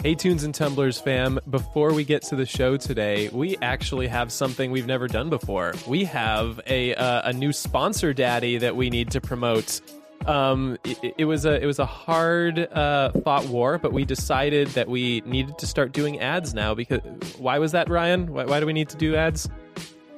Hey, 0.00 0.14
Tunes 0.14 0.44
and 0.44 0.54
Tumblers 0.54 1.00
fam. 1.00 1.40
Before 1.50 1.92
we 1.92 2.04
get 2.04 2.22
to 2.22 2.36
the 2.36 2.46
show 2.46 2.76
today, 2.76 3.30
we 3.30 3.56
actually 3.56 4.06
have 4.06 4.30
something 4.30 4.70
we've 4.70 4.86
never 4.86 5.08
done 5.08 5.28
before. 5.28 5.74
We 5.88 6.04
have 6.04 6.60
a, 6.68 6.94
uh, 6.94 7.30
a 7.30 7.32
new 7.32 7.52
sponsor 7.52 8.14
daddy 8.14 8.58
that 8.58 8.76
we 8.76 8.90
need 8.90 9.10
to 9.10 9.20
promote. 9.20 9.80
Um, 10.24 10.78
it, 10.84 11.14
it 11.18 11.24
was 11.24 11.44
a 11.46 11.60
it 11.60 11.66
was 11.66 11.80
a 11.80 11.86
hard 11.86 12.60
uh, 12.72 13.10
fought 13.24 13.46
war, 13.46 13.78
but 13.78 13.92
we 13.92 14.04
decided 14.04 14.68
that 14.68 14.88
we 14.88 15.20
needed 15.26 15.58
to 15.58 15.66
start 15.66 15.90
doing 15.90 16.20
ads 16.20 16.54
now. 16.54 16.74
Because 16.74 17.00
why 17.38 17.58
was 17.58 17.72
that, 17.72 17.88
Ryan? 17.88 18.32
Why, 18.32 18.44
why 18.44 18.60
do 18.60 18.66
we 18.66 18.72
need 18.72 18.90
to 18.90 18.96
do 18.96 19.16
ads? 19.16 19.48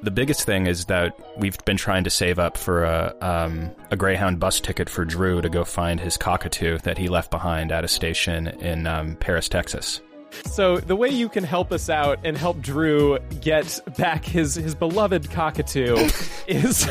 The 0.02 0.10
biggest 0.10 0.44
thing 0.44 0.66
is 0.66 0.86
that 0.86 1.14
we've 1.36 1.62
been 1.66 1.76
trying 1.76 2.04
to 2.04 2.10
save 2.10 2.38
up 2.38 2.56
for 2.56 2.84
a 2.84 3.14
um, 3.20 3.70
a 3.90 3.96
Greyhound 3.96 4.40
bus 4.40 4.58
ticket 4.58 4.88
for 4.88 5.04
Drew 5.04 5.42
to 5.42 5.50
go 5.50 5.62
find 5.62 6.00
his 6.00 6.16
cockatoo 6.16 6.78
that 6.78 6.96
he 6.96 7.08
left 7.08 7.30
behind 7.30 7.70
at 7.70 7.84
a 7.84 7.88
station 7.88 8.46
in 8.46 8.86
um, 8.86 9.16
Paris, 9.16 9.46
Texas. 9.48 10.00
So 10.46 10.78
the 10.78 10.96
way 10.96 11.10
you 11.10 11.28
can 11.28 11.44
help 11.44 11.70
us 11.70 11.90
out 11.90 12.18
and 12.24 12.38
help 12.38 12.60
Drew 12.60 13.18
get 13.42 13.78
back 13.98 14.24
his 14.24 14.54
his 14.54 14.74
beloved 14.74 15.30
cockatoo 15.30 15.96
is 16.48 16.88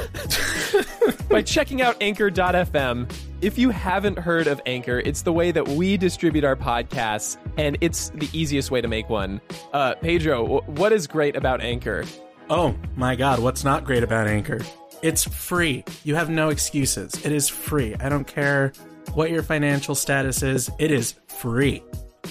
by 1.29 1.41
checking 1.41 1.81
out 1.81 1.97
anchor.fm. 2.01 3.11
If 3.41 3.57
you 3.57 3.71
haven't 3.71 4.19
heard 4.19 4.47
of 4.47 4.61
Anchor, 4.65 4.99
it's 4.99 5.21
the 5.21 5.31
way 5.33 5.51
that 5.51 5.67
we 5.67 5.97
distribute 5.97 6.43
our 6.43 6.57
podcasts 6.57 7.37
and 7.57 7.77
it's 7.81 8.09
the 8.09 8.29
easiest 8.33 8.69
way 8.69 8.81
to 8.81 8.87
make 8.87 9.09
one. 9.09 9.41
Uh, 9.71 9.95
Pedro, 9.95 10.61
what 10.61 10.91
is 10.91 11.07
great 11.07 11.35
about 11.37 11.61
Anchor? 11.61 12.03
Oh 12.49 12.75
my 12.95 13.15
god, 13.15 13.39
what's 13.39 13.63
not 13.63 13.85
great 13.85 14.01
about 14.01 14.27
Anchor? 14.27 14.59
It's 15.03 15.23
free. 15.23 15.83
You 16.03 16.15
have 16.15 16.29
no 16.29 16.49
excuses. 16.49 17.13
It 17.23 17.31
is 17.31 17.47
free. 17.47 17.95
I 17.99 18.09
don't 18.09 18.25
care 18.25 18.73
what 19.13 19.29
your 19.29 19.43
financial 19.43 19.93
status 19.95 20.41
is, 20.41 20.69
it 20.79 20.91
is 20.91 21.15
free. 21.27 21.83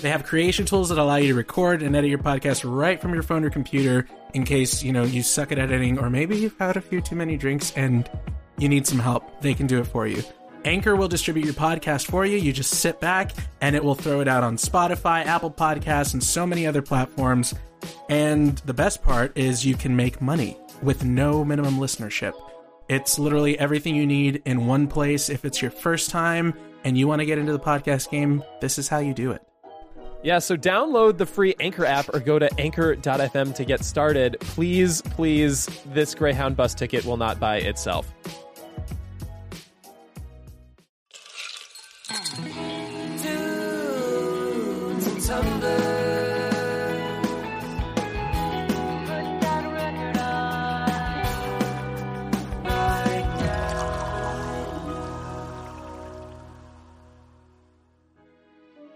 They 0.03 0.11
have 0.11 0.25
creation 0.25 0.67
tools 0.67 0.89
that 0.91 0.99
allow 0.99 1.17
you 1.17 1.29
to 1.29 1.35
record 1.35 1.83
and 1.83 1.95
edit 1.97 2.11
your 2.11 2.19
podcast 2.19 2.63
right 2.65 3.01
from 3.01 3.15
your 3.15 3.23
phone 3.23 3.45
or 3.45 3.51
computer 3.51 4.07
in 4.35 4.45
case, 4.45 4.83
you 4.83 4.93
know, 4.93 5.05
you 5.05 5.23
suck 5.23 5.51
at 5.51 5.59
editing 5.59 5.99
or 5.99 6.11
maybe 6.11 6.37
you've 6.37 6.59
had 6.59 6.77
a 6.77 6.81
few 6.81 7.01
too 7.01 7.17
many 7.17 7.37
drinks 7.37 7.73
and 7.77 8.09
you 8.59 8.69
need 8.69 8.87
some 8.87 8.99
help. 8.99 9.41
They 9.41 9.55
can 9.55 9.67
do 9.67 9.81
it 9.81 9.87
for 9.87 10.07
you. 10.07 10.23
Anchor 10.65 10.97
will 10.97 11.09
distribute 11.09 11.45
your 11.45 11.55
podcast 11.55 12.07
for 12.07 12.27
you. 12.27 12.37
You 12.37 12.53
just 12.53 12.75
sit 12.75 13.01
back 13.01 13.33
and 13.61 13.77
it 13.77 13.83
will 13.83 13.95
throw 13.95 14.21
it 14.21 14.29
out 14.29 14.43
on 14.45 14.57
Spotify, 14.57 15.25
Apple 15.25 15.51
Podcasts, 15.51 16.13
and 16.13 16.23
so 16.23 16.47
many 16.47 16.67
other 16.67 16.83
platforms. 16.83 17.55
And 18.09 18.59
the 18.59 18.75
best 18.75 19.03
part 19.03 19.37
is 19.37 19.65
you 19.65 19.75
can 19.75 19.95
make 19.95 20.21
money 20.21 20.59
with 20.83 21.05
no 21.05 21.45
minimum 21.45 21.77
listenership. 21.77 22.33
It's 22.89 23.19
literally 23.19 23.59
everything 23.59 23.95
you 23.95 24.07
need 24.07 24.43
in 24.47 24.67
one 24.67 24.89
place. 24.89 25.29
If 25.29 25.45
it's 25.45 25.61
your 25.61 25.71
first 25.71 26.11
time 26.11 26.55
and 26.85 26.97
you 26.97 27.07
want 27.07 27.21
to 27.21 27.27
get 27.27 27.39
into 27.39 27.53
the 27.53 27.61
podcast 27.61 28.11
game, 28.11 28.43
this 28.61 28.79
is 28.79 28.89
how 28.89 28.99
you 28.99 29.15
do 29.15 29.31
it. 29.33 29.43
Yeah, 30.23 30.41
so 30.41 30.57
download 30.57 31.17
the 31.17 31.27
free 31.27 31.55
Anchor 31.61 31.85
app 31.85 32.13
or 32.13 32.19
go 32.19 32.39
to 32.41 32.53
anchor.fm 32.59 33.55
to 33.55 33.65
get 33.65 33.85
started. 33.85 34.37
Please, 34.41 35.01
please, 35.03 35.67
this 35.93 36.15
Greyhound 36.15 36.57
bus 36.57 36.75
ticket 36.75 37.05
will 37.05 37.17
not 37.17 37.39
buy 37.39 37.59
itself. 37.59 38.13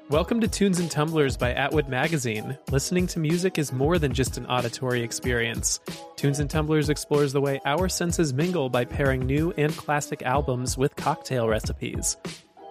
Welcome 0.08 0.40
to 0.42 0.46
Tunes 0.46 0.78
and 0.78 0.88
Tumblers 0.88 1.36
by 1.36 1.52
Atwood 1.52 1.88
Magazine. 1.88 2.56
Listening 2.70 3.08
to 3.08 3.18
music 3.18 3.58
is 3.58 3.72
more 3.72 3.98
than 3.98 4.14
just 4.14 4.36
an 4.36 4.46
auditory 4.46 5.02
experience. 5.02 5.80
Tunes 6.14 6.38
and 6.38 6.48
Tumblers 6.48 6.90
explores 6.90 7.32
the 7.32 7.40
way 7.40 7.60
our 7.64 7.88
senses 7.88 8.32
mingle 8.32 8.68
by 8.68 8.84
pairing 8.84 9.26
new 9.26 9.52
and 9.56 9.76
classic 9.76 10.22
albums 10.22 10.78
with 10.78 10.94
cocktail 10.94 11.48
recipes. 11.48 12.16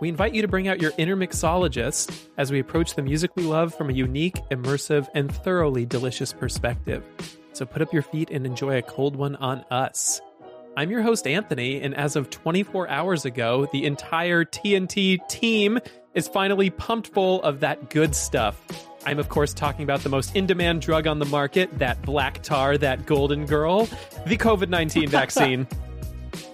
We 0.01 0.09
invite 0.09 0.33
you 0.33 0.41
to 0.41 0.47
bring 0.47 0.67
out 0.67 0.81
your 0.81 0.91
inner 0.97 1.15
mixologist 1.15 2.11
as 2.35 2.51
we 2.51 2.59
approach 2.59 2.95
the 2.95 3.03
music 3.03 3.29
we 3.35 3.43
love 3.43 3.75
from 3.75 3.91
a 3.91 3.93
unique, 3.93 4.37
immersive, 4.49 5.07
and 5.13 5.31
thoroughly 5.31 5.85
delicious 5.85 6.33
perspective. 6.33 7.03
So 7.53 7.67
put 7.67 7.83
up 7.83 7.93
your 7.93 8.01
feet 8.01 8.31
and 8.31 8.43
enjoy 8.43 8.79
a 8.79 8.81
cold 8.81 9.15
one 9.15 9.35
on 9.35 9.63
us. 9.69 10.19
I'm 10.75 10.89
your 10.89 11.03
host, 11.03 11.27
Anthony, 11.27 11.81
and 11.81 11.93
as 11.93 12.15
of 12.15 12.31
24 12.31 12.89
hours 12.89 13.25
ago, 13.25 13.67
the 13.71 13.85
entire 13.85 14.43
TNT 14.43 15.19
team 15.29 15.77
is 16.15 16.27
finally 16.27 16.71
pumped 16.71 17.13
full 17.13 17.39
of 17.43 17.59
that 17.59 17.91
good 17.91 18.15
stuff. 18.15 18.59
I'm, 19.05 19.19
of 19.19 19.29
course, 19.29 19.53
talking 19.53 19.83
about 19.83 19.99
the 19.99 20.09
most 20.09 20.35
in 20.35 20.47
demand 20.47 20.81
drug 20.81 21.05
on 21.05 21.19
the 21.19 21.25
market, 21.25 21.77
that 21.77 22.01
black 22.01 22.41
tar, 22.41 22.75
that 22.79 23.05
golden 23.05 23.45
girl, 23.45 23.85
the 24.25 24.37
COVID 24.37 24.69
19 24.69 25.09
vaccine. 25.09 25.67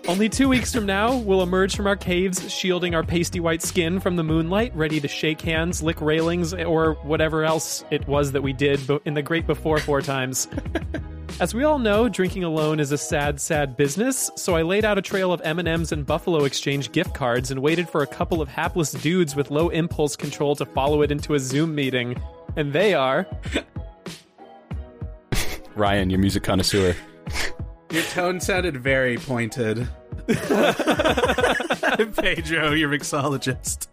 Only 0.08 0.30
two 0.30 0.48
weeks 0.48 0.74
from 0.74 0.86
now, 0.86 1.18
we'll 1.18 1.44
emerge 1.44 1.76
from 1.76 1.86
our 1.86 1.98
caves, 1.98 2.50
shielding 2.50 2.96
our 2.96 3.04
pasty 3.04 3.42
white 3.42 3.62
skin 3.62 4.00
from 4.00 4.16
the 4.16 4.24
moonlight, 4.24 4.74
ready 4.74 5.02
to 5.02 5.08
shake 5.10 5.42
hands, 5.42 5.84
lick 5.84 6.00
railings, 6.00 6.54
or 6.54 6.94
whatever 7.04 7.44
else 7.44 7.84
it 7.92 8.08
was 8.08 8.32
that 8.32 8.42
we 8.42 8.54
did 8.54 8.80
in 9.04 9.16
the 9.16 9.22
great 9.22 9.46
before 9.46 9.80
four 9.80 10.02
times. 10.02 10.48
As 11.42 11.54
we 11.54 11.66
all 11.66 11.78
know, 11.78 12.08
drinking 12.08 12.46
alone 12.46 12.80
is 12.80 12.94
a 12.94 12.98
sad, 12.98 13.42
sad 13.42 13.76
business, 13.76 14.32
so 14.38 14.56
I 14.56 14.62
laid 14.62 14.86
out 14.86 14.98
a 14.98 15.02
trail 15.02 15.34
of 15.34 15.42
M&Ms 15.44 15.92
and 15.92 16.06
Buffalo 16.06 16.46
Exchange 16.46 16.94
gift 16.94 17.14
cards 17.14 17.52
and 17.52 17.62
waited 17.62 17.90
for 17.90 18.02
a 18.02 18.08
couple 18.08 18.42
of 18.42 18.48
hapless 18.48 18.94
dudes 18.94 19.36
with 19.36 19.52
low 19.52 19.68
impulse 19.68 20.16
control 20.16 20.56
to 20.56 20.66
follow 20.66 21.02
it 21.02 21.12
into 21.12 21.34
a 21.34 21.40
Zoom 21.40 21.76
meeting. 21.76 22.16
And 22.56 22.72
they 22.72 22.94
are... 22.94 23.28
Ryan, 25.76 26.10
your 26.10 26.20
music 26.20 26.44
connoisseur. 26.44 26.96
Your 27.90 28.04
tone 28.04 28.40
sounded 28.40 28.78
very 28.78 29.18
pointed. 29.18 29.88
Pedro, 30.28 30.36
your 32.74 32.90
mixologist. 32.90 33.88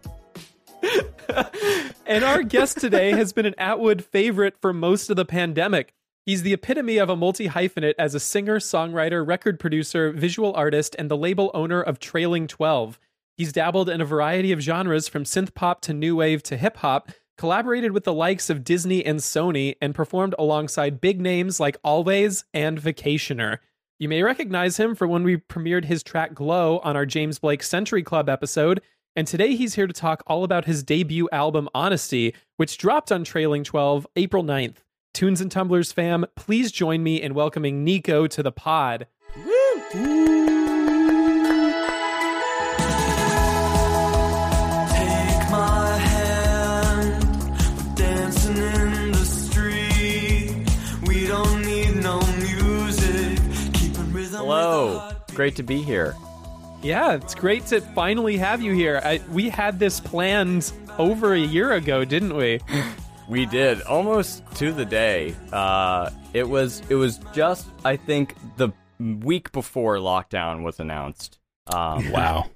and 2.05 2.23
our 2.23 2.43
guest 2.43 2.79
today 2.79 3.11
has 3.11 3.31
been 3.31 3.45
an 3.45 3.55
Atwood 3.57 4.03
favorite 4.03 4.57
for 4.59 4.73
most 4.73 5.09
of 5.09 5.15
the 5.15 5.25
pandemic. 5.25 5.93
He's 6.25 6.43
the 6.43 6.53
epitome 6.53 6.97
of 6.97 7.09
a 7.09 7.15
multi 7.15 7.47
hyphenate 7.47 7.93
as 7.97 8.15
a 8.15 8.19
singer, 8.19 8.59
songwriter, 8.59 9.25
record 9.25 9.59
producer, 9.59 10.11
visual 10.11 10.53
artist, 10.55 10.95
and 10.99 11.09
the 11.09 11.17
label 11.17 11.51
owner 11.53 11.81
of 11.81 11.99
Trailing 11.99 12.47
12. 12.47 12.99
He's 13.37 13.53
dabbled 13.53 13.89
in 13.89 14.01
a 14.01 14.05
variety 14.05 14.51
of 14.51 14.59
genres 14.59 15.07
from 15.07 15.23
synth 15.23 15.53
pop 15.53 15.81
to 15.81 15.93
new 15.93 16.17
wave 16.17 16.43
to 16.43 16.57
hip 16.57 16.77
hop, 16.77 17.11
collaborated 17.37 17.91
with 17.91 18.03
the 18.05 18.13
likes 18.13 18.49
of 18.49 18.63
Disney 18.63 19.05
and 19.05 19.19
Sony, 19.19 19.75
and 19.81 19.95
performed 19.95 20.35
alongside 20.39 20.99
big 21.01 21.21
names 21.21 21.59
like 21.59 21.81
Alvvays 21.83 22.43
and 22.53 22.79
Vacationer. 22.81 23.59
You 23.97 24.09
may 24.09 24.23
recognize 24.23 24.75
him 24.75 24.93
for 24.93 25.07
when 25.07 25.23
we 25.23 25.37
premiered 25.37 25.85
his 25.85 26.03
track 26.03 26.33
Glow 26.33 26.79
on 26.79 26.97
our 26.97 27.05
James 27.05 27.39
Blake 27.39 27.63
Century 27.63 28.03
Club 28.03 28.27
episode, 28.27 28.81
and 29.15 29.25
today 29.25 29.55
he's 29.55 29.75
here 29.75 29.87
to 29.87 29.93
talk 29.93 30.21
all 30.27 30.43
about 30.43 30.65
his 30.65 30.83
debut 30.83 31.29
album 31.31 31.69
Honesty, 31.73 32.35
which 32.57 32.77
dropped 32.77 33.09
on 33.09 33.23
Trailing 33.23 33.63
12 33.63 34.05
April 34.17 34.43
9th. 34.43 34.83
Tunes 35.13 35.39
and 35.39 35.49
Tumblers 35.49 35.93
fam, 35.93 36.25
please 36.35 36.73
join 36.73 37.03
me 37.03 37.21
in 37.21 37.33
welcoming 37.33 37.85
NYIKO 37.85 38.27
to 38.31 38.43
the 38.43 38.51
pod. 38.51 39.07
Take 39.93 40.54
Great 55.35 55.55
to 55.57 55.63
be 55.63 55.81
here. 55.81 56.15
Yeah, 56.81 57.13
it's 57.13 57.35
great 57.35 57.65
to 57.67 57.81
finally 57.81 58.37
have 58.37 58.61
you 58.61 58.73
here. 58.73 59.01
I, 59.03 59.21
we 59.31 59.49
had 59.49 59.79
this 59.79 59.99
planned 59.99 60.71
over 60.97 61.33
a 61.33 61.39
year 61.39 61.73
ago, 61.73 62.05
didn't 62.05 62.35
we? 62.35 62.59
We 63.27 63.47
did 63.47 63.81
almost 63.81 64.43
to 64.57 64.71
the 64.71 64.85
day. 64.85 65.35
Uh, 65.51 66.11
it 66.35 66.47
was 66.47 66.83
it 66.89 66.93
was 66.93 67.17
just 67.33 67.65
I 67.83 67.95
think 67.95 68.35
the 68.57 68.69
week 68.99 69.51
before 69.51 69.95
lockdown 69.97 70.61
was 70.61 70.79
announced. 70.79 71.39
Um, 71.65 72.11
Wow. 72.11 72.51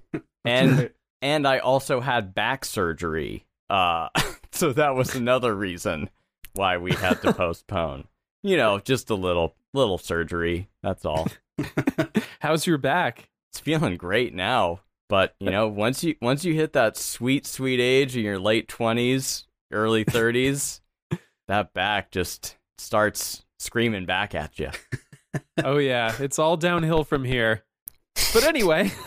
and 0.46 0.92
and 1.24 1.48
I 1.48 1.58
also 1.58 2.02
had 2.02 2.36
back 2.36 2.66
surgery. 2.66 3.48
Uh, 3.68 4.10
so 4.52 4.72
that 4.74 4.94
was 4.94 5.16
another 5.16 5.56
reason 5.56 6.08
why 6.54 6.78
we 6.78 6.92
had 6.92 7.20
to 7.24 7.34
postpone. 7.34 8.04
You 8.44 8.56
know, 8.58 8.78
just 8.78 9.10
a 9.10 9.16
little 9.16 9.56
little 9.74 9.98
surgery. 9.98 10.70
That's 10.84 11.04
all. 11.04 11.28
How's 12.40 12.68
your 12.68 12.78
back? 12.78 13.30
It's 13.52 13.60
feeling 13.60 13.98
great 13.98 14.34
now, 14.34 14.82
but 15.08 15.36
you 15.40 15.50
know, 15.50 15.68
once 15.68 16.04
you 16.04 16.16
once 16.22 16.46
you 16.46 16.54
hit 16.54 16.74
that 16.74 16.98
sweet 16.98 17.46
sweet 17.46 17.80
age 17.80 18.16
in 18.16 18.24
your 18.24 18.40
late 18.40 18.68
twenties, 18.68 19.46
early 19.72 20.04
thirties, 20.04 20.82
that 21.48 21.74
back 21.74 22.12
just 22.12 22.58
starts 22.78 23.44
screaming 23.60 24.06
back 24.06 24.36
at 24.36 24.60
you. 24.60 24.70
Oh, 25.64 25.78
yeah, 25.78 26.16
it's 26.20 26.40
all 26.40 26.58
downhill 26.58 27.04
from 27.04 27.24
here. 27.24 27.64
But 28.34 28.44
anyway, 28.44 28.92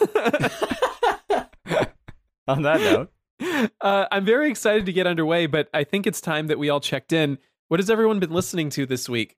On 2.49 2.63
that 2.63 2.81
note, 2.81 3.13
uh, 3.81 4.07
I'm 4.11 4.25
very 4.25 4.51
excited 4.51 4.87
to 4.87 4.93
get 4.93 5.07
underway, 5.07 5.47
but 5.47 5.69
I 5.73 5.85
think 5.85 6.07
it's 6.07 6.21
time 6.21 6.49
that 6.49 6.59
we 6.59 6.69
all 6.69 6.81
checked 6.81 7.13
in. 7.13 7.39
What 7.69 7.79
has 7.79 7.89
everyone 7.89 8.19
been 8.19 8.33
listening 8.33 8.69
to 8.71 8.85
this 8.85 9.09
week? 9.09 9.37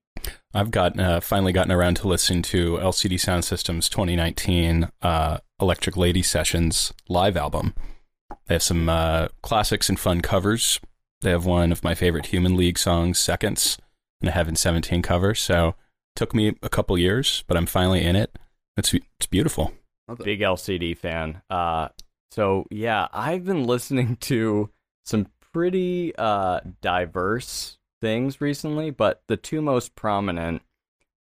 I've 0.53 0.71
gotten 0.71 1.01
uh, 1.01 1.21
finally 1.21 1.53
gotten 1.53 1.73
around 1.73 1.97
to 1.97 2.09
listen 2.09 2.43
to 2.43 2.77
LCD 2.77 3.15
Soundsystem's 3.15 3.89
2019 3.89 4.89
uh, 5.03 5.39
Electric 5.61 5.97
Lady 5.97 6.23
Sessions 6.23 6.93
live 7.09 7.37
album. 7.37 7.75
They 8.47 8.55
have 8.55 8.63
some 8.63 8.89
uh, 8.89 9.29
classics 9.43 9.89
and 9.89 9.99
fun 9.99 10.21
covers. 10.21 10.81
They 11.23 11.31
have 11.31 11.47
one 11.47 11.73
of 11.73 11.83
my 11.83 11.95
favorite 11.95 12.27
Human 12.27 12.57
League 12.57 12.79
songs, 12.79 13.19
Seconds, 13.19 13.79
and 14.21 14.29
a 14.29 14.33
Heaven 14.33 14.57
17 14.57 15.03
cover. 15.03 15.35
So 15.35 15.75
took 16.17 16.35
me 16.35 16.55
a 16.63 16.69
couple 16.69 16.97
years, 16.99 17.45
but 17.47 17.57
I'm 17.57 17.67
finally 17.67 18.03
in 18.03 18.17
it. 18.17 18.39
It's 18.77 18.93
it's 18.93 19.27
beautiful. 19.27 19.73
big 20.23 20.41
LCD 20.41 20.97
fan. 20.97 21.43
Uh, 21.49 21.89
so 22.31 22.67
yeah, 22.71 23.09
I've 23.13 23.45
been 23.45 23.65
listening 23.65 24.17
to 24.23 24.71
some 25.05 25.29
pretty 25.53 26.13
uh 26.17 26.61
diverse 26.83 27.79
things 28.05 28.39
recently, 28.39 28.91
but 28.91 29.23
the 29.29 29.37
two 29.39 29.63
most 29.63 29.95
prominent 29.95 30.61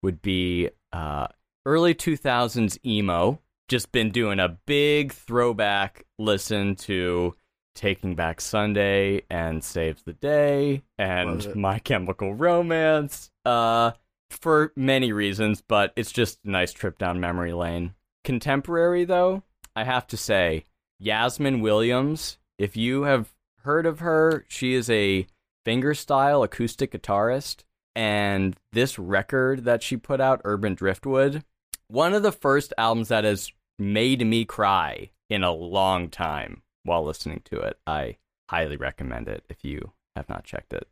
would 0.02 0.20
be 0.20 0.68
uh 0.92 1.26
early 1.64 1.94
2000s 1.94 2.76
emo. 2.84 3.40
Just 3.68 3.90
been 3.90 4.10
doing 4.10 4.38
a 4.38 4.50
big 4.66 5.10
throwback 5.10 6.04
listen 6.18 6.76
to 6.76 7.34
Taking 7.74 8.14
Back 8.14 8.42
Sunday 8.42 9.22
and 9.30 9.64
Saves 9.64 10.02
the 10.02 10.12
Day 10.12 10.82
and. 10.98 11.56
My 11.56 11.78
Chemical 11.78 12.34
Romance. 12.34 13.30
Uh 13.46 13.92
for 14.28 14.72
many 14.76 15.10
reasons, 15.10 15.62
but 15.62 15.92
it's 15.96 16.12
just 16.12 16.38
a 16.44 16.50
nice 16.50 16.72
trip 16.74 16.98
down 16.98 17.18
memory 17.18 17.54
lane. 17.54 17.94
Contemporary, 18.24 19.06
though, 19.06 19.42
I 19.74 19.84
have 19.84 20.06
to 20.08 20.16
say, 20.18 20.66
Yasmin 20.98 21.60
Williams, 21.60 22.36
if 22.58 22.76
you 22.76 23.04
have 23.04 23.32
heard 23.60 23.86
of 23.86 24.00
her, 24.00 24.44
she 24.48 24.74
is 24.74 24.90
a 24.90 25.26
fingerstyle 25.64 26.44
acoustic 26.44 26.92
guitarist. 26.92 27.62
And 27.96 28.56
this 28.72 28.98
record 28.98 29.64
that 29.64 29.82
she 29.82 29.96
put 29.96 30.20
out, 30.20 30.40
Urban 30.44 30.74
Driftwood, 30.74 31.44
one 31.88 32.12
of 32.12 32.22
the 32.22 32.32
first 32.32 32.72
albums 32.76 33.08
that 33.08 33.24
has 33.24 33.52
made 33.78 34.26
me 34.26 34.44
cry 34.44 35.10
in 35.30 35.44
a 35.44 35.52
long 35.52 36.08
time 36.08 36.62
while 36.82 37.04
listening 37.04 37.42
to 37.46 37.60
it. 37.60 37.78
I 37.86 38.16
highly 38.50 38.76
recommend 38.76 39.28
it 39.28 39.44
if 39.48 39.64
you 39.64 39.92
have 40.16 40.28
not 40.28 40.44
checked 40.44 40.72
it. 40.72 40.88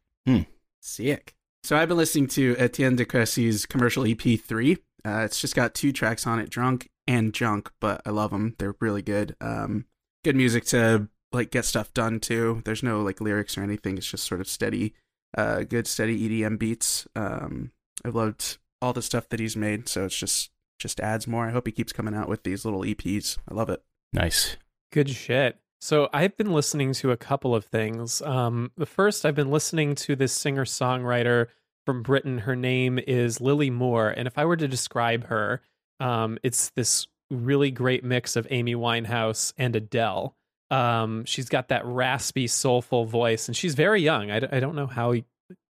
Sick. 0.81 1.35
So 1.65 1.77
I've 1.77 1.89
been 1.89 1.97
listening 1.97 2.27
to 2.29 2.55
Étienne 2.57 2.97
de 2.97 3.05
Crécy's 3.05 3.67
commercial 3.67 4.05
EP 4.05 4.39
three. 4.41 4.79
Uh, 5.05 5.23
it's 5.25 5.41
just 5.41 5.55
got 5.55 5.75
two 5.75 5.93
tracks 5.93 6.27
on 6.27 6.39
it, 6.39 6.51
"Drunk" 6.51 6.89
and 7.07 7.33
"Junk," 7.33 7.71
but 7.81 8.03
I 8.07 8.11
love 8.11 8.31
them. 8.31 8.55
They're 8.59 8.75
really 8.81 9.03
good. 9.03 9.37
Um, 9.41 9.87
good 10.25 10.37
music 10.37 10.65
to 10.67 11.09
like 11.35 11.51
get 11.51 11.65
stuff 11.65 11.93
done 11.95 12.21
too. 12.21 12.63
There's 12.65 12.83
no 12.83 13.01
like 13.03 13.21
lyrics 13.21 13.57
or 13.57 13.63
anything. 13.63 13.99
It's 13.99 14.11
just 14.11 14.25
sort 14.25 14.41
of 14.41 14.49
steady, 14.49 14.95
uh, 15.37 15.63
good 15.63 15.87
steady 15.87 16.29
EDM 16.29 16.59
beats. 16.59 17.07
Um, 17.15 17.73
I've 18.05 18.15
loved 18.15 18.59
all 18.81 18.93
the 18.93 19.03
stuff 19.03 19.29
that 19.29 19.41
he's 19.41 19.57
made, 19.57 19.89
so 19.89 20.05
it's 20.05 20.17
just 20.17 20.51
just 20.79 21.01
adds 21.01 21.27
more. 21.27 21.47
I 21.47 21.53
hope 21.53 21.67
he 21.67 21.73
keeps 21.73 21.93
coming 21.93 22.15
out 22.15 22.29
with 22.29 22.43
these 22.43 22.65
little 22.65 22.83
EPs. 22.83 23.39
I 23.49 23.55
love 23.55 23.71
it. 23.71 23.83
Nice. 24.13 24.57
Good 24.93 25.09
shit. 25.11 25.59
So 25.81 26.09
I've 26.13 26.37
been 26.37 26.53
listening 26.53 26.93
to 26.95 27.11
a 27.11 27.17
couple 27.17 27.55
of 27.55 27.65
things. 27.65 28.21
Um, 28.23 28.71
the 28.77 28.87
first, 28.87 29.25
I've 29.25 29.35
been 29.35 29.51
listening 29.51 29.95
to 29.97 30.15
this 30.15 30.33
singer 30.33 30.65
songwriter 30.65 31.49
from 31.87 32.03
Britain. 32.03 32.39
Her 32.39 32.55
name 32.55 32.99
is 32.99 33.41
Lily 33.41 33.71
Moore, 33.71 34.11
and 34.11 34.29
if 34.29 34.39
I 34.39 34.45
were 34.45 34.57
to 34.57 34.69
describe 34.69 35.27
her, 35.27 35.61
um, 35.99 36.39
it's 36.43 36.71
this 36.71 37.07
really 37.31 37.71
great 37.71 38.05
mix 38.05 38.37
of 38.37 38.47
Amy 38.51 38.75
Winehouse 38.75 39.53
and 39.57 39.75
Adele. 39.75 40.37
Um, 40.73 41.25
she's 41.27 41.49
got 41.49 41.69
that 41.69 41.85
raspy, 41.85 42.47
soulful 42.47 43.05
voice, 43.05 43.47
and 43.47 43.57
she's 43.57 43.75
very 43.75 44.01
young. 44.01 44.31
I, 44.31 44.41
d- 44.41 44.49
I 44.51 44.59
don't 44.59 44.75
know 44.75 44.87
how 44.87 45.15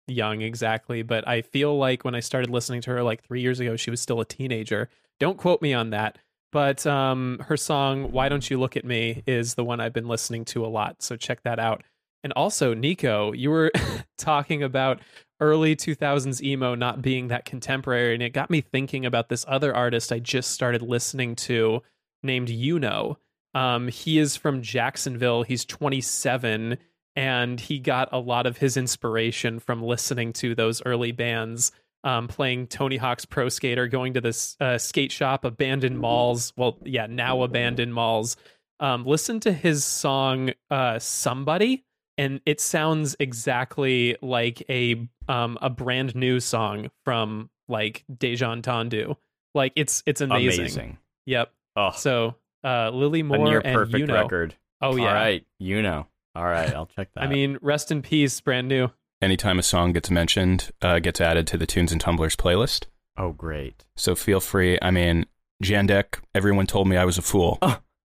young 0.06 0.43
exactly, 0.43 1.02
but 1.02 1.26
I 1.26 1.43
feel 1.43 1.76
like 1.76 2.04
when 2.04 2.14
I 2.14 2.21
started 2.21 2.50
listening 2.50 2.82
to 2.82 2.90
her 2.90 3.02
like 3.02 3.23
three 3.25 3.40
years 3.40 3.59
ago, 3.59 3.76
she 3.76 3.90
was 3.90 4.00
still 4.00 4.21
a 4.21 4.25
teenager. 4.25 4.88
Don't 5.18 5.38
quote 5.38 5.61
me 5.61 5.75
on 5.75 5.90
that. 5.90 6.18
But 6.52 6.87
um, 6.87 7.42
her 7.49 7.56
song 7.56 8.12
"Why 8.12 8.28
Don't 8.28 8.49
You 8.49 8.61
Look 8.61 8.76
at 8.76 8.85
Me" 8.85 9.23
is 9.26 9.54
the 9.54 9.64
one 9.64 9.80
I've 9.80 9.94
been 9.94 10.09
listening 10.09 10.44
to 10.47 10.64
a 10.64 10.68
lot. 10.68 11.02
So 11.02 11.16
check 11.16 11.42
that 11.42 11.59
out. 11.59 11.82
And 12.23 12.32
also, 12.35 12.75
NYIKO, 12.75 13.37
you 13.37 13.50
were 13.50 13.73
talking 14.18 14.62
about 14.62 15.00
early 15.40 15.75
2000s 15.75 16.40
emo 16.40 16.75
not 16.76 17.02
being 17.02 17.28
that 17.28 17.44
contemporary, 17.44 18.14
and 18.14 18.23
it 18.23 18.30
got 18.30 18.50
me 18.50 18.61
thinking 18.61 19.04
about 19.04 19.28
this 19.28 19.44
other 19.49 19.75
artist 19.75 20.12
I 20.12 20.21
just 20.21 20.52
started 20.52 20.82
listening 20.82 21.35
to 21.37 21.82
named 22.23 22.49
Yuno. 22.49 23.16
Um, 23.54 23.88
he 23.88 24.18
is 24.18 24.37
from 24.37 24.62
Jacksonville. 24.62 25.42
He's 25.42 25.64
27, 25.64 26.78
and 27.16 27.61
he 27.61 27.78
got 27.78 28.09
a 28.12 28.18
lot 28.18 28.47
of 28.47 28.56
his 28.56 28.76
inspiration 28.76 29.59
from 29.61 29.82
listening 29.82 30.32
to 30.35 30.54
those 30.54 30.82
early 30.85 31.12
bands 31.12 31.73
um, 32.04 32.28
playing 32.28 32.66
Tony 32.66 32.97
Hawk's 32.97 33.25
Pro 33.25 33.49
Skater, 33.49 33.87
going 33.87 34.14
to 34.14 34.21
this 34.21 34.56
uh, 34.61 34.78
skate 34.78 35.12
shop, 35.12 35.44
abandoned 35.44 35.99
malls. 35.99 36.52
Well, 36.56 36.78
yeah, 36.85 37.06
now 37.06 37.42
abandoned 37.42 37.94
malls. 37.94 38.37
Um, 38.80 39.04
listen 39.04 39.40
to 39.40 39.52
his 39.52 39.85
song 39.85 40.50
uh, 40.71 40.99
"Somebody," 40.99 41.85
and 42.18 42.40
it 42.44 42.61
sounds 42.61 43.14
exactly 43.21 44.16
like 44.21 44.68
a 44.68 45.09
um, 45.28 45.59
a 45.62 45.71
brand 45.71 46.14
new 46.14 46.40
song 46.40 46.90
from 47.04 47.50
like 47.68 48.04
Deja 48.18 48.47
Entendu. 48.47 49.16
Like 49.54 49.73
it's 49.76 50.02
it's 50.06 50.21
amazing. 50.21 50.61
Amazing. 50.61 50.99
Yep. 51.26 51.52
Oh, 51.76 51.90
So 51.94 52.35
uh, 52.64 52.90
Lily 52.90 53.21
a 53.21 53.25
Moore 53.25 53.38
near 53.49 53.61
and 53.64 53.75
perfect 53.75 54.09
you 54.09 54.14
record. 54.14 54.54
Oh 54.81 54.97
yeah. 54.97 55.09
All 55.09 55.14
right, 55.14 55.45
you 55.59 55.83
know. 55.83 56.07
All 56.35 56.45
right, 56.45 56.73
I'll 56.75 56.87
check 56.87 57.09
that. 57.14 57.25
I 57.25 57.26
mean, 57.26 57.59
rest 57.61 57.90
in 57.92 58.02
peace, 58.02 58.40
brand 58.40 58.69
new. 58.69 58.88
Anytime 59.21 59.59
a 59.59 59.62
song 59.62 59.92
gets 59.92 60.11
mentioned, 60.11 60.71
uh, 60.81 60.99
gets 60.99 61.21
added 61.21 61.47
to 61.49 61.57
the 61.59 61.66
Tunes 61.66 61.92
and 61.92 62.00
Tumblers 62.00 62.37
playlist. 62.37 62.87
oh 63.16 63.33
great. 63.33 63.85
So 63.97 64.14
feel 64.14 64.40
free. 64.40 64.78
I 64.83 64.90
mean, 64.90 65.26
Jandek, 65.62 66.21
everyone 66.35 66.66
told 66.66 66.88
me 66.88 66.97
I 66.97 67.04
was 67.04 67.19
a 67.19 67.23
fool. 67.23 67.59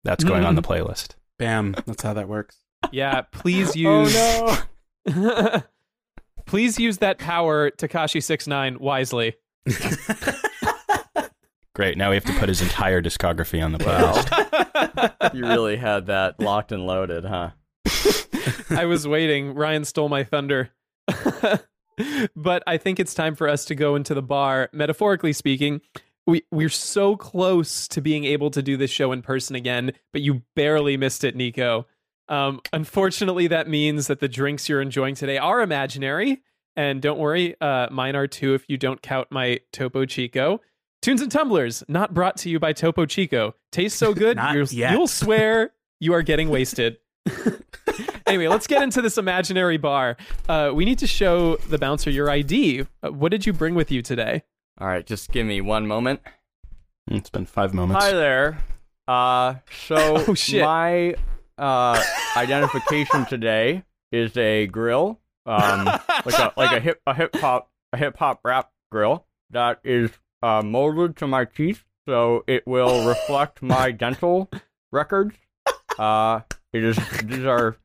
That's 0.03 0.23
going 0.23 0.43
on 0.45 0.55
the 0.55 0.61
playlist. 0.61 1.15
Bam. 1.37 1.75
That's 1.85 2.01
how 2.03 2.13
that 2.13 2.27
works. 2.27 2.57
Yeah, 2.91 3.21
please 3.21 3.75
use. 3.75 4.15
Oh 4.17 4.65
no. 5.07 5.61
please 6.45 6.79
use 6.79 6.97
that 6.99 7.19
power, 7.19 7.71
Tekashi 7.71 8.21
six 8.23 8.47
nine, 8.47 8.79
wisely. 8.79 9.35
Great. 11.75 11.97
Now 11.97 12.09
we 12.09 12.15
have 12.15 12.25
to 12.25 12.33
put 12.33 12.49
his 12.49 12.61
entire 12.61 13.01
discography 13.01 13.63
on 13.63 13.71
the 13.71 13.79
playlist. 13.79 14.29
no! 15.23 15.29
you 15.33 15.47
really 15.47 15.77
had 15.77 16.05
that 16.05 16.39
locked 16.39 16.71
and 16.71 16.85
loaded, 16.85 17.25
huh? 17.25 17.51
I 18.69 18.85
was 18.85 19.07
waiting. 19.07 19.55
Ryan 19.55 19.83
stole 19.83 20.09
my 20.09 20.23
thunder. 20.23 20.69
but 22.35 22.63
I 22.67 22.77
think 22.77 22.99
it's 22.99 23.15
time 23.15 23.35
for 23.35 23.49
us 23.49 23.65
to 23.65 23.75
go 23.75 23.95
into 23.95 24.13
the 24.13 24.21
bar. 24.21 24.69
Metaphorically 24.71 25.33
speaking, 25.33 25.81
we 26.27 26.43
we're 26.51 26.69
so 26.69 27.15
close 27.15 27.87
to 27.87 28.01
being 28.01 28.25
able 28.25 28.51
to 28.51 28.61
do 28.61 28.77
this 28.77 28.91
show 28.91 29.11
in 29.11 29.23
person 29.23 29.55
again, 29.55 29.93
but 30.11 30.21
you 30.21 30.43
barely 30.55 30.95
missed 30.95 31.23
it, 31.23 31.35
NYIKO. 31.35 31.85
Um, 32.29 32.61
unfortunately, 32.71 33.47
that 33.47 33.67
means 33.67 34.07
that 34.07 34.19
the 34.19 34.29
drinks 34.29 34.69
you're 34.69 34.81
enjoying 34.81 35.15
today 35.15 35.37
are 35.39 35.61
imaginary. 35.61 36.43
And 36.75 37.01
don't 37.01 37.19
worry, 37.19 37.55
uh, 37.61 37.87
mine 37.91 38.15
are 38.15 38.27
too 38.27 38.53
if 38.53 38.65
you 38.67 38.77
don't 38.77 39.01
count 39.01 39.31
my 39.31 39.59
Topo 39.71 40.05
Chico. 40.05 40.61
Tunes 41.03 41.21
and 41.21 41.29
Tumblers, 41.29 41.83
not 41.89 42.13
brought 42.13 42.37
to 42.37 42.49
you 42.49 42.61
by 42.61 42.71
Topo 42.71 43.05
Chico. 43.05 43.55
Tastes 43.73 43.99
so 43.99 44.13
good, 44.13 44.39
you'll, 44.53 44.67
you'll 44.67 45.07
swear 45.07 45.73
you 45.99 46.13
are 46.13 46.21
getting 46.21 46.47
wasted. 46.49 46.95
anyway, 48.25 48.47
let's 48.47 48.67
get 48.67 48.81
into 48.83 49.01
this 49.01 49.17
imaginary 49.17 49.75
bar. 49.77 50.15
Uh, 50.47 50.71
we 50.73 50.85
need 50.85 50.99
to 50.99 51.07
show 51.07 51.57
the 51.57 51.77
bouncer 51.77 52.09
your 52.09 52.29
ID. 52.29 52.85
Uh, 53.03 53.09
what 53.11 53.31
did 53.31 53.45
you 53.45 53.51
bring 53.51 53.75
with 53.75 53.91
you 53.91 54.01
today? 54.01 54.43
All 54.79 54.87
right, 54.87 55.05
just 55.05 55.29
give 55.33 55.45
me 55.45 55.59
one 55.59 55.87
moment. 55.87 56.21
It's 57.11 57.29
been 57.29 57.45
five 57.47 57.73
moments. 57.73 58.01
Hi 58.05 58.11
there. 58.13 58.59
Uh, 59.05 59.55
so 59.87 60.23
Oh, 60.29 60.33
shit. 60.33 60.63
my 60.63 61.15
uh 61.57 62.01
identification 62.37 63.25
today 63.25 63.83
is 64.13 64.37
a 64.37 64.67
grill, 64.67 65.19
um, 65.45 65.83
like 66.25 66.39
a 66.39 66.53
like 66.55 66.77
a 66.77 66.79
hip 66.79 67.01
a 67.05 67.13
hip 67.13 67.35
hop 67.35 67.69
a 67.91 67.97
hip 67.97 68.15
hop 68.17 68.39
rap 68.45 68.71
grill 68.89 69.25
that 69.49 69.79
is 69.83 70.09
uh 70.43 70.61
molded 70.61 71.15
to 71.17 71.27
my 71.27 71.45
teeth, 71.45 71.83
so 72.07 72.43
it 72.47 72.67
will 72.67 73.07
reflect 73.13 73.61
my 73.63 73.91
dental 73.91 74.49
records. 74.91 75.35
Uh, 75.97 76.41
it 76.73 76.83
is 76.83 76.97
these 77.23 77.45
are 77.45 77.77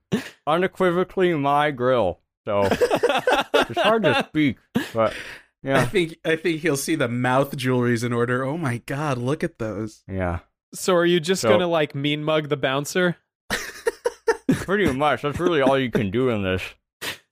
unequivocally 0.46 1.32
my 1.34 1.70
grill, 1.70 2.18
so 2.46 2.62
it's 2.70 3.80
hard 3.80 4.02
to 4.02 4.24
speak, 4.28 4.56
but 4.92 5.14
yeah. 5.62 5.80
I 5.80 5.84
think 5.86 6.16
I 6.24 6.36
think 6.36 6.60
he'll 6.62 6.76
see 6.76 6.94
the 6.96 7.08
mouth 7.08 7.56
jewelries 7.56 8.02
in 8.04 8.12
order. 8.12 8.44
Oh 8.44 8.58
my 8.58 8.78
god, 8.86 9.18
look 9.18 9.44
at 9.44 9.58
those. 9.58 10.02
yeah. 10.08 10.40
So, 10.74 10.94
are 10.96 11.06
you 11.06 11.18
just 11.20 11.40
So- 11.40 11.48
gonna 11.48 11.66
like 11.68 11.94
mean 11.94 12.22
mug 12.24 12.48
the 12.50 12.56
bouncer? 12.58 13.16
Pretty 14.48 14.92
much. 14.92 15.22
That's 15.22 15.40
really 15.40 15.62
all 15.62 15.78
you 15.78 15.90
can 15.90 16.10
do 16.10 16.28
in 16.28 16.42
this. 16.42 16.62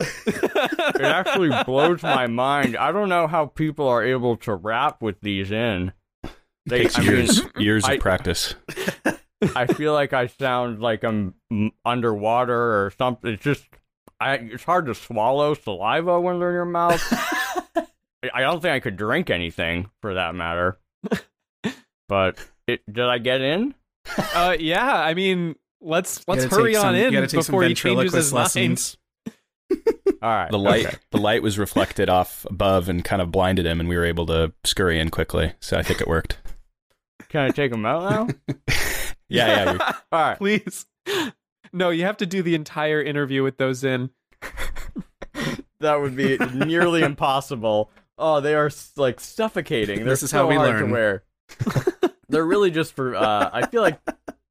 It 0.01 1.01
actually 1.03 1.51
blows 1.65 2.03
my 2.03 2.27
mind. 2.27 2.77
I 2.77 2.93
don't 2.93 3.09
know 3.09 3.27
how 3.27 3.47
people 3.47 3.89
are 3.89 4.05
able 4.05 4.37
to 4.39 4.55
rap 4.55 5.03
with 5.03 5.21
these 5.21 5.51
in. 5.51 5.93
They, 6.67 6.83
Takes 6.83 6.99
I 6.99 7.03
mean, 7.03 7.11
years, 7.11 7.43
years 7.59 7.85
I- 7.85 7.93
of 7.95 8.01
practice. 8.01 8.55
I 9.55 9.67
feel 9.67 9.93
like 9.93 10.13
I 10.13 10.27
sound 10.27 10.81
like 10.81 11.05
I'm 11.05 11.35
underwater 11.85 12.85
or 12.87 12.93
something. 12.99 13.35
It's 13.35 13.43
just, 13.45 13.65
I, 14.19 14.35
it's 14.35 14.65
hard 14.65 14.87
to 14.87 14.95
swallow 14.95 15.55
saliva 15.55 16.21
when 16.21 16.39
they're 16.41 16.49
in 16.51 16.55
your 16.55 16.65
mouth. 16.65 17.03
I- 17.13 17.87
I 18.35 18.41
don't 18.41 18.61
think 18.61 18.73
I 18.73 18.81
could 18.81 18.97
drink 18.97 19.31
anything 19.31 19.89
for 20.03 20.15
that 20.15 20.35
matter. 20.35 20.79
But 22.09 22.39
it, 22.67 22.81
did 22.91 23.05
I 23.05 23.19
get 23.19 23.41
in? 23.41 23.75
uh, 24.35 24.57
yeah. 24.59 24.93
I 24.95 25.15
mean, 25.15 25.55
let's 25.81 26.27
let's 26.27 26.45
hurry 26.45 26.75
on 26.77 26.83
some- 26.83 26.95
in 26.95 27.13
gotta 27.13 27.27
take 27.27 27.43
some 27.45 27.53
before 27.53 27.63
he 27.65 27.75
changes 27.75 28.13
his 28.15 28.33
ventriloquist 28.33 28.57
mind. 28.57 28.97
Lessons. 29.71 30.19
All 30.23 30.31
right. 30.31 30.51
The 30.51 30.59
light, 30.59 30.87
okay. 30.87 30.97
the 31.11 31.19
light 31.19 31.43
was 31.43 31.59
reflected 31.59 32.09
off 32.09 32.47
above 32.49 32.89
and 32.89 33.05
kind 33.05 33.21
of 33.23 33.31
blinded 33.31 33.67
him, 33.67 33.81
and 33.81 33.89
we 33.89 33.97
were 33.97 34.05
able 34.05 34.27
to 34.27 34.53
scurry 34.65 34.99
in 34.99 35.11
quickly. 35.11 35.53
So 35.61 35.77
I 35.77 35.83
think 35.83 36.01
it 36.01 36.09
worked. 36.09 36.39
Can 37.29 37.43
I 37.43 37.51
take 37.51 37.71
them 37.73 37.85
out 37.87 38.11
now? 38.11 38.55
Yeah, 39.29 39.47
yeah. 39.49 39.73
we- 39.73 39.79
All 40.13 40.21
right. 40.21 40.39
Please. 40.39 40.87
No, 41.73 41.91
you 41.91 42.05
have 42.05 42.19
to 42.19 42.27
do 42.27 42.43
the 42.43 42.55
entire 42.55 43.03
interview 43.03 43.43
with 43.43 43.57
those 43.57 43.83
in. 43.83 44.11
That 45.81 46.01
would 46.01 46.15
be 46.15 46.39
nearly 46.39 47.03
impossible. 47.03 47.91
Oh, 48.17 48.41
they 48.41 48.55
are 48.55 48.71
like 48.97 49.19
suffocating. 49.19 49.97
They're 49.99 50.05
This 50.11 50.23
is 50.23 50.31
so 50.31 50.39
how 50.39 50.47
we 50.49 50.55
hard 50.55 50.69
learn. 50.71 50.87
to 50.87 50.93
wear. 50.93 51.23
they're 52.29 52.47
really 52.47 52.71
just 52.71 52.95
for. 52.95 53.17
Uh, 53.17 53.51
I 53.53 53.67
feel 53.67 53.83
like 53.83 53.99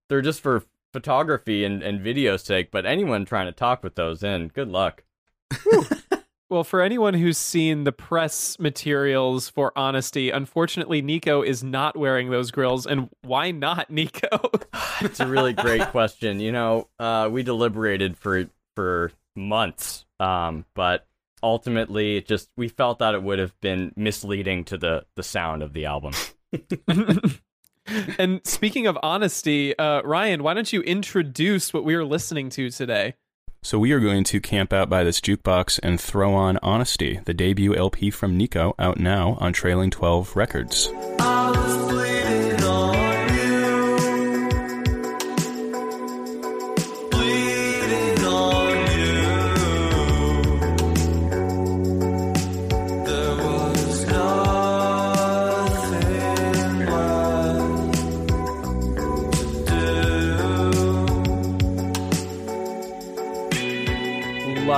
they're 0.09 0.21
just 0.21 0.41
for 0.41 0.63
photography 0.91 1.63
and, 1.63 1.81
and 1.81 2.01
video 2.01 2.35
sake. 2.35 2.69
But 2.69 2.85
anyone 2.85 3.23
trying 3.23 3.45
to 3.45 3.53
talk 3.53 3.81
with 3.81 3.95
those 3.95 4.23
in, 4.23 4.49
good 4.49 4.67
luck. 4.67 5.04
Well, 6.47 6.63
for 6.63 6.81
anyone 6.81 7.15
who's 7.15 7.39
seen 7.39 7.85
the 7.85 7.91
press 7.91 8.59
materials 8.59 9.49
for 9.49 9.73
Honesty, 9.75 10.29
unfortunately, 10.29 11.01
NYIKO 11.01 11.43
is 11.43 11.63
not 11.63 11.97
wearing 11.97 12.29
those 12.29 12.51
grills. 12.51 12.85
And 12.85 13.09
why 13.23 13.51
not, 13.51 13.89
NYIKO? 13.91 14.63
It's 15.01 15.19
a 15.19 15.27
really 15.27 15.51
great 15.51 15.81
question. 15.91 16.39
You 16.39 16.53
know, 16.53 16.87
uh, 16.99 17.27
we 17.29 17.43
deliberated 17.43 18.17
for 18.17 18.47
for 18.75 19.11
months, 19.35 20.05
um, 20.21 20.65
but 20.73 21.05
ultimately, 21.43 22.17
it 22.17 22.27
just 22.27 22.49
we 22.55 22.69
felt 22.69 22.99
that 22.99 23.13
it 23.13 23.21
would 23.23 23.39
have 23.39 23.59
been 23.59 23.91
misleading 23.97 24.63
to 24.65 24.77
the 24.77 25.05
the 25.15 25.23
sound 25.23 25.63
of 25.63 25.73
the 25.73 25.85
album. 25.85 26.13
and 28.17 28.39
speaking 28.45 28.87
of 28.87 28.97
honesty, 29.03 29.77
uh, 29.77 30.01
Ryan, 30.03 30.43
why 30.43 30.53
don't 30.53 30.71
you 30.71 30.81
introduce 30.81 31.73
what 31.73 31.83
we 31.83 31.95
are 31.95 32.05
listening 32.05 32.49
to 32.51 32.69
today? 32.69 33.15
So 33.65 33.79
we 33.79 33.93
are 33.93 33.99
going 33.99 34.23
to 34.25 34.39
camp 34.39 34.71
out 34.71 34.91
by 34.91 35.03
this 35.03 35.19
jukebox 35.19 35.79
and 35.81 35.99
throw 35.99 36.35
on 36.35 36.59
Honesty, 36.61 37.19
the 37.25 37.33
debut 37.33 37.73
LP 37.73 38.11
from 38.11 38.37
NYIKO, 38.37 38.75
out 38.77 38.99
now 38.99 39.39
on 39.39 39.53
Trailing 39.53 39.89
12 39.89 40.35
Records. 40.35 40.91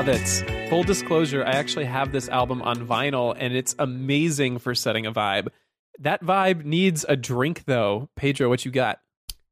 It. 0.08 0.70
Full 0.70 0.84
disclosure, 0.84 1.44
I 1.44 1.52
actually 1.52 1.84
have 1.84 2.14
this 2.14 2.30
album 2.30 2.62
on 2.62 2.88
vinyl 2.88 3.36
and 3.38 3.54
it's 3.54 3.76
amazing 3.78 4.60
for 4.60 4.74
setting 4.74 5.06
a 5.06 5.12
vibe. 5.12 5.50
That 6.00 6.24
vibe 6.24 6.64
needs 6.64 7.06
a 7.10 7.18
drink 7.18 7.66
though. 7.66 8.08
Pedro, 8.16 8.48
what 8.48 8.64
you 8.64 8.72
got? 8.72 9.02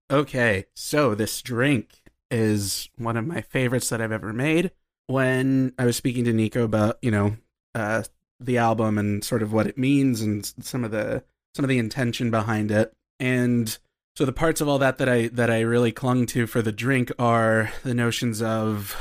Okay, 0.09 0.65
so 0.73 1.13
this 1.13 1.41
drink 1.41 1.89
is 2.31 2.89
one 2.97 3.17
of 3.17 3.27
my 3.27 3.41
favorites 3.41 3.89
that 3.89 3.99
I've 3.99 4.13
ever 4.13 4.31
made. 4.31 4.71
When 5.07 5.73
I 5.77 5.85
was 5.85 5.97
speaking 5.97 6.23
to 6.23 6.33
NYIKO 6.33 6.63
about, 6.63 6.99
you 7.01 7.11
know, 7.11 7.35
uh, 7.73 8.03
the 8.39 8.57
album 8.57 8.97
and 8.97 9.25
sort 9.25 9.43
of 9.43 9.51
what 9.51 9.67
it 9.67 9.77
means 9.77 10.21
and 10.21 10.45
some 10.61 10.85
of 10.85 10.91
the 10.91 11.23
some 11.53 11.65
of 11.65 11.69
the 11.69 11.79
intention 11.79 12.31
behind 12.31 12.71
it, 12.71 12.93
and 13.19 13.77
so 14.15 14.23
the 14.23 14.31
parts 14.33 14.61
of 14.61 14.69
all 14.69 14.77
that 14.79 14.99
that 14.99 15.09
I 15.09 15.27
that 15.27 15.49
I 15.49 15.59
really 15.61 15.91
clung 15.91 16.25
to 16.27 16.47
for 16.47 16.61
the 16.61 16.71
drink 16.71 17.11
are 17.19 17.71
the 17.83 17.93
notions 17.93 18.41
of, 18.41 18.95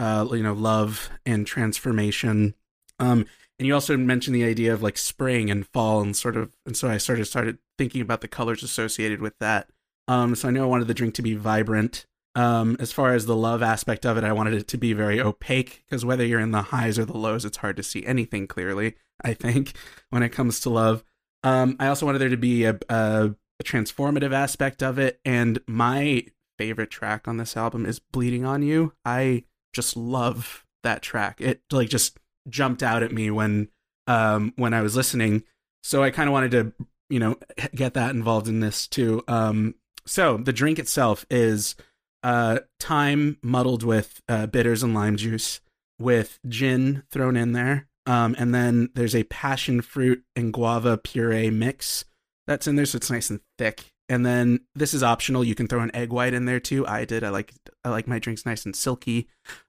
uh, 0.00 0.26
you 0.32 0.42
know, 0.42 0.54
love 0.54 1.10
and 1.26 1.46
transformation. 1.46 2.54
Um, 2.98 3.26
and 3.58 3.66
you 3.66 3.74
also 3.74 3.98
mentioned 3.98 4.34
the 4.34 4.44
idea 4.44 4.72
of 4.72 4.82
like 4.82 4.96
spring 4.96 5.50
and 5.50 5.66
fall 5.66 6.00
and 6.00 6.16
sort 6.16 6.38
of, 6.38 6.56
and 6.64 6.74
so 6.74 6.88
I 6.88 6.96
sort 6.96 7.20
of 7.20 7.28
started 7.28 7.58
thinking 7.76 8.00
about 8.00 8.22
the 8.22 8.28
colors 8.28 8.62
associated 8.62 9.20
with 9.20 9.38
that. 9.40 9.68
Um, 10.08 10.34
so 10.34 10.48
I 10.48 10.52
knew 10.52 10.62
I 10.62 10.66
wanted 10.66 10.88
the 10.88 10.94
drink 10.94 11.14
to 11.16 11.22
be 11.22 11.34
vibrant. 11.34 12.06
Um, 12.34 12.78
as 12.80 12.92
far 12.92 13.12
as 13.12 13.26
the 13.26 13.36
love 13.36 13.62
aspect 13.62 14.06
of 14.06 14.16
it, 14.16 14.24
I 14.24 14.32
wanted 14.32 14.54
it 14.54 14.68
to 14.68 14.78
be 14.78 14.94
very 14.94 15.20
opaque 15.20 15.84
because 15.84 16.02
whether 16.04 16.24
you're 16.24 16.40
in 16.40 16.52
the 16.52 16.62
highs 16.62 16.98
or 16.98 17.04
the 17.04 17.18
lows, 17.18 17.44
it's 17.44 17.58
hard 17.58 17.76
to 17.76 17.82
see 17.82 18.06
anything 18.06 18.46
clearly. 18.46 18.94
I 19.22 19.34
think 19.34 19.74
when 20.08 20.22
it 20.22 20.30
comes 20.30 20.60
to 20.60 20.70
love, 20.70 21.04
um, 21.44 21.76
I 21.78 21.88
also 21.88 22.06
wanted 22.06 22.20
there 22.20 22.30
to 22.30 22.38
be 22.38 22.64
a, 22.64 22.78
a, 22.88 23.34
a 23.58 23.64
transformative 23.64 24.32
aspect 24.32 24.82
of 24.82 24.98
it. 24.98 25.20
And 25.26 25.58
my 25.66 26.24
favorite 26.56 26.90
track 26.90 27.28
on 27.28 27.36
this 27.36 27.54
album 27.54 27.84
is 27.84 27.98
"Bleeding 27.98 28.46
on 28.46 28.62
You." 28.62 28.94
I 29.04 29.44
just 29.72 29.96
love 29.96 30.64
that 30.82 31.02
track. 31.02 31.40
It 31.40 31.62
like 31.70 31.88
just 31.88 32.18
jumped 32.48 32.82
out 32.82 33.02
at 33.02 33.12
me 33.12 33.30
when 33.30 33.68
um, 34.06 34.52
when 34.56 34.74
I 34.74 34.82
was 34.82 34.96
listening. 34.96 35.44
So 35.82 36.02
I 36.02 36.10
kind 36.10 36.28
of 36.28 36.32
wanted 36.32 36.50
to 36.52 36.72
you 37.08 37.18
know 37.18 37.36
get 37.74 37.94
that 37.94 38.14
involved 38.14 38.48
in 38.48 38.60
this 38.60 38.86
too. 38.86 39.22
Um, 39.28 39.74
so 40.06 40.36
the 40.36 40.52
drink 40.52 40.78
itself 40.78 41.24
is 41.30 41.74
uh, 42.22 42.60
thyme 42.78 43.38
muddled 43.42 43.82
with 43.82 44.20
uh, 44.28 44.46
bitters 44.46 44.82
and 44.82 44.94
lime 44.94 45.16
juice, 45.16 45.60
with 45.98 46.38
gin 46.48 47.02
thrown 47.10 47.36
in 47.36 47.52
there, 47.52 47.88
um, 48.06 48.34
and 48.38 48.54
then 48.54 48.90
there's 48.94 49.14
a 49.14 49.24
passion 49.24 49.80
fruit 49.82 50.22
and 50.34 50.52
guava 50.52 50.96
puree 50.96 51.50
mix 51.50 52.04
that's 52.46 52.66
in 52.66 52.76
there, 52.76 52.86
so 52.86 52.96
it's 52.96 53.10
nice 53.10 53.30
and 53.30 53.40
thick. 53.58 53.92
And 54.10 54.26
then 54.26 54.60
this 54.74 54.92
is 54.92 55.02
optional; 55.02 55.44
you 55.44 55.54
can 55.54 55.68
throw 55.68 55.80
an 55.80 55.94
egg 55.94 56.12
white 56.12 56.34
in 56.34 56.44
there 56.44 56.60
too. 56.60 56.86
I 56.86 57.04
did. 57.04 57.24
I 57.24 57.30
like 57.30 57.54
I 57.84 57.90
like 57.90 58.08
my 58.08 58.18
drinks 58.18 58.44
nice 58.44 58.66
and 58.66 58.74
silky. 58.74 59.28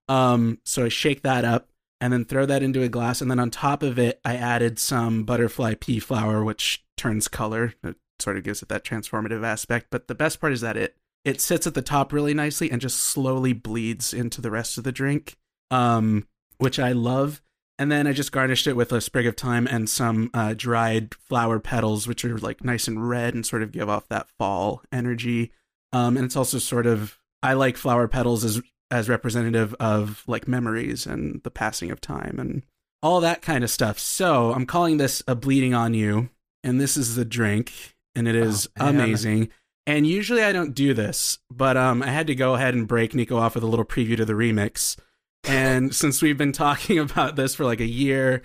Um, 0.09 0.57
so 0.65 0.83
I 0.83 0.89
shake 0.89 1.21
that 1.21 1.45
up 1.45 1.69
and 2.01 2.11
then 2.11 2.25
throw 2.25 2.47
that 2.47 2.63
into 2.63 2.81
a 2.81 2.89
glass, 2.89 3.21
and 3.21 3.29
then 3.29 3.39
on 3.39 3.51
top 3.51 3.83
of 3.83 3.99
it, 3.99 4.19
I 4.25 4.35
added 4.35 4.79
some 4.79 5.23
butterfly 5.23 5.75
pea 5.79 5.99
flower, 5.99 6.43
which 6.43 6.83
turns 6.97 7.27
color. 7.27 7.75
It 7.83 7.95
sort 8.19 8.37
of 8.37 8.43
gives 8.43 8.63
it 8.63 8.69
that 8.69 8.83
transformative 8.83 9.45
aspect. 9.45 9.87
But 9.91 10.07
the 10.07 10.15
best 10.15 10.41
part 10.41 10.53
is 10.53 10.61
that 10.61 10.75
it 10.75 10.97
it 11.23 11.39
sits 11.39 11.67
at 11.67 11.75
the 11.75 11.83
top 11.83 12.11
really 12.11 12.33
nicely 12.33 12.71
and 12.71 12.81
just 12.81 12.97
slowly 12.97 13.53
bleeds 13.53 14.11
into 14.11 14.41
the 14.41 14.49
rest 14.49 14.79
of 14.79 14.83
the 14.83 14.91
drink, 14.91 15.37
um, 15.69 16.27
which 16.57 16.79
I 16.79 16.93
love. 16.93 17.41
And 17.81 17.91
then 17.91 18.05
I 18.05 18.13
just 18.13 18.31
garnished 18.31 18.67
it 18.67 18.75
with 18.75 18.91
a 18.91 19.01
sprig 19.01 19.25
of 19.25 19.35
thyme 19.35 19.65
and 19.65 19.89
some 19.89 20.29
uh, 20.35 20.53
dried 20.55 21.15
flower 21.15 21.59
petals, 21.59 22.07
which 22.07 22.23
are 22.23 22.37
like 22.37 22.63
nice 22.63 22.87
and 22.87 23.09
red 23.09 23.33
and 23.33 23.43
sort 23.43 23.63
of 23.63 23.71
give 23.71 23.89
off 23.89 24.07
that 24.09 24.29
fall 24.37 24.83
energy. 24.91 25.51
Um, 25.91 26.15
and 26.15 26.23
it's 26.23 26.35
also 26.35 26.59
sort 26.59 26.85
of 26.85 27.17
I 27.41 27.53
like 27.53 27.77
flower 27.77 28.07
petals 28.07 28.45
as 28.45 28.61
as 28.91 29.09
representative 29.09 29.73
of 29.79 30.23
like 30.27 30.47
memories 30.47 31.07
and 31.07 31.41
the 31.41 31.49
passing 31.49 31.89
of 31.89 31.99
time 31.99 32.37
and 32.37 32.61
all 33.01 33.19
that 33.21 33.41
kind 33.41 33.63
of 33.63 33.71
stuff. 33.71 33.97
So 33.97 34.53
I'm 34.53 34.67
calling 34.67 34.97
this 34.97 35.23
a 35.27 35.33
bleeding 35.33 35.73
on 35.73 35.95
you, 35.95 36.29
and 36.63 36.79
this 36.79 36.95
is 36.95 37.15
the 37.15 37.25
drink, 37.25 37.95
and 38.13 38.27
it 38.27 38.35
is 38.35 38.69
Oh, 38.79 38.89
amazing. 38.89 39.49
And 39.87 40.05
usually 40.05 40.43
I 40.43 40.51
don't 40.51 40.75
do 40.75 40.93
this, 40.93 41.39
but 41.49 41.77
um, 41.77 42.03
I 42.03 42.09
had 42.11 42.27
to 42.27 42.35
go 42.35 42.53
ahead 42.53 42.75
and 42.75 42.87
break 42.87 43.13
NYIKO 43.13 43.37
off 43.37 43.55
with 43.55 43.63
a 43.63 43.67
little 43.67 43.85
preview 43.85 44.17
to 44.17 44.25
the 44.25 44.33
remix. 44.33 44.97
And 45.43 45.93
since 45.93 46.21
we've 46.21 46.37
been 46.37 46.51
talking 46.51 46.99
about 47.07 47.35
this 47.35 47.55
for 47.55 47.65
like 47.65 47.79
a 47.79 47.85
year, 47.87 48.41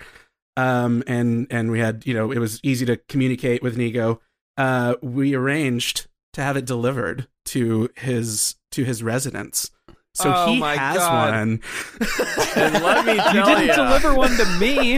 um, 0.55 1.03
and 1.07 1.47
and 1.49 1.71
we 1.71 1.79
had 1.79 2.05
you 2.05 2.13
know 2.13 2.31
it 2.31 2.39
was 2.39 2.59
easy 2.63 2.85
to 2.87 2.97
communicate 3.07 3.61
with 3.61 3.77
NYIKO, 3.77 4.19
uh, 4.57 4.95
we 5.01 5.35
arranged 5.35 6.07
to 6.33 6.41
have 6.41 6.57
it 6.57 6.65
delivered 6.65 7.27
to 7.45 7.89
his 7.95 8.55
to 8.71 8.83
his 8.83 9.03
residence. 9.03 9.71
So 10.13 10.33
Oh 10.35 10.51
he 10.51 10.59
my 10.59 10.75
has 10.75 10.97
God. 10.97 11.29
one. 11.35 11.61
And 12.55 12.83
let 12.83 13.05
me 13.05 13.15
tell 13.17 13.35
You 13.35 13.45
didn't 13.45 13.67
ya, 13.67 13.75
deliver 13.85 14.15
one 14.15 14.35
to 14.35 14.45
me. 14.59 14.97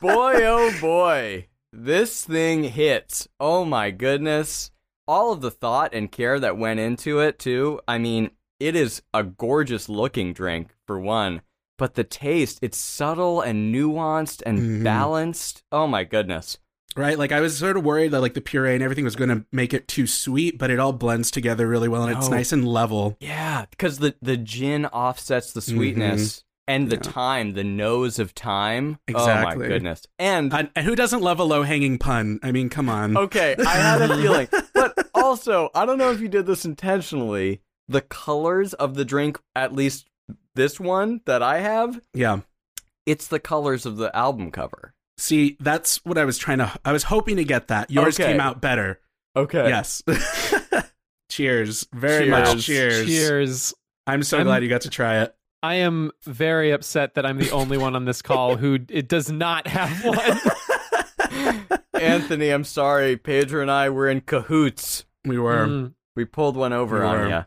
boy, 0.00 0.34
oh 0.46 0.72
boy, 0.80 1.48
this 1.72 2.24
thing 2.24 2.64
hits. 2.64 3.28
Oh 3.38 3.66
my 3.66 3.90
goodness. 3.90 4.70
All 5.06 5.30
of 5.32 5.42
the 5.42 5.50
thought 5.50 5.92
and 5.94 6.10
care 6.10 6.40
that 6.40 6.56
went 6.56 6.80
into 6.80 7.20
it, 7.20 7.38
too. 7.38 7.80
I 7.86 7.98
mean, 7.98 8.30
it 8.58 8.74
is 8.74 9.02
a 9.14 9.22
gorgeous 9.22 9.88
looking 9.88 10.32
drink, 10.32 10.70
for 10.86 10.98
one, 11.00 11.42
but 11.78 11.94
the 11.94 12.04
taste, 12.04 12.58
it's 12.62 12.78
subtle 12.78 13.40
and 13.40 13.74
nuanced 13.74 14.42
and 14.46 14.58
Mhm. 14.58 14.84
balanced. 14.84 15.62
Oh 15.72 15.86
my 15.86 16.04
goodness. 16.04 16.58
right? 16.98 17.18
Like 17.18 17.30
I 17.30 17.40
was 17.40 17.58
sort 17.58 17.76
of 17.76 17.84
worried 17.84 18.12
that 18.12 18.22
like 18.22 18.32
the 18.32 18.40
puree 18.40 18.72
and 18.72 18.82
everything 18.82 19.04
was 19.04 19.16
going 19.16 19.28
to 19.28 19.44
make 19.52 19.74
it 19.74 19.86
too 19.86 20.06
sweet, 20.06 20.56
but 20.56 20.70
it 20.70 20.78
all 20.78 20.94
blends 20.94 21.30
together 21.30 21.68
really 21.68 21.88
well 21.88 22.04
and 22.04 22.16
it's 22.16 22.30
nice 22.30 22.52
and 22.52 22.66
level. 22.66 23.18
Yeah, 23.20 23.66
because 23.68 23.98
the, 23.98 24.14
the 24.22 24.38
gin 24.38 24.86
offsets 24.86 25.52
the 25.52 25.60
sweetness 25.60 26.44
and 26.66 26.88
the 26.88 26.96
Yeah. 26.96 27.02
thyme, 27.12 27.52
the 27.52 27.64
nose 27.64 28.18
of 28.18 28.30
thyme. 28.30 28.98
Oh 29.14 29.26
my 29.26 29.54
goodness. 29.56 30.06
And 30.18 30.50
And, 30.54 30.70
and 30.74 30.86
who 30.86 30.96
doesn't 30.96 31.20
love 31.20 31.38
a 31.38 31.44
low 31.44 31.64
hanging 31.64 31.98
pun? 31.98 32.40
I 32.42 32.50
mean, 32.50 32.70
come 32.70 32.88
on. 32.88 33.14
Okay, 33.14 33.54
I 33.58 33.74
had 33.74 34.00
a 34.00 34.16
feeling. 34.16 34.48
But 34.72 35.10
also, 35.14 35.68
I 35.74 35.84
don't 35.84 35.98
know 35.98 36.12
if 36.12 36.20
you 36.20 36.28
did 36.28 36.46
this 36.46 36.64
intentionally. 36.64 37.60
The 37.88 38.00
colors 38.00 38.72
of 38.74 38.94
the 38.94 39.04
drink, 39.04 39.38
at 39.54 39.74
least 39.74 40.06
this 40.54 40.78
one 40.80 41.20
that 41.26 41.42
I 41.42 41.58
have, 41.60 42.00
Yeah. 42.14 42.40
it's 43.04 43.26
the 43.28 43.40
colors 43.40 43.84
of 43.86 43.96
the 43.96 44.14
album 44.16 44.50
cover. 44.50 44.94
See, 45.18 45.56
that's 45.60 46.04
what 46.04 46.18
I 46.18 46.24
was 46.24 46.36
trying 46.38 46.58
to. 46.58 46.72
I 46.84 46.92
was 46.92 47.04
hoping 47.04 47.36
to 47.36 47.44
get 47.44 47.68
that. 47.68 47.90
Yours 47.90 48.18
Okay. 48.20 48.32
came 48.32 48.40
out 48.40 48.60
better. 48.60 49.00
Okay. 49.34 49.68
Yes. 49.68 50.02
cheers. 51.30 51.86
Very 51.92 52.26
Cheers. 52.26 52.30
much 52.54 52.64
cheers. 52.64 53.06
Cheers. 53.06 53.74
I'm 54.06 54.22
so 54.22 54.38
I'm- 54.38 54.46
glad 54.46 54.62
you 54.62 54.68
got 54.68 54.82
to 54.82 54.90
try 54.90 55.22
it. 55.22 55.34
I 55.62 55.76
am 55.76 56.12
very 56.24 56.70
upset 56.70 57.14
that 57.14 57.24
I'm 57.26 57.38
the 57.38 57.50
only 57.50 57.76
one 57.78 57.96
on 57.96 58.04
this 58.04 58.22
call 58.22 58.56
who 58.56 58.78
it 58.88 59.08
does 59.08 59.30
not 59.32 59.66
have 59.66 60.04
one. 60.04 61.78
Anthony, 61.94 62.50
I'm 62.50 62.62
sorry. 62.62 63.16
Pedro 63.16 63.62
and 63.62 63.70
I 63.70 63.88
were 63.88 64.08
in 64.08 64.20
cahoots. 64.20 65.04
We 65.24 65.38
were. 65.38 65.66
Mm. 65.66 65.94
We 66.14 66.24
pulled 66.24 66.56
one 66.56 66.72
over 66.72 67.00
We 67.00 67.06
on 67.06 67.18
were. 67.18 67.28
you. 67.28 67.44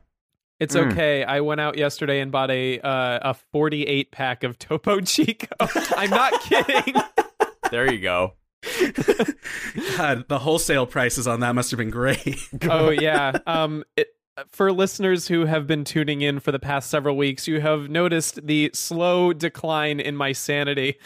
It's 0.60 0.76
Mm. 0.76 0.92
okay. 0.92 1.24
I 1.24 1.40
went 1.42 1.62
out 1.62 1.78
yesterday 1.78 2.20
and 2.20 2.32
bought 2.32 2.52
a 2.52 2.80
uh, 2.80 3.32
a 3.32 3.34
48 3.34 4.12
pack 4.12 4.44
of 4.44 4.60
Topo 4.60 5.00
Chico. 5.06 5.48
I'm 5.96 6.10
not 6.10 6.34
kidding. 6.42 6.96
There 7.72 7.92
you 7.92 8.00
go. 8.02 8.34
God, 9.98 10.26
the 10.28 10.40
wholesale 10.40 10.86
prices 10.86 11.28
on 11.28 11.40
that 11.42 11.56
must 11.56 11.72
have 11.72 11.78
been 11.78 11.90
great. 11.90 12.38
oh 12.70 12.90
yeah. 12.90 13.38
Um 13.48 13.84
it, 13.96 14.08
for 14.48 14.72
listeners 14.72 15.28
who 15.28 15.46
have 15.46 15.68
been 15.68 15.84
tuning 15.84 16.22
in 16.22 16.40
for 16.40 16.52
the 16.54 16.60
past 16.60 16.90
several 16.90 17.18
weeks, 17.18 17.46
you 17.48 17.60
have 17.60 17.90
noticed 17.90 18.46
the 18.46 18.72
slow 18.74 19.34
decline 19.34 20.00
in 20.00 20.16
my 20.16 20.32
sanity 20.32 20.98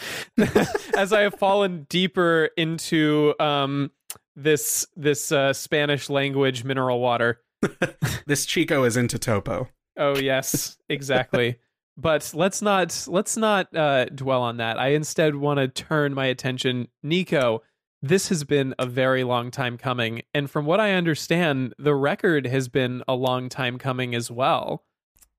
as 0.96 1.12
I 1.12 1.22
have 1.22 1.34
fallen 1.36 1.86
deeper 1.90 2.50
into 2.58 3.34
um 3.40 3.92
this 4.36 4.86
this 4.96 5.32
uh, 5.32 5.54
Spanish 5.54 6.10
language 6.10 6.64
mineral 6.64 7.00
water. 7.00 7.40
this 8.26 8.46
Chico 8.46 8.84
is 8.84 8.98
into 8.98 9.18
Topo. 9.20 9.70
Oh 9.98 10.18
yes, 10.18 10.78
exactly. 10.90 11.58
but 11.98 12.32
let's 12.34 12.62
not 12.62 13.06
let's 13.08 13.38
not 13.38 13.76
uh, 13.76 14.06
dwell 14.06 14.42
on 14.42 14.58
that. 14.58 14.80
I 14.80 14.90
instead 14.90 15.36
want 15.36 15.60
to 15.60 15.68
turn 15.68 16.14
my 16.14 16.26
attention, 16.26 16.88
NYIKO. 17.06 17.60
This 18.02 18.30
has 18.30 18.44
been 18.44 18.76
a 18.78 18.86
very 18.86 19.24
long 19.24 19.50
time 19.50 19.78
coming, 19.78 20.24
and 20.34 20.50
from 20.50 20.66
what 20.66 20.80
I 20.80 20.92
understand, 20.92 21.74
the 21.78 21.96
record 21.96 22.46
has 22.48 22.68
been 22.68 23.02
a 23.08 23.16
long 23.16 23.48
time 23.48 23.78
coming 23.78 24.14
as 24.14 24.30
well. 24.30 24.84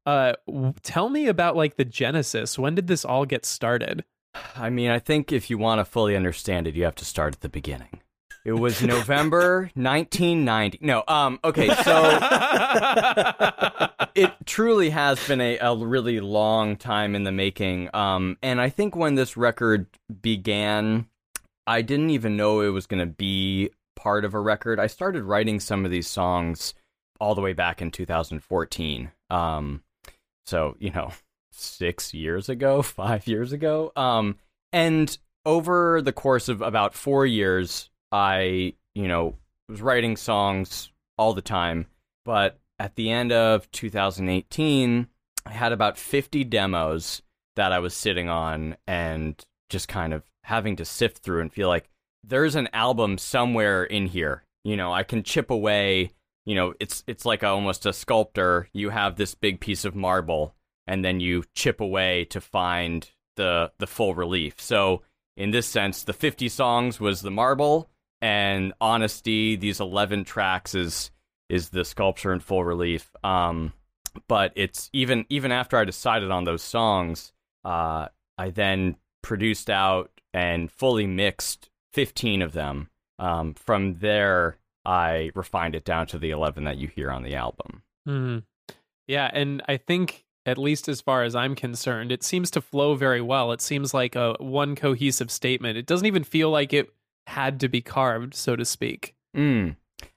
Uh, 0.07 0.33
w- 0.47 0.73
tell 0.83 1.11
me 1.11 1.27
about 1.27 1.57
like 1.57 1.77
the 1.77 1.85
genesis. 1.85 2.59
When 2.59 2.75
did 2.75 2.87
this 2.87 3.05
all 3.05 3.27
get 3.27 3.45
started? 3.45 4.05
I 4.57 4.71
mean, 4.71 4.91
I 4.91 4.99
think 4.99 5.31
if 5.31 5.51
you 5.51 5.59
want 5.59 5.79
to 5.81 5.85
fully 5.85 6.17
understand 6.17 6.67
it, 6.67 6.75
you 6.75 6.85
have 6.85 6.95
to 6.97 7.05
start 7.05 7.35
at 7.35 7.41
the 7.41 7.49
beginning. 7.49 8.01
It 8.45 8.53
was 8.53 8.83
November 8.83 9.71
1990. 9.75 10.79
No, 10.83 11.03
um, 11.09 11.41
okay, 11.43 11.69
so 11.83 12.19
it 14.15 14.33
truly 14.45 14.91
has 14.91 15.27
been 15.27 15.41
a, 15.41 15.57
a 15.59 15.75
really 15.75 16.21
long 16.21 16.77
time 16.77 17.15
in 17.15 17.25
the 17.25 17.33
making. 17.33 17.89
Um, 17.95 18.37
and 18.43 18.61
I 18.61 18.69
think 18.69 18.95
when 18.95 19.15
this 19.15 19.39
record 19.39 19.87
began, 20.21 21.07
I 21.67 21.81
didn't 21.81 22.11
even 22.11 22.37
know 22.37 22.61
it 22.61 22.69
was 22.69 22.87
going 22.87 23.01
to 23.01 23.07
be 23.07 23.71
part 23.97 24.27
of 24.27 24.35
a 24.35 24.41
record. 24.41 24.79
I 24.79 24.89
started 24.89 25.25
writing 25.25 25.59
some 25.59 25.87
of 25.87 25.91
these 25.91 26.07
songs 26.07 26.75
all 27.19 27.35
the 27.35 27.41
way 27.41 27.55
back 27.55 27.81
in 27.81 27.91
2014. 27.91 29.11
Um, 29.31 29.83
so, 30.45 30.77
you 30.79 30.91
know, 30.91 31.13
six 31.51 32.13
years 32.13 32.51
ago, 32.51 32.83
five 32.83 33.27
years 33.27 33.53
ago. 33.53 33.91
Um, 33.97 34.37
and 34.71 35.17
over 35.47 36.03
the 36.03 36.13
course 36.13 36.51
of 36.51 36.61
about 36.61 36.93
four 36.95 37.25
years, 37.25 37.89
I, 38.15 38.75
you 38.95 39.09
know, 39.09 39.35
was 39.69 39.83
writing 39.83 40.17
songs 40.17 40.93
all 41.19 41.35
the 41.35 41.43
time. 41.43 41.87
But 42.25 42.61
at 42.79 42.95
the 42.95 43.11
end 43.11 43.33
of 43.33 43.69
2018, 43.73 45.09
I 45.45 45.51
had 45.51 45.73
about 45.73 45.99
50 45.99 46.45
demos 46.45 47.23
that 47.57 47.73
I 47.73 47.81
was 47.81 47.93
sitting 47.93 48.29
on 48.29 48.77
and 48.87 49.45
just 49.69 49.89
kind 49.89 50.15
of 50.15 50.23
having 50.45 50.77
to 50.77 50.85
sift 50.85 51.19
through 51.19 51.41
and 51.41 51.53
feel 51.53 51.67
like 51.67 51.91
there's 52.23 52.55
an 52.55 52.69
album 52.73 53.19
somewhere 53.19 53.83
in 53.83 54.07
here. 54.07 54.45
You 54.63 54.77
know, 54.77 54.93
I 54.93 55.03
can 55.03 55.25
chip 55.25 55.51
away. 55.51 56.13
You 56.47 56.55
know, 56.55 56.75
it's 56.79 57.03
it's 57.09 57.27
like 57.27 57.43
a, 57.43 57.49
almost 57.49 57.85
a 57.85 57.93
sculptor. 57.93 58.69
You 58.73 58.91
have 58.91 59.17
this 59.17 59.35
big 59.35 59.59
piece 59.59 59.85
of 59.85 59.97
marble, 59.97 60.55
and 60.87 61.05
then 61.05 61.19
you 61.19 61.45
chip 61.55 61.81
away 61.81 62.27
to 62.27 62.41
find 62.41 63.11
the 63.35 63.73
the 63.79 63.89
full 63.89 64.15
relief. 64.15 64.61
So 64.61 65.03
in 65.37 65.51
this 65.51 65.67
sense, 65.67 66.05
the 66.05 66.13
50 66.13 66.49
songs 66.49 67.01
was 67.01 67.23
the 67.23 67.31
marble, 67.31 67.91
and 68.25 68.73
honesty. 68.81 69.55
These 69.55 69.81
11 69.81 70.25
tracks 70.25 70.75
is 70.75 71.11
is 71.51 71.69
the 71.69 71.85
sculpture 71.85 72.33
in 72.33 72.41
full 72.41 72.65
relief. 72.65 73.11
Um, 73.23 73.75
but 74.27 74.53
it's 74.57 74.89
even 74.95 75.27
even 75.29 75.53
after 75.53 75.77
I 75.77 75.85
decided 75.85 76.31
on 76.31 76.45
those 76.45 76.63
songs, 76.63 77.33
uh, 77.67 78.09
I 78.39 78.51
then 78.51 78.97
produced 79.23 79.69
out 79.69 80.11
and 80.33 80.73
fully 80.73 81.07
mixed 81.07 81.69
15 81.93 82.41
of 82.41 82.53
them. 82.53 82.89
Um, 83.19 83.53
from 83.53 83.99
there, 83.99 84.57
I 84.87 85.31
refined 85.35 85.75
it 85.75 85.85
down 85.85 86.07
to 86.09 86.19
the 86.19 86.31
11 86.31 86.65
that 86.65 86.79
you 86.79 86.89
hear 86.89 87.11
on 87.11 87.25
the 87.25 87.35
album. 87.35 87.83
Hmm. 88.07 88.39
Yeah, 89.07 89.31
and 89.33 89.63
I 89.69 89.77
think 89.77 90.25
at 90.47 90.57
least 90.57 90.89
as 90.89 91.03
far 91.03 91.25
as 91.25 91.37
I'm 91.37 91.55
concerned, 91.55 92.11
it 92.11 92.23
seems 92.23 92.51
to 92.53 92.63
flow 92.63 92.95
very 92.95 93.21
well. 93.21 93.53
It 93.53 93.61
seems 93.61 93.93
like 93.93 94.17
a 94.17 94.35
one 94.39 94.77
cohesive 94.77 95.31
statement. 95.31 95.77
It 95.77 95.87
doesn't 95.87 96.07
even 96.07 96.25
feel 96.25 96.51
like 96.51 96.73
it 96.73 96.91
had 97.27 97.61
to 97.61 97.69
be 97.69 97.81
carved, 97.81 98.35
so 98.35 98.57
to 98.57 98.65
speak. 98.65 99.15
Mm. 99.37 99.77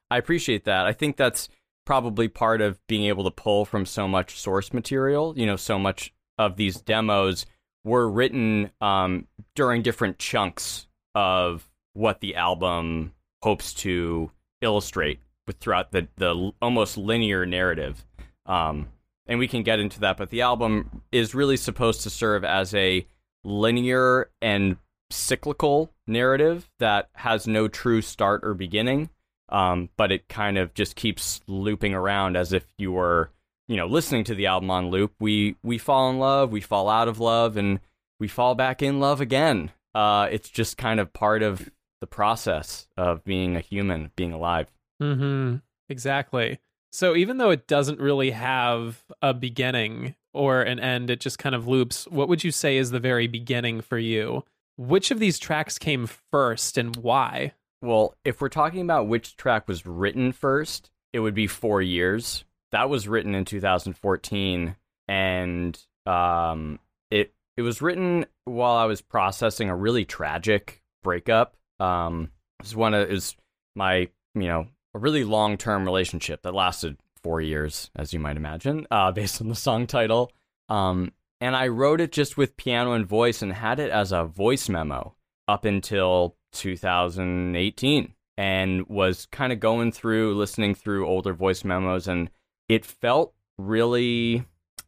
I 0.10 0.18
appreciate 0.18 0.66
that. 0.66 0.86
I 0.86 0.94
think 0.94 1.18
that's 1.18 1.50
probably 1.86 2.28
part 2.28 2.62
of 2.62 2.86
being 2.88 3.06
able 3.06 3.24
to 3.24 3.32
pull 3.32 3.66
from 3.66 3.86
so 3.86 4.08
much 4.08 4.40
source 4.40 4.74
material. 4.74 5.34
You 5.38 5.46
know, 5.46 5.56
so 5.56 5.80
much 5.80 6.14
of 6.38 6.56
these 6.56 6.82
demos 6.82 7.46
were 7.84 8.10
written 8.10 8.72
um, 8.82 9.28
during 9.56 9.82
different 9.82 10.20
chunks 10.20 10.88
of 11.16 11.68
what 11.94 12.20
the 12.20 12.36
album 12.36 13.14
hopes 13.42 13.74
to 13.74 14.32
illustrate 14.62 15.20
with 15.46 15.58
throughout 15.58 15.92
the 15.92 16.08
the 16.18 16.52
almost 16.62 16.98
linear 16.98 17.46
narrative. 17.46 18.06
Um, 18.46 18.90
and 19.26 19.40
we 19.40 19.48
can 19.48 19.64
get 19.64 19.80
into 19.80 20.02
that, 20.02 20.18
but 20.18 20.30
the 20.30 20.42
album 20.42 21.02
is 21.12 21.36
really 21.36 21.58
supposed 21.58 22.02
to 22.02 22.10
serve 22.10 22.44
as 22.44 22.74
a 22.74 23.06
linear 23.44 24.30
and 24.42 24.78
cyclical 25.10 25.92
narrative 26.06 26.70
that 26.80 27.10
has 27.14 27.48
no 27.48 27.68
true 27.68 28.02
start 28.02 28.42
or 28.44 28.54
beginning. 28.54 29.10
Um, 29.50 29.90
but 29.96 30.12
it 30.12 30.28
kind 30.28 30.58
of 30.58 30.74
just 30.74 30.96
keeps 30.96 31.40
looping 31.48 31.94
around 31.94 32.36
as 32.36 32.52
if 32.52 32.66
you 32.78 32.92
were, 32.92 33.32
you 33.68 33.78
know, 33.78 33.86
listening 33.86 34.26
to 34.26 34.36
the 34.36 34.48
album 34.48 34.70
on 34.70 34.90
loop. 34.90 35.14
We 35.20 35.56
we 35.64 35.78
fall 35.78 36.10
in 36.10 36.20
love, 36.20 36.52
we 36.52 36.62
fall 36.62 36.90
out 36.90 37.08
of 37.08 37.20
love, 37.20 37.56
and 37.56 37.80
we 38.20 38.28
fall 38.28 38.56
back 38.56 38.82
in 38.82 39.00
love 39.00 39.22
again. 39.22 39.72
Uh, 39.96 40.28
it's 40.30 40.50
just 40.50 40.78
kind 40.78 41.00
of 41.00 41.14
part 41.14 41.44
of 41.44 41.70
the 42.02 42.08
process 42.08 42.88
of 42.98 43.24
being 43.24 43.56
a 43.56 43.62
human, 43.62 44.12
being 44.16 44.34
alive. 44.34 44.68
Mm-hmm. 45.02 45.58
Exactly. 45.90 46.60
So 46.92 47.16
even 47.16 47.38
though 47.38 47.52
it 47.52 47.68
doesn't 47.68 48.00
really 48.00 48.32
have 48.32 49.04
a 49.22 49.34
beginning 49.34 50.16
or 50.34 50.62
an 50.62 50.80
end, 50.80 51.10
it 51.10 51.20
just 51.20 51.40
kind 51.40 51.56
of 51.56 51.68
loops. 51.68 52.08
What 52.08 52.28
would 52.28 52.44
you 52.44 52.52
say 52.52 52.78
is 52.78 52.92
the 52.92 53.00
very 53.00 53.28
beginning 53.28 53.82
for 53.82 53.98
you? 53.98 54.44
Which 54.78 55.10
of 55.12 55.20
these 55.20 55.40
tracks 55.40 55.80
came 55.80 56.08
first 56.08 56.78
and 56.78 56.96
why? 56.96 57.54
Well, 57.82 58.16
if 58.24 58.42
we're 58.42 58.50
talking 58.50 58.82
about 58.82 59.08
which 59.08 59.36
track 59.36 59.68
was 59.68 59.86
written 59.86 60.32
first, 60.32 60.92
it 61.14 61.20
would 61.20 61.34
be 61.34 61.48
Four 61.48 61.82
Years. 61.82 62.46
That 62.72 62.90
was 62.90 63.08
written 63.08 63.34
in 63.34 63.46
2014, 63.46 64.76
and 65.08 65.80
um, 66.06 66.80
it 67.10 67.34
it 67.56 67.62
was 67.62 67.82
written 67.82 68.26
while 68.46 68.76
I 68.76 68.86
was 68.86 69.02
processing 69.02 69.70
a 69.70 69.76
really 69.76 70.06
tragic 70.06 70.84
breakup. 71.04 71.56
Um, 71.80 72.32
it 72.60 72.64
was 72.64 72.76
one 72.76 72.94
of 72.94 73.10
was 73.10 73.36
my 73.76 74.10
you 74.36 74.48
know 74.48 74.68
a 74.94 75.00
really 75.00 75.24
long 75.24 75.58
term 75.58 75.86
relationship 75.86 76.44
that 76.44 76.54
lasted 76.54 76.98
four 77.24 77.42
years, 77.42 77.90
as 77.96 78.14
you 78.14 78.20
might 78.20 78.38
imagine, 78.38 78.86
uh, 78.92 79.12
based 79.14 79.42
on 79.42 79.50
the 79.50 79.56
song 79.56 79.88
title. 79.88 80.32
Um, 80.70 81.14
and 81.40 81.56
I 81.56 81.68
wrote 81.68 82.02
it 82.02 82.12
just 82.12 82.38
with 82.38 82.58
piano 82.58 82.94
and 82.94 83.06
voice 83.06 83.42
and 83.42 83.54
had 83.54 83.80
it 83.80 83.92
as 83.92 84.12
a 84.12 84.26
voice 84.26 84.70
memo 84.70 85.16
up 85.48 85.66
until 85.66 86.36
2018 86.54 88.14
and 88.38 88.88
was 88.88 89.26
kind 89.28 89.52
of 89.52 89.60
going 89.60 89.92
through 89.92 90.36
listening 90.36 90.76
through 90.76 91.08
older 91.08 91.34
voice 91.34 91.64
memos 91.64 92.08
and 92.08 92.30
it 92.70 92.86
felt 92.86 93.34
really 93.58 94.44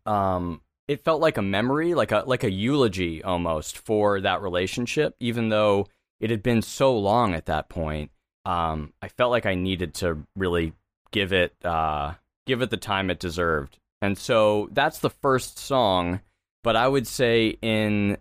um 0.05 0.61
it 0.87 1.03
felt 1.03 1.21
like 1.21 1.37
a 1.37 1.41
memory 1.41 1.93
like 1.93 2.11
a 2.11 2.23
like 2.25 2.43
a 2.43 2.51
eulogy 2.51 3.23
almost 3.23 3.77
for 3.77 4.21
that 4.21 4.41
relationship 4.41 5.15
even 5.19 5.49
though 5.49 5.87
it 6.19 6.29
had 6.29 6.43
been 6.43 6.61
so 6.61 6.97
long 6.97 7.33
at 7.33 7.45
that 7.45 7.69
point. 7.69 8.11
Um 8.45 8.93
i 9.01 9.07
felt 9.07 9.31
like 9.31 9.45
i 9.45 9.55
needed 9.55 9.93
to 9.95 10.19
really 10.35 10.73
give 11.11 11.33
it 11.33 11.53
uh 11.65 12.13
give 12.45 12.61
it 12.61 12.69
the 12.69 12.77
time 12.77 13.09
it 13.09 13.19
deserved. 13.19 13.77
And 14.01 14.17
so 14.17 14.69
that's 14.71 14.99
the 14.99 15.09
first 15.09 15.59
song 15.59 16.21
but 16.63 16.75
i 16.75 16.87
would 16.87 17.07
say 17.07 17.57
in 17.61 18.17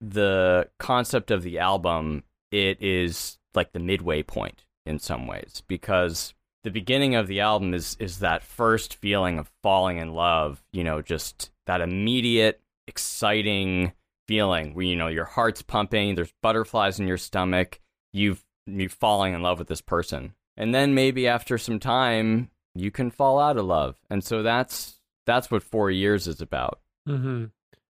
the 0.00 0.68
concept 0.78 1.30
of 1.30 1.42
the 1.42 1.58
album 1.58 2.22
it 2.50 2.80
is 2.80 3.38
like 3.54 3.72
the 3.72 3.78
midway 3.78 4.22
point 4.22 4.64
in 4.86 4.98
some 4.98 5.26
ways 5.26 5.62
because 5.68 6.34
the 6.64 6.70
beginning 6.70 7.14
of 7.14 7.26
the 7.28 7.40
album 7.40 7.72
is 7.72 7.96
is 8.00 8.18
that 8.18 8.42
first 8.42 8.96
feeling 8.96 9.38
of 9.38 9.50
falling 9.62 9.98
in 9.98 10.12
love, 10.12 10.62
you 10.72 10.82
know, 10.82 11.00
just 11.00 11.50
that 11.66 11.80
immediate 11.80 12.60
exciting 12.86 13.92
feeling 14.26 14.74
where 14.74 14.84
you 14.84 14.96
know 14.96 15.08
your 15.08 15.24
heart's 15.24 15.62
pumping, 15.62 16.14
there's 16.14 16.32
butterflies 16.42 16.98
in 16.98 17.06
your 17.06 17.16
stomach, 17.16 17.80
you've 18.12 18.44
you're 18.66 18.88
falling 18.88 19.34
in 19.34 19.42
love 19.42 19.58
with 19.58 19.68
this 19.68 19.80
person. 19.80 20.34
And 20.56 20.74
then 20.74 20.94
maybe 20.94 21.28
after 21.28 21.56
some 21.58 21.78
time 21.78 22.50
you 22.74 22.90
can 22.90 23.10
fall 23.10 23.38
out 23.38 23.56
of 23.56 23.64
love. 23.64 23.96
And 24.10 24.22
so 24.22 24.42
that's 24.42 25.00
that's 25.26 25.50
what 25.50 25.62
4 25.62 25.90
years 25.90 26.26
is 26.26 26.40
about. 26.40 26.80
Mm-hmm. 27.08 27.46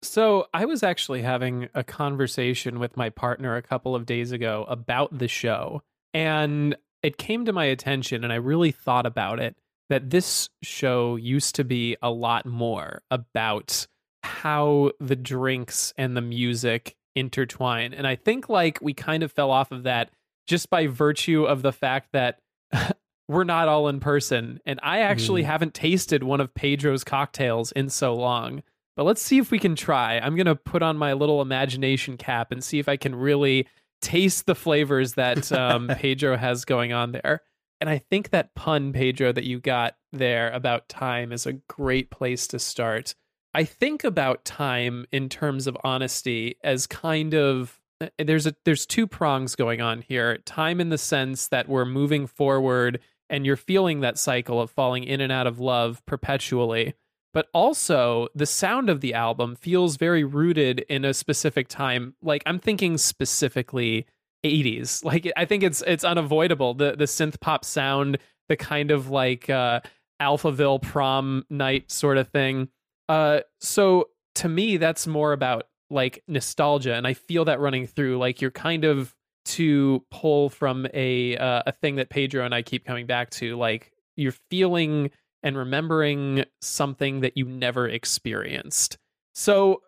So 0.03 0.47
I 0.55 0.65
was 0.65 0.83
actually 0.83 1.23
having 1.23 1.69
a 1.75 1.85
conversation 1.85 2.79
with 2.79 2.97
my 2.97 3.11
partner 3.11 3.57
a 3.57 3.63
couple 3.63 3.95
of 3.95 4.07
days 4.07 4.33
ago 4.33 4.65
about 4.69 5.19
the 5.19 5.29
show, 5.29 5.83
and 6.15 6.75
it 7.03 7.19
came 7.19 7.45
to 7.45 7.53
my 7.53 7.67
attention, 7.67 8.25
and 8.25 8.33
I 8.33 8.37
really 8.37 8.73
thought 8.73 9.07
about 9.07 9.41
it 9.41 9.57
that 9.91 10.11
this 10.11 10.49
show 10.63 11.17
used 11.17 11.57
to 11.57 11.65
be 11.65 11.97
a 12.01 12.11
lot 12.11 12.47
more 12.47 13.03
about 13.11 13.87
how 14.23 14.93
the 15.01 15.17
drinks 15.17 15.93
and 15.99 16.17
the 16.17 16.21
music 16.21 16.97
intertwine. 17.17 17.93
And 17.93 18.07
I 18.07 18.17
think 18.17 18.49
like 18.49 18.79
we 18.81 18.95
kind 18.95 19.23
of 19.23 19.33
fell 19.33 19.51
off 19.51 19.73
of 19.73 19.83
that 19.83 20.11
just 20.47 20.71
by 20.71 20.87
virtue 20.87 21.45
of 21.45 21.63
the 21.63 21.73
fact 21.73 22.11
that 22.13 22.39
we're 23.29 23.45
not 23.45 23.69
all 23.69 23.89
in 23.89 24.01
person. 24.01 24.61
And 24.65 24.79
I 24.83 25.01
actually 25.01 25.43
mm. 25.43 25.47
haven't 25.47 25.75
tasted 25.75 26.23
one 26.23 26.41
of 26.41 26.55
Pedro's 26.55 27.05
cocktails 27.05 27.73
in 27.73 27.89
so 27.89 28.15
long. 28.15 28.63
But 28.97 29.05
let's 29.05 29.23
see 29.23 29.39
if 29.39 29.51
we 29.51 29.59
can 29.59 29.77
try. 29.77 30.19
I'm 30.19 30.37
going 30.37 30.47
to 30.47 30.57
put 30.57 30.83
on 30.83 30.97
my 30.97 31.13
little 31.13 31.41
imagination 31.41 32.17
cap 32.17 32.53
and 32.53 32.63
see 32.63 32.79
if 32.79 32.89
I 32.89 32.97
can 32.97 33.15
really 33.15 33.67
taste 34.01 34.47
the 34.47 34.55
flavors 34.55 35.15
that 35.15 35.51
um, 35.53 35.89
Pedro 35.97 36.37
has 36.37 36.65
going 36.65 36.93
on 36.93 37.13
there. 37.13 37.43
And 37.81 37.89
I 37.89 37.99
think 37.99 38.31
that 38.31 38.55
pun, 38.55 38.93
Pedro, 38.93 39.33
that 39.33 39.45
you 39.45 39.59
got 39.59 39.97
there 40.13 40.51
about 40.51 40.89
time 40.89 41.33
is 41.33 41.47
a 41.47 41.55
great 41.55 42.11
place 42.11 42.47
to 42.49 42.59
start. 42.59 43.15
I 43.55 43.65
think 43.65 44.05
about 44.05 44.45
time 44.45 45.07
in 45.11 45.29
terms 45.29 45.67
of 45.67 45.77
honesty 45.83 46.57
as 46.63 46.87
kind 46.87 47.35
of 47.35 47.81
eh, 48.01 48.09
there's 48.19 48.47
a 48.47 48.55
there's 48.65 48.87
two 48.87 49.07
prongs 49.07 49.57
going 49.57 49.81
on 49.81 50.03
here. 50.03 50.39
Time 50.39 50.81
in 50.81 50.91
the 50.91 50.99
sense 50.99 51.49
that 51.49 51.69
we're 51.69 51.87
moving 51.87 52.27
forward 52.27 53.01
and 53.29 53.47
you're 53.47 53.57
feeling 53.57 54.01
that 54.01 54.19
cycle 54.19 54.61
of 54.61 54.71
falling 54.71 55.05
in 55.05 55.21
and 55.21 55.33
out 55.33 55.47
of 55.47 55.59
love 55.59 56.05
perpetually 56.07 56.95
but 57.33 57.49
also 57.55 58.29
the 58.35 58.47
sound 58.47 58.91
of 58.91 59.01
the 59.01 59.15
album 59.15 59.57
feels 59.57 59.97
very 59.97 60.25
rooted 60.25 60.81
in 60.89 61.05
a 61.05 61.15
specific 61.15 61.69
time. 61.69 62.15
Like 62.23 62.43
I'm 62.47 62.59
thinking 62.59 62.99
specifically 62.99 64.07
80s. 64.45 65.05
Like 65.11 65.31
I 65.37 65.45
think 65.45 65.63
it's 65.63 65.83
it's 65.87 66.05
unavoidable 66.05 66.75
the 66.75 66.97
the 66.97 67.05
synth 67.05 67.41
pop 67.41 67.65
sound, 67.65 68.19
the 68.49 68.57
kind 68.57 68.91
of 68.91 69.11
like 69.11 69.49
uh 69.49 69.81
Alphaville 70.21 70.83
prom 70.83 71.45
night 71.51 71.91
sort 71.91 72.19
of 72.19 72.29
thing. 72.29 72.69
Uh 73.09 73.41
so 73.61 74.09
to 74.37 74.49
me 74.49 74.77
that's 74.77 75.07
more 75.07 75.33
about 75.33 75.65
like 75.91 76.23
nostalgia 76.29 76.95
and 76.95 77.07
I 77.07 77.15
feel 77.15 77.45
that 77.47 77.61
running 77.61 77.87
through 77.87 78.19
like 78.19 78.41
you're 78.41 78.51
kind 78.51 78.85
of 78.85 79.15
to 79.45 80.05
pull 80.11 80.51
from 80.51 80.87
a 80.95 81.37
uh, 81.37 81.63
a 81.67 81.73
thing 81.73 81.97
that 81.97 82.11
Pedro 82.11 82.45
and 82.45 82.55
I 82.55 82.63
keep 82.63 82.85
coming 82.85 83.07
back 83.07 83.31
to 83.31 83.57
like 83.57 83.93
you're 84.17 84.35
feeling 84.51 85.11
and 85.43 85.57
remembering 85.57 86.45
something 86.61 87.21
that 87.21 87.37
you 87.37 87.45
never 87.45 87.89
experienced. 87.89 88.99
So 89.35 89.83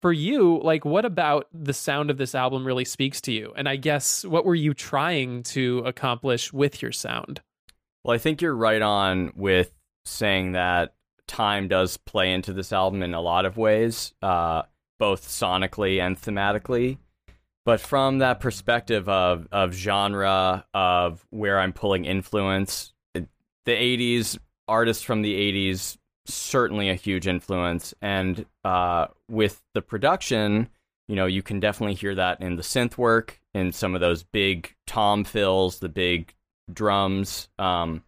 for 0.00 0.12
you, 0.12 0.60
like 0.62 0.84
what 0.84 1.04
about 1.04 1.46
the 1.52 1.72
sound 1.72 2.10
of 2.10 2.18
this 2.18 2.34
album 2.34 2.66
really 2.66 2.84
speaks 2.84 3.20
to 3.22 3.32
you? 3.32 3.52
And 3.56 3.68
I 3.68 3.76
guess 3.76 4.24
what 4.24 4.44
were 4.44 4.54
you 4.54 4.74
trying 4.74 5.44
to 5.44 5.78
accomplish 5.86 6.52
with 6.52 6.82
your 6.82 6.92
sound? 6.92 7.40
Well, 8.04 8.14
I 8.14 8.18
think 8.18 8.42
you're 8.42 8.54
right 8.54 8.82
on 8.82 9.32
with 9.36 9.72
saying 10.04 10.52
that 10.52 10.94
time 11.28 11.68
does 11.68 11.96
play 11.96 12.32
into 12.32 12.52
this 12.52 12.72
album 12.72 13.02
in 13.02 13.14
a 13.14 13.20
lot 13.20 13.46
of 13.46 13.56
ways, 13.56 14.12
uh, 14.22 14.62
both 14.98 15.26
sonically 15.26 16.00
and 16.00 16.20
thematically. 16.20 16.98
But 17.64 17.80
from 17.80 18.18
that 18.18 18.40
perspective 18.40 19.08
of 19.08 19.46
of 19.52 19.72
genre, 19.72 20.66
of 20.74 21.24
where 21.30 21.60
I'm 21.60 21.72
pulling 21.72 22.04
influence, 22.04 22.92
the 23.14 23.26
80s 23.66 24.36
artists 24.72 25.02
from 25.02 25.22
the 25.22 25.34
80s 25.34 25.98
certainly 26.24 26.88
a 26.88 26.94
huge 26.94 27.26
influence. 27.26 27.94
And 28.00 28.46
uh, 28.64 29.08
with 29.28 29.60
the 29.74 29.82
production 29.82 30.68
you 31.08 31.16
know 31.16 31.26
you 31.26 31.42
can 31.42 31.60
definitely 31.60 31.94
hear 31.94 32.14
that 32.14 32.40
in 32.40 32.56
the 32.56 32.62
synth 32.62 32.96
work 32.96 33.40
in 33.54 33.72
some 33.72 33.94
of 33.94 34.00
those 34.00 34.22
big 34.22 34.74
tom 34.86 35.24
fills 35.24 35.78
the 35.78 35.88
big 35.88 36.34
drums 36.72 37.48
um, 37.58 38.02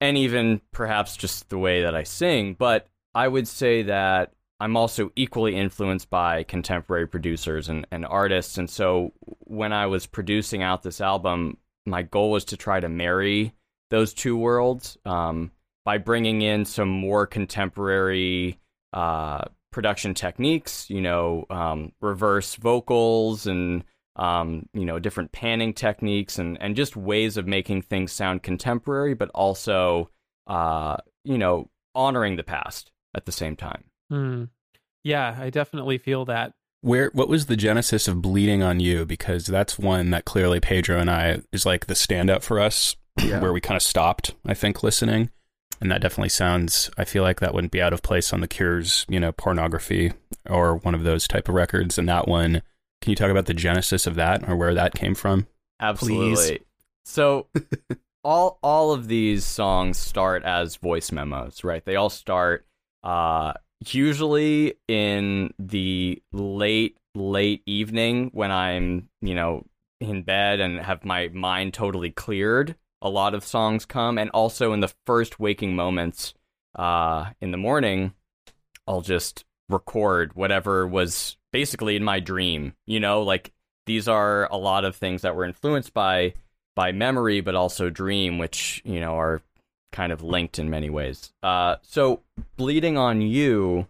and 0.00 0.16
even 0.16 0.60
perhaps 0.72 1.16
just 1.16 1.48
the 1.50 1.58
way 1.58 1.82
that 1.82 1.94
i 1.94 2.02
sing. 2.02 2.54
But 2.54 2.86
i 3.14 3.28
would 3.28 3.48
say 3.48 3.82
that 3.82 4.32
i'm 4.60 4.76
also 4.76 5.12
equally 5.16 5.56
influenced 5.56 6.08
by 6.10 6.42
contemporary 6.42 7.06
producers 7.06 7.68
and, 7.68 7.86
and 7.90 8.06
artists. 8.06 8.56
And 8.56 8.70
so 8.70 9.12
when 9.40 9.72
i 9.72 9.86
was 9.86 10.06
producing 10.06 10.62
out 10.62 10.82
this 10.82 11.00
album 11.00 11.58
my 11.84 12.02
goal 12.02 12.30
was 12.30 12.44
to 12.46 12.56
try 12.56 12.80
to 12.80 12.88
marry 12.88 13.52
those 13.90 14.12
two 14.12 14.36
worlds. 14.36 14.98
Um, 15.06 15.50
by 15.88 15.96
bringing 15.96 16.42
in 16.42 16.66
some 16.66 16.90
more 16.90 17.26
contemporary 17.26 18.58
uh, 18.92 19.42
production 19.72 20.12
techniques, 20.12 20.90
you 20.90 21.00
know, 21.00 21.46
um, 21.48 21.92
reverse 22.02 22.56
vocals 22.56 23.46
and 23.46 23.82
um, 24.16 24.68
you 24.74 24.84
know 24.84 24.98
different 24.98 25.32
panning 25.32 25.72
techniques 25.72 26.38
and 26.38 26.60
and 26.60 26.76
just 26.76 26.94
ways 26.94 27.38
of 27.38 27.46
making 27.46 27.80
things 27.80 28.12
sound 28.12 28.42
contemporary, 28.42 29.14
but 29.14 29.30
also 29.30 30.10
uh, 30.46 30.98
you 31.24 31.38
know 31.38 31.70
honoring 31.94 32.36
the 32.36 32.44
past 32.44 32.92
at 33.14 33.24
the 33.24 33.32
same 33.32 33.56
time. 33.56 33.84
Mm. 34.12 34.50
Yeah, 35.04 35.38
I 35.40 35.48
definitely 35.48 35.96
feel 35.96 36.26
that. 36.26 36.52
Where 36.82 37.10
what 37.14 37.30
was 37.30 37.46
the 37.46 37.56
genesis 37.56 38.08
of 38.08 38.20
bleeding 38.20 38.62
on 38.62 38.78
you? 38.78 39.06
Because 39.06 39.46
that's 39.46 39.78
one 39.78 40.10
that 40.10 40.26
clearly 40.26 40.60
Pedro 40.60 40.98
and 40.98 41.10
I 41.10 41.40
is 41.50 41.64
like 41.64 41.86
the 41.86 41.94
standout 41.94 42.42
for 42.42 42.60
us, 42.60 42.94
yeah. 43.18 43.40
where 43.40 43.54
we 43.54 43.62
kind 43.62 43.76
of 43.76 43.82
stopped. 43.82 44.34
I 44.44 44.52
think 44.52 44.82
listening 44.82 45.30
and 45.80 45.90
that 45.90 46.00
definitely 46.00 46.28
sounds 46.28 46.90
i 46.98 47.04
feel 47.04 47.22
like 47.22 47.40
that 47.40 47.54
wouldn't 47.54 47.72
be 47.72 47.82
out 47.82 47.92
of 47.92 48.02
place 48.02 48.32
on 48.32 48.40
the 48.40 48.48
cure's 48.48 49.04
you 49.08 49.20
know 49.20 49.32
pornography 49.32 50.12
or 50.48 50.76
one 50.76 50.94
of 50.94 51.04
those 51.04 51.28
type 51.28 51.48
of 51.48 51.54
records 51.54 51.98
and 51.98 52.08
that 52.08 52.26
one 52.26 52.62
can 53.00 53.10
you 53.10 53.16
talk 53.16 53.30
about 53.30 53.46
the 53.46 53.54
genesis 53.54 54.06
of 54.06 54.14
that 54.14 54.48
or 54.48 54.56
where 54.56 54.74
that 54.74 54.94
came 54.94 55.14
from 55.14 55.46
absolutely 55.80 56.34
Please. 56.34 56.58
so 57.04 57.46
all 58.24 58.58
all 58.62 58.92
of 58.92 59.08
these 59.08 59.44
songs 59.44 59.98
start 59.98 60.44
as 60.44 60.76
voice 60.76 61.12
memos, 61.12 61.64
right? 61.64 61.84
They 61.84 61.96
all 61.96 62.10
start 62.10 62.66
uh 63.02 63.54
usually 63.86 64.74
in 64.88 65.52
the 65.58 66.22
late 66.32 66.96
late 67.14 67.62
evening 67.66 68.30
when 68.32 68.52
I'm, 68.52 69.08
you 69.20 69.34
know, 69.34 69.64
in 70.00 70.22
bed 70.22 70.60
and 70.60 70.78
have 70.80 71.04
my 71.04 71.28
mind 71.28 71.74
totally 71.74 72.10
cleared. 72.10 72.76
A 73.00 73.08
lot 73.08 73.34
of 73.34 73.44
songs 73.44 73.84
come 73.84 74.18
and 74.18 74.30
also 74.30 74.72
in 74.72 74.80
the 74.80 74.92
first 75.06 75.38
waking 75.38 75.76
moments 75.76 76.34
uh 76.74 77.30
in 77.40 77.50
the 77.50 77.56
morning 77.56 78.12
I'll 78.86 79.00
just 79.00 79.44
record 79.68 80.34
whatever 80.34 80.86
was 80.86 81.36
basically 81.52 81.96
in 81.96 82.04
my 82.04 82.20
dream, 82.20 82.74
you 82.86 83.00
know, 83.00 83.22
like 83.22 83.52
these 83.86 84.08
are 84.08 84.50
a 84.52 84.56
lot 84.56 84.84
of 84.84 84.96
things 84.96 85.22
that 85.22 85.34
were 85.34 85.44
influenced 85.44 85.92
by 85.94 86.34
by 86.74 86.92
memory 86.92 87.40
but 87.40 87.54
also 87.54 87.90
dream 87.90 88.38
which, 88.38 88.82
you 88.84 89.00
know, 89.00 89.16
are 89.16 89.42
kind 89.92 90.12
of 90.12 90.22
linked 90.22 90.58
in 90.58 90.70
many 90.70 90.90
ways. 90.90 91.32
Uh, 91.42 91.76
so, 91.82 92.22
Bleeding 92.56 92.96
on 92.96 93.20
You, 93.20 93.88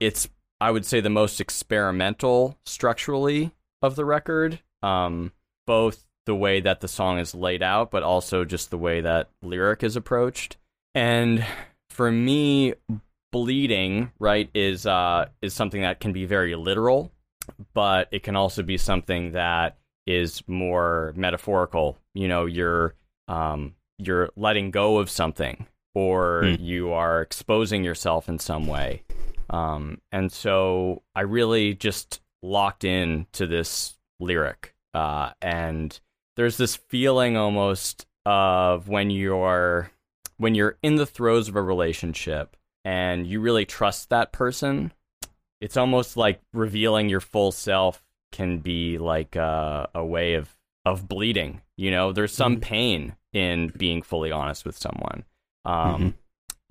it's, 0.00 0.28
I 0.60 0.70
would 0.70 0.84
say, 0.84 1.00
the 1.00 1.10
most 1.10 1.40
experimental 1.40 2.58
structurally 2.64 3.52
of 3.80 3.96
the 3.96 4.04
record. 4.04 4.60
Um, 4.82 5.32
both 5.66 6.04
the 6.26 6.34
way 6.34 6.60
that 6.60 6.80
the 6.80 6.88
song 6.88 7.18
is 7.18 7.34
laid 7.34 7.62
out, 7.62 7.90
but 7.90 8.02
also 8.02 8.44
just 8.44 8.70
the 8.70 8.78
way 8.78 9.00
that 9.00 9.30
lyric 9.42 9.82
is 9.82 9.96
approached. 9.96 10.56
And 10.94 11.44
for 11.90 12.10
me, 12.12 12.74
bleeding, 13.32 14.12
right, 14.18 14.48
is 14.54 14.86
uh, 14.86 15.26
is 15.40 15.54
something 15.54 15.82
that 15.82 16.00
can 16.00 16.12
be 16.12 16.24
very 16.26 16.54
literal, 16.54 17.10
but 17.74 18.08
it 18.12 18.22
can 18.22 18.36
also 18.36 18.62
be 18.62 18.76
something 18.78 19.32
that 19.32 19.78
is 20.06 20.42
more 20.46 21.12
metaphorical. 21.16 21.98
You 22.14 22.28
know, 22.28 22.46
you're 22.46 22.94
um, 23.28 23.74
you're 23.98 24.30
letting 24.36 24.70
go 24.70 24.98
of 24.98 25.08
something 25.10 25.66
or 25.94 26.42
Hmm. 26.44 26.54
you 26.62 26.92
are 26.92 27.20
exposing 27.20 27.84
yourself 27.84 28.28
in 28.28 28.38
some 28.38 28.66
way. 28.66 29.02
Um, 29.50 30.00
and 30.10 30.32
so 30.32 31.02
I 31.14 31.20
really 31.22 31.74
just 31.74 32.20
locked 32.42 32.84
in 32.84 33.26
to 33.32 33.46
this 33.46 33.96
lyric. 34.18 34.74
Uh, 34.94 35.30
and 35.40 35.98
there's 36.36 36.56
this 36.56 36.76
feeling 36.76 37.36
almost 37.36 38.06
of 38.24 38.88
when 38.88 39.10
you're 39.10 39.90
when 40.38 40.54
you're 40.54 40.78
in 40.82 40.96
the 40.96 41.06
throes 41.06 41.48
of 41.48 41.56
a 41.56 41.62
relationship 41.62 42.56
and 42.84 43.26
you 43.26 43.40
really 43.40 43.64
trust 43.64 44.10
that 44.10 44.32
person, 44.32 44.92
it's 45.60 45.76
almost 45.76 46.16
like 46.16 46.40
revealing 46.52 47.08
your 47.08 47.20
full 47.20 47.52
self 47.52 48.02
can 48.32 48.58
be 48.58 48.98
like 48.98 49.36
uh, 49.36 49.86
a 49.94 50.04
way 50.04 50.34
of 50.34 50.56
of 50.84 51.06
bleeding. 51.08 51.60
You 51.76 51.90
know, 51.90 52.12
there's 52.12 52.32
some 52.32 52.58
pain 52.60 53.14
in 53.32 53.68
being 53.68 54.02
fully 54.02 54.32
honest 54.32 54.64
with 54.64 54.76
someone. 54.76 55.24
Um, 55.64 56.14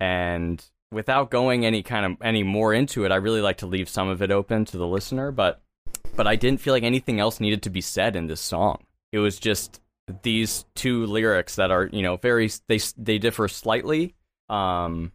And 0.00 0.62
without 0.90 1.30
going 1.30 1.64
any 1.64 1.82
kind 1.82 2.04
of 2.04 2.16
any 2.22 2.42
more 2.42 2.74
into 2.74 3.04
it, 3.04 3.12
I 3.12 3.16
really 3.16 3.40
like 3.40 3.58
to 3.58 3.66
leave 3.66 3.88
some 3.88 4.08
of 4.08 4.20
it 4.20 4.30
open 4.30 4.64
to 4.66 4.76
the 4.76 4.86
listener. 4.86 5.30
But 5.30 5.62
but 6.16 6.26
I 6.26 6.36
didn't 6.36 6.60
feel 6.60 6.74
like 6.74 6.82
anything 6.82 7.20
else 7.20 7.40
needed 7.40 7.62
to 7.62 7.70
be 7.70 7.80
said 7.80 8.16
in 8.16 8.26
this 8.26 8.40
song. 8.40 8.84
It 9.12 9.18
was 9.18 9.38
just 9.38 9.80
these 10.22 10.64
two 10.74 11.06
lyrics 11.06 11.56
that 11.56 11.70
are 11.70 11.88
you 11.92 12.02
know 12.02 12.16
very 12.16 12.50
they 12.68 12.80
they 12.96 13.18
differ 13.18 13.48
slightly. 13.48 14.14
Um, 14.48 15.12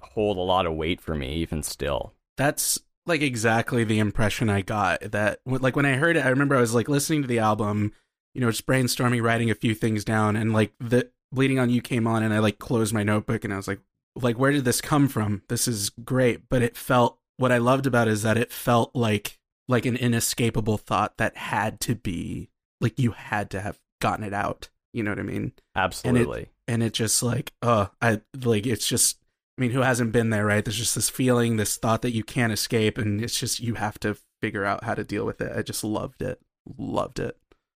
hold 0.00 0.36
a 0.36 0.40
lot 0.40 0.66
of 0.66 0.74
weight 0.74 1.00
for 1.00 1.14
me 1.14 1.34
even 1.36 1.62
still. 1.62 2.12
That's 2.36 2.80
like 3.06 3.20
exactly 3.20 3.84
the 3.84 3.98
impression 3.98 4.48
I 4.48 4.62
got. 4.62 5.00
That 5.12 5.40
like 5.46 5.76
when 5.76 5.86
I 5.86 5.94
heard 5.94 6.16
it, 6.16 6.24
I 6.24 6.30
remember 6.30 6.56
I 6.56 6.60
was 6.60 6.74
like 6.74 6.88
listening 6.88 7.22
to 7.22 7.28
the 7.28 7.38
album, 7.38 7.92
you 8.34 8.40
know, 8.40 8.50
just 8.50 8.66
brainstorming, 8.66 9.22
writing 9.22 9.50
a 9.50 9.54
few 9.54 9.74
things 9.74 10.04
down, 10.04 10.36
and 10.36 10.52
like 10.52 10.72
the 10.80 11.10
bleeding 11.32 11.58
on 11.58 11.70
you 11.70 11.82
came 11.82 12.06
on, 12.06 12.22
and 12.22 12.32
I 12.32 12.38
like 12.38 12.58
closed 12.58 12.94
my 12.94 13.02
notebook, 13.02 13.44
and 13.44 13.52
I 13.52 13.56
was 13.56 13.68
like, 13.68 13.80
like 14.16 14.38
where 14.38 14.52
did 14.52 14.64
this 14.64 14.80
come 14.80 15.08
from? 15.08 15.42
This 15.48 15.68
is 15.68 15.90
great, 15.90 16.48
but 16.48 16.62
it 16.62 16.76
felt 16.76 17.18
what 17.36 17.52
I 17.52 17.58
loved 17.58 17.86
about 17.86 18.08
it 18.08 18.12
is 18.12 18.22
that 18.22 18.38
it 18.38 18.52
felt 18.52 18.94
like 18.94 19.38
like 19.66 19.86
an 19.86 19.96
inescapable 19.96 20.76
thought 20.76 21.16
that 21.16 21.36
had 21.36 21.80
to 21.80 21.94
be 21.94 22.50
like 22.84 22.98
you 22.98 23.10
had 23.12 23.50
to 23.50 23.60
have 23.60 23.78
gotten 24.00 24.24
it 24.24 24.32
out. 24.32 24.68
You 24.92 25.02
know 25.02 25.10
what 25.10 25.18
I 25.18 25.22
mean? 25.24 25.52
Absolutely. 25.74 26.50
and 26.68 26.82
it 26.82 26.92
just 26.94 27.22
like 27.22 27.52
uh 27.62 27.86
i 28.00 28.20
like 28.44 28.64
it's 28.66 28.86
just 28.86 29.18
i 29.58 29.60
mean 29.60 29.70
who 29.72 29.80
hasn't 29.82 30.12
been 30.12 30.30
there 30.30 30.46
right 30.46 30.64
there's 30.64 30.78
just 30.78 30.94
this 30.94 31.10
feeling 31.10 31.56
this 31.56 31.76
thought 31.76 32.00
that 32.02 32.12
you 32.14 32.22
can't 32.24 32.52
escape 32.54 32.96
and 32.96 33.20
it's 33.20 33.38
just 33.38 33.60
you 33.60 33.74
have 33.74 33.98
to 34.00 34.16
figure 34.40 34.64
out 34.64 34.82
how 34.84 34.94
to 34.94 35.04
deal 35.04 35.26
with 35.26 35.40
it 35.42 35.52
i 35.56 35.60
just 35.62 35.82
loved 35.84 36.22
it 36.22 36.38
loved 36.78 37.18
it 37.18 37.36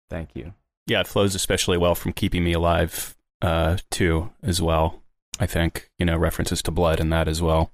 Thank 0.09 0.35
you. 0.35 0.53
Yeah, 0.85 0.99
it 1.01 1.07
flows 1.07 1.33
especially 1.33 1.77
well 1.79 1.95
from 1.95 2.13
Keeping 2.13 2.43
Me 2.43 2.53
Alive, 2.53 3.15
uh, 3.41 3.77
too, 3.89 4.29
as 4.43 4.61
well. 4.61 5.01
I 5.39 5.47
think, 5.47 5.89
you 5.97 6.05
know, 6.05 6.15
references 6.15 6.61
to 6.61 6.69
blood 6.71 6.99
and 6.99 7.11
that 7.11 7.27
as 7.27 7.41
well, 7.41 7.71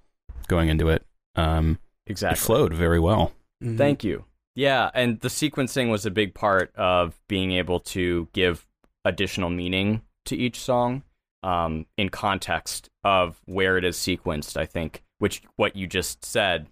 going 0.48 0.70
into 0.70 0.88
it. 0.88 1.06
Um, 1.36 1.80
Exactly. 2.08 2.41
It 2.41 2.46
flowed 2.46 2.74
very 2.74 3.02
well. 3.02 3.34
Mhm. 3.62 3.78
Thank 3.78 4.06
you. 4.06 4.24
Yeah, 4.56 4.90
and 4.94 5.20
the 5.22 5.30
sequencing 5.30 5.90
was 5.90 6.06
a 6.06 6.12
big 6.12 6.34
part 6.34 6.76
of 6.76 7.20
being 7.28 7.52
able 7.54 7.80
to 7.80 8.28
give 8.34 8.68
additional 9.06 9.50
meaning 9.50 10.02
to 10.26 10.36
each 10.36 10.60
song 10.60 11.04
um, 11.42 11.86
in 11.98 12.10
context 12.10 12.90
of 13.04 13.42
where 13.46 13.78
it 13.78 13.86
is 13.86 13.98
sequenced, 13.98 14.58
I 14.58 14.66
think, 14.66 15.04
which 15.20 15.42
what 15.56 15.76
you 15.76 15.88
just 15.88 16.26
said 16.26 16.68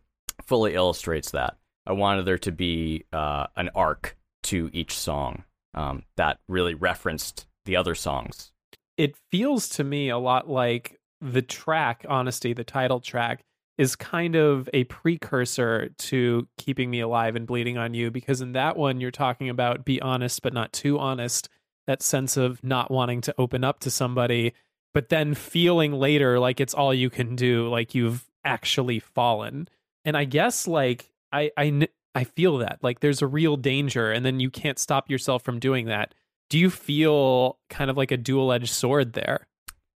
fully 0.45 0.75
illustrates 0.75 1.31
that. 1.31 1.57
I 1.85 1.93
wanted 1.93 2.25
there 2.25 2.37
to 2.39 2.51
be 2.51 3.05
uh, 3.13 3.47
an 3.55 3.69
arc 3.73 4.17
to 4.43 4.69
each 4.73 4.95
song 4.95 5.43
um, 5.73 6.03
that 6.17 6.39
really 6.47 6.73
referenced 6.73 7.47
the 7.65 7.75
other 7.75 7.95
songs. 7.95 8.51
it 8.97 9.15
feels 9.31 9.69
to 9.69 9.83
me 9.83 10.09
a 10.09 10.17
lot 10.17 10.49
like 10.49 10.99
the 11.21 11.41
track 11.41 12.05
honesty 12.09 12.53
the 12.53 12.63
title 12.63 12.99
track 12.99 13.41
is 13.79 13.95
kind 13.95 14.35
of 14.35 14.69
a 14.73 14.83
precursor 14.85 15.89
to 15.97 16.47
keeping 16.57 16.91
me 16.91 16.99
alive 16.99 17.35
and 17.35 17.47
bleeding 17.47 17.77
on 17.77 17.93
you 17.93 18.11
because 18.11 18.41
in 18.41 18.51
that 18.51 18.77
one 18.77 18.99
you're 18.99 19.09
talking 19.09 19.49
about 19.49 19.85
be 19.85 20.01
honest 20.01 20.41
but 20.41 20.53
not 20.53 20.71
too 20.73 20.99
honest 20.99 21.49
that 21.87 22.03
sense 22.03 22.37
of 22.37 22.63
not 22.63 22.91
wanting 22.91 23.21
to 23.21 23.33
open 23.37 23.63
up 23.63 23.79
to 23.79 23.89
somebody 23.89 24.53
but 24.93 25.09
then 25.09 25.33
feeling 25.33 25.93
later 25.93 26.39
like 26.39 26.59
it's 26.59 26.73
all 26.73 26.93
you 26.93 27.09
can 27.09 27.35
do 27.35 27.67
like 27.69 27.95
you've 27.95 28.29
actually 28.43 28.99
fallen 28.99 29.67
and 30.05 30.15
i 30.15 30.25
guess 30.25 30.67
like 30.67 31.11
i 31.31 31.49
i 31.57 31.87
i 32.13 32.23
feel 32.23 32.57
that 32.57 32.79
like 32.81 32.99
there's 32.99 33.21
a 33.21 33.27
real 33.27 33.55
danger 33.57 34.11
and 34.11 34.25
then 34.25 34.39
you 34.39 34.49
can't 34.49 34.77
stop 34.77 35.09
yourself 35.09 35.41
from 35.41 35.59
doing 35.59 35.85
that 35.85 36.13
do 36.49 36.59
you 36.59 36.69
feel 36.69 37.57
kind 37.69 37.89
of 37.89 37.97
like 37.97 38.11
a 38.11 38.17
dual-edged 38.17 38.69
sword 38.69 39.13
there 39.13 39.47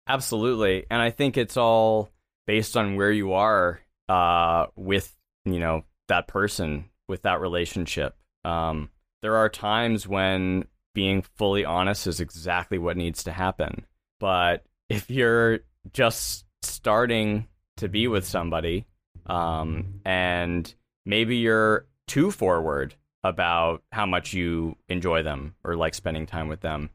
Absolutely. 0.07 0.85
And 0.89 1.01
I 1.01 1.11
think 1.11 1.37
it's 1.37 1.57
all 1.57 2.09
based 2.45 2.75
on 2.77 2.95
where 2.95 3.11
you 3.11 3.33
are 3.33 3.79
uh, 4.09 4.67
with, 4.75 5.15
you 5.45 5.59
know, 5.59 5.83
that 6.07 6.27
person, 6.27 6.85
with 7.07 7.23
that 7.23 7.41
relationship. 7.41 8.15
Um, 8.43 8.89
there 9.21 9.37
are 9.37 9.49
times 9.49 10.07
when 10.07 10.65
being 10.93 11.23
fully 11.35 11.65
honest 11.65 12.07
is 12.07 12.19
exactly 12.19 12.77
what 12.77 12.97
needs 12.97 13.23
to 13.23 13.31
happen. 13.31 13.85
But 14.19 14.65
if 14.89 15.09
you're 15.09 15.59
just 15.91 16.45
starting 16.61 17.47
to 17.77 17.87
be 17.87 18.07
with 18.07 18.25
somebody 18.25 18.85
um, 19.25 20.01
and 20.05 20.73
maybe 21.05 21.37
you're 21.37 21.87
too 22.07 22.31
forward 22.31 22.95
about 23.23 23.81
how 23.91 24.05
much 24.05 24.33
you 24.33 24.75
enjoy 24.89 25.23
them 25.23 25.55
or 25.63 25.75
like 25.75 25.95
spending 25.95 26.25
time 26.25 26.47
with 26.47 26.59
them, 26.61 26.89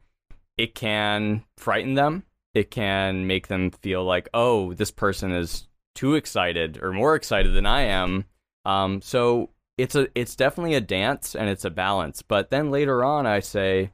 it 0.57 0.75
can 0.75 1.43
frighten 1.57 1.95
them 1.95 2.23
it 2.59 2.71
can 2.71 3.25
make 3.25 3.47
them 3.47 3.71
feel 3.71 4.03
like, 4.03 4.27
oh, 4.33 4.73
this 4.73 4.91
person 4.91 5.31
is 5.31 5.69
too 5.95 6.15
excited 6.15 6.77
or 6.83 6.91
more 6.91 7.15
excited 7.15 7.53
than 7.53 7.65
I 7.65 7.83
am. 7.83 8.25
Um, 8.65 9.01
so 9.01 9.51
it's 9.77 9.95
a 9.95 10.09
it's 10.13 10.35
definitely 10.35 10.73
a 10.73 10.81
dance 10.81 11.35
and 11.35 11.49
it's 11.49 11.63
a 11.63 11.69
balance. 11.69 12.21
But 12.21 12.49
then 12.49 12.69
later 12.69 13.01
on, 13.01 13.25
I 13.25 13.39
say 13.39 13.91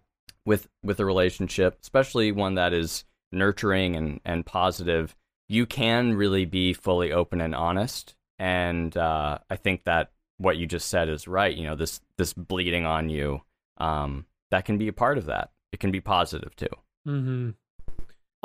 with 0.47 0.67
with 0.83 0.99
a 0.99 1.05
relationship, 1.05 1.77
especially 1.83 2.31
one 2.31 2.55
that 2.55 2.73
is 2.73 3.03
nurturing 3.31 3.95
and 3.95 4.19
and 4.25 4.47
positive, 4.47 5.15
you 5.47 5.67
can 5.67 6.15
really 6.15 6.45
be 6.45 6.73
fully 6.73 7.11
open 7.11 7.41
and 7.41 7.53
honest. 7.53 8.15
And 8.39 8.97
uh, 8.97 9.37
I 9.47 9.57
think 9.57 9.83
that 9.83 10.09
what 10.39 10.57
you 10.57 10.65
just 10.65 10.87
said 10.87 11.07
is 11.07 11.27
right. 11.27 11.55
You 11.55 11.67
know, 11.67 11.75
this 11.75 12.01
this 12.17 12.33
bleeding 12.33 12.87
on 12.87 13.11
you, 13.11 13.43
um, 13.77 14.25
that 14.49 14.65
can 14.65 14.79
be 14.79 14.87
a 14.87 14.93
part 14.93 15.19
of 15.19 15.27
that. 15.27 15.51
It 15.71 15.79
can 15.79 15.91
be 15.91 16.01
positive 16.01 16.55
too. 16.55 16.75
Mm-hmm. 17.07 17.51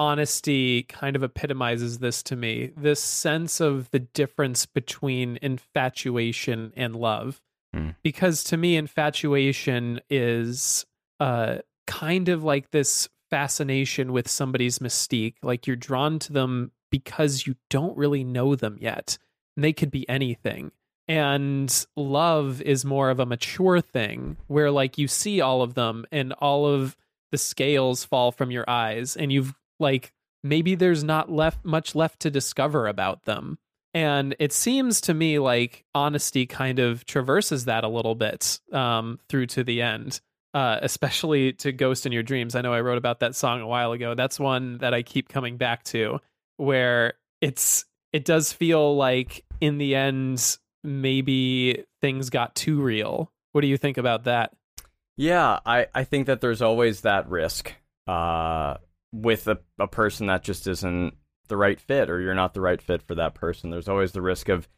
Honesty 0.00 0.84
kind 0.84 1.14
of 1.14 1.22
epitomizes 1.22 1.98
this 1.98 2.22
to 2.22 2.34
me. 2.34 2.72
This 2.74 3.02
sense 3.02 3.60
of 3.60 3.90
the 3.90 3.98
difference 3.98 4.64
between 4.64 5.38
infatuation 5.42 6.72
and 6.74 6.96
love. 6.96 7.42
Hmm. 7.74 7.90
Because 8.02 8.42
to 8.44 8.56
me, 8.56 8.76
infatuation 8.76 10.00
is 10.08 10.86
uh, 11.20 11.58
kind 11.86 12.30
of 12.30 12.42
like 12.42 12.70
this 12.70 13.10
fascination 13.28 14.12
with 14.12 14.26
somebody's 14.26 14.78
mystique. 14.78 15.34
Like 15.42 15.66
you're 15.66 15.76
drawn 15.76 16.18
to 16.20 16.32
them 16.32 16.72
because 16.90 17.46
you 17.46 17.56
don't 17.68 17.94
really 17.98 18.24
know 18.24 18.54
them 18.54 18.78
yet. 18.80 19.18
And 19.54 19.62
they 19.62 19.74
could 19.74 19.90
be 19.90 20.08
anything. 20.08 20.72
And 21.08 21.86
love 21.94 22.62
is 22.62 22.86
more 22.86 23.10
of 23.10 23.20
a 23.20 23.26
mature 23.26 23.82
thing 23.82 24.38
where, 24.46 24.70
like, 24.70 24.96
you 24.96 25.08
see 25.08 25.42
all 25.42 25.60
of 25.60 25.74
them 25.74 26.06
and 26.10 26.32
all 26.32 26.66
of 26.66 26.96
the 27.32 27.38
scales 27.38 28.02
fall 28.02 28.32
from 28.32 28.50
your 28.50 28.64
eyes 28.68 29.14
and 29.16 29.30
you've 29.30 29.54
like 29.80 30.12
maybe 30.42 30.74
there's 30.74 31.04
not 31.04 31.30
left 31.30 31.64
much 31.64 31.94
left 31.94 32.20
to 32.20 32.30
discover 32.30 32.86
about 32.86 33.24
them. 33.24 33.58
And 33.92 34.36
it 34.38 34.52
seems 34.52 35.00
to 35.02 35.14
me 35.14 35.38
like 35.38 35.84
honesty 35.94 36.46
kind 36.46 36.78
of 36.78 37.04
traverses 37.06 37.64
that 37.64 37.82
a 37.82 37.88
little 37.88 38.14
bit 38.14 38.60
um, 38.72 39.18
through 39.28 39.46
to 39.46 39.64
the 39.64 39.82
end, 39.82 40.20
uh, 40.54 40.78
especially 40.80 41.54
to 41.54 41.72
Ghost 41.72 42.06
in 42.06 42.12
Your 42.12 42.22
Dreams. 42.22 42.54
I 42.54 42.60
know 42.60 42.72
I 42.72 42.82
wrote 42.82 42.98
about 42.98 43.20
that 43.20 43.34
song 43.34 43.60
a 43.60 43.66
while 43.66 43.92
ago. 43.92 44.14
That's 44.14 44.38
one 44.38 44.78
that 44.78 44.94
I 44.94 45.02
keep 45.02 45.28
coming 45.28 45.56
back 45.56 45.82
to, 45.84 46.20
where 46.56 47.14
it's 47.40 47.84
it 48.12 48.24
does 48.24 48.52
feel 48.52 48.96
like 48.96 49.44
in 49.60 49.78
the 49.78 49.94
end 49.94 50.58
maybe 50.84 51.84
things 52.00 52.30
got 52.30 52.54
too 52.54 52.80
real. 52.80 53.32
What 53.52 53.62
do 53.62 53.66
you 53.66 53.76
think 53.76 53.98
about 53.98 54.24
that? 54.24 54.54
Yeah, 55.16 55.58
I, 55.66 55.88
I 55.94 56.04
think 56.04 56.26
that 56.26 56.40
there's 56.40 56.62
always 56.62 57.02
that 57.02 57.28
risk 57.28 57.74
uh, 58.06 58.76
with 59.12 59.46
a, 59.48 59.58
a 59.78 59.86
person 59.88 60.26
that 60.26 60.42
just 60.42 60.66
isn't 60.66 61.14
the 61.48 61.56
right 61.56 61.80
fit 61.80 62.08
or 62.08 62.20
you're 62.20 62.34
not 62.34 62.54
the 62.54 62.60
right 62.60 62.80
fit 62.80 63.02
for 63.02 63.14
that 63.16 63.34
person. 63.34 63.70
There's 63.70 63.88
always 63.88 64.12
the 64.12 64.22
risk 64.22 64.48
of 64.48 64.68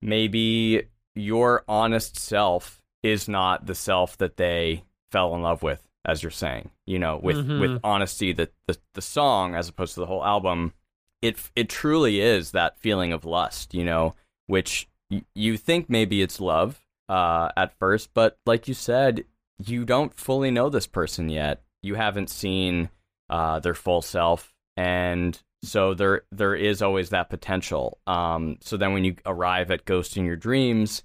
maybe 0.00 0.84
your 1.14 1.64
honest 1.68 2.18
self 2.18 2.82
is 3.02 3.28
not 3.28 3.66
the 3.66 3.74
self 3.74 4.16
that 4.18 4.36
they 4.36 4.84
fell 5.10 5.34
in 5.34 5.42
love 5.42 5.62
with, 5.62 5.82
as 6.04 6.22
you're 6.22 6.30
saying. 6.30 6.70
You 6.86 6.98
know, 6.98 7.18
with 7.22 7.36
Mhm. 7.36 7.60
with 7.60 7.80
honesty, 7.84 8.32
the, 8.32 8.50
the 8.66 8.78
the 8.94 9.02
song 9.02 9.54
as 9.54 9.68
opposed 9.68 9.94
to 9.94 10.00
the 10.00 10.06
whole 10.06 10.24
album, 10.24 10.72
it 11.20 11.38
it 11.56 11.68
truly 11.68 12.20
is 12.20 12.52
that 12.52 12.78
feeling 12.78 13.12
of 13.12 13.24
lust. 13.24 13.74
You 13.74 13.84
know, 13.84 14.14
which 14.46 14.88
y- 15.10 15.24
you 15.34 15.56
think 15.56 15.88
maybe 15.88 16.22
it's 16.22 16.40
love 16.40 16.80
uh, 17.08 17.50
at 17.56 17.76
first, 17.78 18.10
but 18.14 18.38
like 18.46 18.68
you 18.68 18.74
said, 18.74 19.24
you 19.58 19.84
don't 19.84 20.14
fully 20.14 20.50
know 20.50 20.68
this 20.68 20.86
person 20.86 21.28
yet. 21.28 21.62
You 21.82 21.94
haven't 21.96 22.30
seen 22.30 22.90
uh, 23.32 23.58
their 23.60 23.74
full 23.74 24.02
self, 24.02 24.52
and 24.76 25.40
so 25.64 25.94
there 25.94 26.22
there 26.30 26.54
is 26.54 26.82
always 26.82 27.10
that 27.10 27.30
potential. 27.30 27.98
Um, 28.06 28.58
so 28.60 28.76
then 28.76 28.92
when 28.92 29.04
you 29.04 29.16
arrive 29.24 29.70
at 29.70 29.86
Ghost 29.86 30.18
in 30.18 30.26
Your 30.26 30.36
Dreams, 30.36 31.02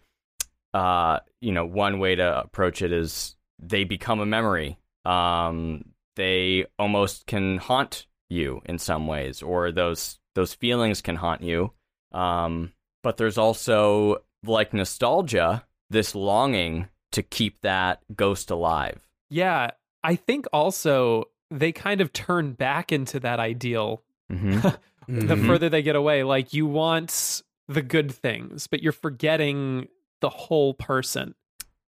uh, 0.73 1.19
you 1.39 1.53
know, 1.53 1.65
one 1.65 1.99
way 1.99 2.15
to 2.15 2.41
approach 2.41 2.81
it 2.81 2.91
is 2.91 3.37
they 3.59 3.85
become 3.85 4.19
a 4.19 4.25
memory. 4.25 4.77
Um, 5.05 5.85
they 6.17 6.65
almost 6.77 7.27
can 7.27 7.59
haunt 7.59 8.07
you 8.29 8.61
in 8.65 8.77
some 8.77 9.07
ways, 9.07 9.41
or 9.41 9.71
those 9.71 10.19
those 10.35 10.53
feelings 10.53 11.01
can 11.01 11.15
haunt 11.15 11.41
you. 11.41 11.71
Um, 12.11 12.73
but 13.03 13.15
there's 13.15 13.37
also 13.37 14.17
like 14.43 14.73
nostalgia, 14.73 15.65
this 15.89 16.13
longing 16.13 16.89
to 17.13 17.23
keep 17.23 17.61
that 17.61 18.01
ghost 18.13 18.51
alive. 18.51 19.07
Yeah, 19.29 19.71
I 20.03 20.15
think 20.15 20.45
also 20.51 21.29
they 21.49 21.71
kind 21.71 22.01
of 22.01 22.11
turn 22.13 22.53
back 22.53 22.91
into 22.91 23.19
that 23.21 23.39
ideal 23.39 24.03
hmm 24.29 24.59
the 25.07 25.35
Mhm. 25.35 25.45
further 25.47 25.69
they 25.69 25.81
get 25.81 25.95
away. 25.95 26.23
Like 26.23 26.53
you 26.53 26.65
want 26.65 27.41
the 27.69 27.81
good 27.81 28.11
things, 28.11 28.67
but 28.67 28.83
you're 28.83 28.91
forgetting 28.91 29.87
the 30.19 30.29
whole 30.29 30.73
person. 30.73 31.33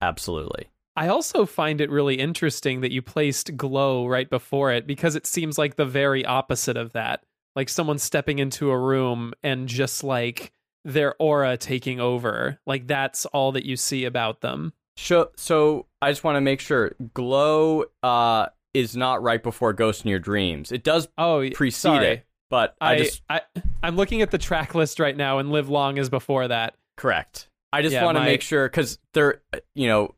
Absolutely. 0.02 0.68
I 0.96 1.08
also 1.08 1.46
find 1.46 1.82
it 1.82 1.90
really 1.90 2.16
interesting 2.16 2.82
that 2.82 2.92
you 2.92 3.02
placed 3.02 3.56
glow 3.58 4.06
right 4.08 4.30
before 4.30 4.72
it 4.72 4.86
because 4.86 5.16
it 5.16 5.26
seems 5.26 5.58
like 5.58 5.76
the 5.76 5.86
very 5.86 6.26
opposite 6.26 6.78
of 6.78 6.94
that. 6.94 7.24
Like 7.56 7.70
someone 7.70 7.98
stepping 8.00 8.40
into 8.40 8.72
a 8.72 8.78
room 8.80 9.34
and 9.44 9.68
just 9.68 10.04
like 10.04 10.52
their 10.84 11.16
aura 11.20 11.56
taking 11.58 12.00
over. 12.00 12.60
Like 12.66 12.88
that's 12.88 13.26
all 13.28 13.52
that 13.54 13.66
you 13.66 13.76
see 13.76 14.06
about 14.06 14.42
them. 14.42 14.74
So, 14.98 15.32
so 15.36 15.88
I 16.02 16.12
just 16.12 16.24
want 16.24 16.36
to 16.36 16.42
make 16.42 16.60
sure 16.60 16.94
Glow 17.14 17.86
uh, 18.04 18.48
is 18.74 18.96
not 18.96 19.22
right 19.22 19.42
before 19.44 19.74
Ghost 19.74 20.04
in 20.06 20.10
Your 20.10 20.20
Dreams. 20.20 20.72
It 20.72 20.84
does 20.84 21.08
Oh, 21.18 21.48
precede 21.54 21.74
sorry. 21.82 22.08
it, 22.08 22.26
but 22.50 22.76
I, 22.82 22.94
I, 22.94 22.98
just 22.98 23.22
I 23.30 23.42
I'm 23.84 23.96
looking 23.96 24.22
at 24.22 24.32
the 24.32 24.38
track 24.38 24.74
list 24.76 25.00
right 25.00 25.16
now 25.16 25.40
and 25.40 25.52
Live 25.52 25.70
Long 25.70 25.98
is 25.98 26.10
before 26.10 26.48
that. 26.48 26.76
correct. 26.98 27.50
I 27.72 27.82
just 27.82 27.94
Yeah, 27.94 28.06
want 28.06 28.16
to 28.16 28.20
my- 28.22 28.26
make 28.28 28.42
sure 28.42 28.68
because 28.68 29.00
there, 29.14 29.42
you 29.76 29.88
know, 29.88 30.16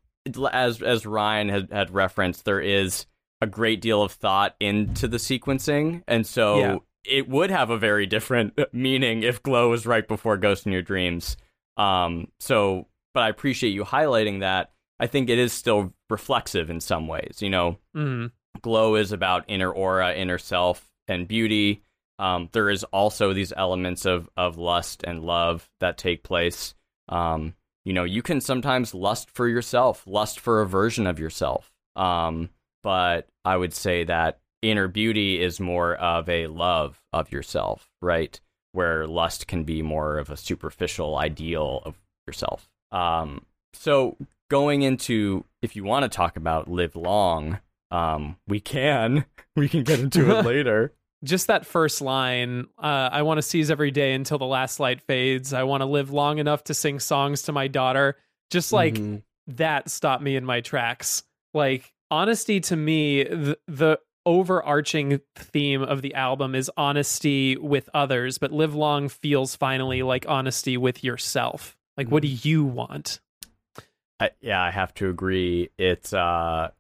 as 0.52 0.82
as 0.82 1.06
Ryan 1.06 1.50
had, 1.50 1.72
had 1.72 1.92
referenced, 1.92 2.44
there 2.46 2.60
is 2.62 3.06
a 3.42 3.48
great 3.48 3.80
deal 3.82 4.02
of 4.02 4.12
thought 4.12 4.56
into 4.60 5.08
the 5.08 5.18
sequencing, 5.18 6.04
and 6.08 6.26
so 6.26 6.58
Yeah. 6.60 6.78
it 7.06 7.30
would 7.30 7.52
have 7.52 7.70
a 7.70 7.78
very 7.78 8.06
different 8.06 8.58
meaning 8.74 9.24
if 9.24 9.42
Glow 9.44 9.70
was 9.70 9.86
right 9.86 10.08
before 10.08 10.36
Ghost 10.38 10.66
in 10.66 10.72
Your 10.72 10.82
Dreams. 10.82 11.38
Um, 11.78 12.30
so, 12.40 12.88
but 13.14 13.24
I 13.24 13.30
appreciate 13.30 13.72
you 13.72 13.84
highlighting 13.84 14.40
that. 14.40 14.72
I 15.00 15.08
think 15.08 15.30
it 15.30 15.38
is 15.38 15.52
still 15.54 15.94
reflexive 16.10 16.70
in 16.70 16.80
some 16.80 17.08
ways. 17.08 17.38
You 17.42 17.50
know, 17.50 17.78
Mm. 17.96 18.32
Glow 18.62 18.96
is 18.96 19.12
about 19.12 19.46
inner 19.48 19.72
aura, 19.72 20.14
inner 20.14 20.38
self, 20.38 20.86
and 21.08 21.28
beauty. 21.28 21.82
Um, 22.18 22.50
there 22.54 22.70
is 22.70 22.84
also 22.86 23.34
these 23.34 23.54
elements 23.56 24.06
of 24.06 24.30
of 24.38 24.58
lust 24.58 25.04
and 25.06 25.24
love 25.24 25.70
that 25.80 25.98
take 25.98 26.24
place. 26.24 26.74
Um, 27.10 27.56
you 27.84 27.94
know, 27.94 28.04
you 28.04 28.22
can 28.22 28.42
sometimes 28.42 28.94
lust 28.94 29.30
for 29.30 29.48
yourself, 29.48 30.04
lust 30.08 30.40
for 30.40 30.62
a 30.62 30.68
version 30.68 31.06
of 31.06 31.20
yourself. 31.20 31.72
Um, 31.96 32.50
but 32.84 33.28
I 33.44 33.58
would 33.58 33.74
say 33.74 34.04
that 34.06 34.40
inner 34.62 34.88
beauty 34.88 35.42
is 35.42 35.60
more 35.60 35.96
of 35.96 36.28
a 36.28 36.48
love 36.48 37.02
of 37.14 37.32
yourself, 37.32 37.90
right? 38.02 38.40
Where 38.72 39.08
lust 39.08 39.48
can 39.48 39.64
be 39.64 39.82
more 39.82 40.18
of 40.18 40.30
a 40.30 40.38
superficial 40.38 41.18
ideal 41.18 41.82
of 41.86 41.96
yourself. 42.28 42.68
Um, 42.92 43.46
so 43.74 44.18
going 44.50 44.82
into 44.82 45.46
if 45.62 45.76
you 45.76 45.84
want 45.84 46.04
to 46.04 46.10
talk 46.10 46.38
about 46.38 46.70
live 46.70 46.96
long, 46.96 47.60
um, 47.92 48.38
we 48.48 48.60
can. 48.60 49.26
We 49.58 49.70
can 49.70 49.84
get 49.84 50.02
into 50.02 50.38
it 50.38 50.46
later. 50.46 50.92
Just 51.24 51.48
that 51.48 51.66
first 51.66 52.02
line, 52.02 52.66
uh, 52.78 53.08
I 53.10 53.22
want 53.22 53.38
to 53.38 53.42
seize 53.42 53.72
every 53.72 53.90
day 53.90 54.12
until 54.12 54.38
the 54.38 54.46
last 54.46 54.82
light 54.82 55.02
fades. 55.02 55.54
I 55.54 55.64
want 55.64 55.80
to 55.80 55.86
live 55.86 56.12
long 56.12 56.40
enough 56.40 56.66
to 56.66 56.74
sing 56.74 57.00
songs 57.00 57.44
to 57.44 57.54
my 57.54 57.70
daughter. 57.70 58.18
Just 58.52 58.74
like 58.74 58.96
Mhm. 58.96 59.24
that 59.48 59.90
stopped 59.90 60.22
me 60.22 60.36
in 60.36 60.44
my 60.44 60.60
tracks. 60.60 61.24
Like 61.54 61.94
honesty 62.12 62.60
to 62.60 62.76
me, 62.76 63.24
the, 63.24 63.58
the 63.70 64.00
overarching 64.26 65.22
theme 65.38 65.82
of 65.84 66.02
the 66.02 66.14
album 66.16 66.54
is 66.54 66.70
honesty 66.76 67.56
with 67.56 67.90
others, 67.94 68.38
but 68.38 68.52
live 68.52 68.76
long 68.76 69.08
feels 69.08 69.56
finally 69.56 70.04
like 70.04 70.26
honesty 70.28 70.76
with 70.76 71.02
yourself. 71.02 71.78
Like 71.96 72.10
what 72.10 72.24
do 72.24 72.28
you 72.28 72.66
want? 72.66 73.22
I, 74.20 74.32
yeah, 74.42 74.62
I 74.62 74.72
have 74.72 74.94
to 74.96 75.10
agree. 75.10 75.70
It's 75.78 76.12
uh 76.12 76.72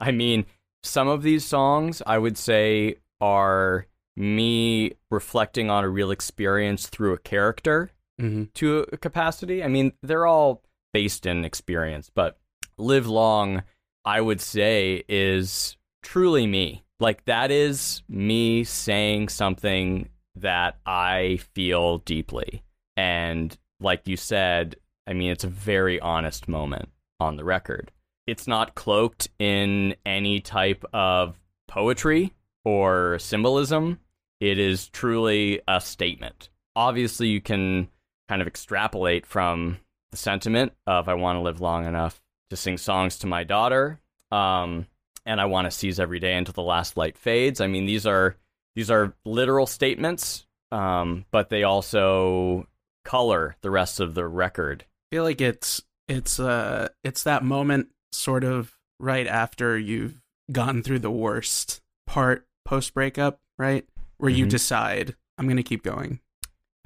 I 0.00 0.10
mean, 0.10 0.46
some 0.82 1.08
of 1.08 1.22
these 1.22 1.44
songs 1.44 2.02
I 2.06 2.18
would 2.18 2.36
say 2.38 2.96
are 3.20 3.86
me 4.16 4.92
reflecting 5.10 5.70
on 5.70 5.82
a 5.84 5.88
real 5.88 6.10
experience 6.10 6.86
through 6.86 7.12
a 7.14 7.18
character 7.18 7.90
Mhm. 8.20 8.52
to 8.54 8.86
a 8.92 8.96
capacity. 8.96 9.62
I 9.64 9.68
mean, 9.68 9.92
they're 10.02 10.26
all 10.26 10.62
based 10.92 11.26
in 11.26 11.44
experience, 11.44 12.10
but 12.14 12.38
Live 12.78 13.06
Long 13.06 13.62
I 14.04 14.20
would 14.20 14.40
say 14.40 15.02
is 15.08 15.76
truly 16.02 16.46
me. 16.46 16.84
Like 17.00 17.24
that 17.24 17.50
is 17.50 18.02
me 18.08 18.62
saying 18.64 19.30
something 19.30 20.10
that 20.36 20.78
I 20.86 21.38
feel 21.54 21.98
deeply. 21.98 22.62
And 22.96 23.56
like 23.80 24.06
you 24.06 24.16
said, 24.16 24.76
I 25.06 25.12
mean, 25.14 25.30
it's 25.32 25.44
a 25.44 25.48
very 25.48 25.98
honest 26.00 26.46
moment 26.48 26.90
on 27.18 27.36
the 27.36 27.44
record. 27.44 27.90
It's 28.26 28.46
not 28.46 28.74
cloaked 28.74 29.28
in 29.38 29.96
any 30.06 30.40
type 30.40 30.84
of 30.92 31.38
poetry 31.68 32.32
or 32.64 33.18
symbolism. 33.18 34.00
It 34.40 34.58
is 34.58 34.88
truly 34.88 35.60
a 35.68 35.80
statement. 35.80 36.48
Obviously, 36.76 37.28
you 37.28 37.40
can 37.40 37.88
kind 38.28 38.40
of 38.40 38.48
extrapolate 38.48 39.26
from 39.26 39.78
the 40.10 40.16
sentiment 40.16 40.72
of 40.86 41.08
I 41.08 41.14
want 41.14 41.36
to 41.36 41.42
live 41.42 41.60
long 41.60 41.86
enough 41.86 42.22
to 42.50 42.56
sing 42.56 42.78
songs 42.78 43.18
to 43.18 43.26
my 43.26 43.44
daughter. 43.44 44.00
Um, 44.30 44.86
and 45.26 45.40
I 45.40 45.46
want 45.46 45.66
to 45.66 45.70
seize 45.70 46.00
every 46.00 46.18
day 46.18 46.34
until 46.34 46.52
the 46.52 46.62
last 46.62 46.96
light 46.96 47.16
fades. 47.16 47.60
I 47.60 47.66
mean, 47.66 47.86
these 47.86 48.06
are 48.06 48.36
these 48.74 48.90
are 48.90 49.14
literal 49.24 49.66
statements, 49.66 50.46
um, 50.72 51.24
but 51.30 51.48
they 51.48 51.62
also 51.62 52.66
color 53.04 53.56
the 53.60 53.70
rest 53.70 54.00
of 54.00 54.14
the 54.14 54.26
record. 54.26 54.84
I 55.10 55.16
feel 55.16 55.24
like 55.24 55.40
it's 55.40 55.82
it's 56.08 56.38
uh 56.38 56.88
it's 57.02 57.22
that 57.22 57.42
moment 57.42 57.88
sort 58.14 58.44
of 58.44 58.76
right 59.00 59.26
after 59.26 59.78
you've 59.78 60.20
gotten 60.52 60.82
through 60.82 61.00
the 61.00 61.10
worst 61.10 61.80
part 62.06 62.46
post 62.64 62.94
breakup, 62.94 63.40
right? 63.58 63.86
Where 64.18 64.30
you 64.30 64.46
Mhm. 64.46 64.50
decide 64.50 65.16
I'm 65.38 65.48
gonna 65.48 65.62
keep 65.62 65.82
going. 65.82 66.20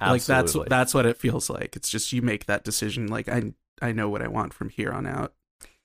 Like 0.01 0.23
that's 0.23 0.55
that's 0.67 0.93
what 0.93 1.05
it 1.05 1.17
feels 1.17 1.49
like. 1.49 1.75
It's 1.75 1.89
just 1.89 2.13
you 2.13 2.21
make 2.21 2.45
that 2.45 2.63
decision. 2.63 3.07
Like 3.07 3.27
I 3.29 3.53
I 3.81 3.91
know 3.91 4.09
what 4.09 4.21
I 4.21 4.27
want 4.27 4.53
from 4.53 4.69
here 4.69 4.91
on 4.91 5.05
out. 5.05 5.33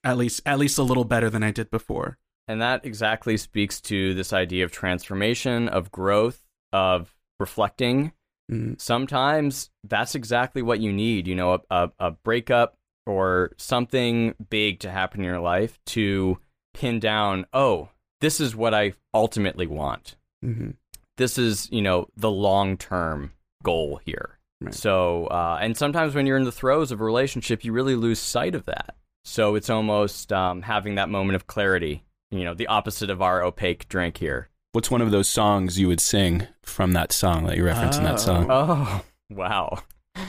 At 0.02 0.16
least 0.16 0.40
at 0.46 0.58
least 0.58 0.78
a 0.78 0.82
little 0.82 1.04
better 1.04 1.28
than 1.30 1.42
I 1.42 1.50
did 1.50 1.70
before. 1.70 2.18
And 2.46 2.60
that 2.60 2.84
exactly 2.84 3.36
speaks 3.36 3.80
to 3.82 4.14
this 4.14 4.32
idea 4.32 4.64
of 4.64 4.70
transformation, 4.72 5.68
of 5.68 5.90
growth, 5.90 6.44
of 6.72 7.14
reflecting. 7.40 8.12
Mm. 8.52 8.80
Sometimes 8.80 9.70
that's 9.82 10.14
exactly 10.14 10.60
what 10.62 10.78
you 10.78 10.92
need, 10.92 11.26
you 11.26 11.34
know, 11.34 11.54
a, 11.54 11.60
a, 11.70 11.90
a 11.98 12.10
breakup 12.10 12.76
or 13.06 13.52
something 13.56 14.34
big 14.50 14.80
to 14.80 14.90
happen 14.90 15.20
in 15.20 15.26
your 15.26 15.40
life 15.40 15.78
to 15.86 16.38
pin 16.72 16.98
down, 17.00 17.46
oh, 17.52 17.88
this 18.20 18.40
is 18.40 18.56
what 18.56 18.74
I 18.74 18.94
ultimately 19.12 19.66
want. 19.66 20.16
hmm 20.42 20.70
This 21.16 21.38
is, 21.38 21.68
you 21.70 21.82
know, 21.82 22.08
the 22.16 22.30
long 22.30 22.76
term 22.76 23.32
goal 23.62 24.00
here. 24.04 24.38
Right. 24.60 24.74
So, 24.74 25.26
uh, 25.26 25.58
and 25.60 25.76
sometimes 25.76 26.14
when 26.14 26.26
you're 26.26 26.36
in 26.38 26.44
the 26.44 26.52
throes 26.52 26.90
of 26.90 27.00
a 27.00 27.04
relationship, 27.04 27.64
you 27.64 27.72
really 27.72 27.96
lose 27.96 28.18
sight 28.18 28.54
of 28.54 28.64
that. 28.66 28.94
So 29.24 29.54
it's 29.54 29.70
almost 29.70 30.32
um, 30.32 30.62
having 30.62 30.94
that 30.96 31.08
moment 31.08 31.36
of 31.36 31.46
clarity, 31.46 32.04
you 32.30 32.44
know, 32.44 32.54
the 32.54 32.66
opposite 32.66 33.10
of 33.10 33.20
our 33.22 33.42
opaque 33.42 33.88
drink 33.88 34.18
here. 34.18 34.48
What's 34.72 34.90
one 34.90 35.00
of 35.02 35.10
those 35.10 35.28
songs 35.28 35.78
you 35.78 35.88
would 35.88 36.00
sing 36.00 36.46
from 36.62 36.92
that 36.92 37.12
song 37.12 37.46
that 37.46 37.56
you 37.56 37.64
reference 37.64 37.96
in 37.98 38.04
that 38.04 38.20
song? 38.20 38.46
Oh, 38.50 39.02
wow. 39.30 39.78
uh, 40.16 40.22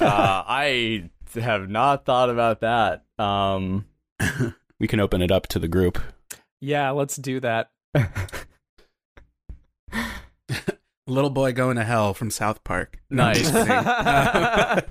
I 0.00 1.10
have 1.40 1.68
not 1.70 2.04
thought 2.04 2.28
about 2.30 2.60
that. 2.60 3.04
Um, 3.18 3.86
We 4.80 4.88
can 4.88 4.98
open 5.00 5.22
it 5.22 5.30
up 5.30 5.46
to 5.48 5.58
the 5.60 5.68
group. 5.68 5.98
Yeah, 6.60 6.90
let's 6.90 7.14
do 7.16 7.38
that. 7.40 7.70
Little 11.06 11.30
boy 11.30 11.52
going 11.52 11.76
to 11.76 11.84
hell 11.84 12.14
from 12.14 12.30
South 12.30 12.62
Park. 12.64 12.98
Nice. 13.10 13.50
I, 13.54 14.82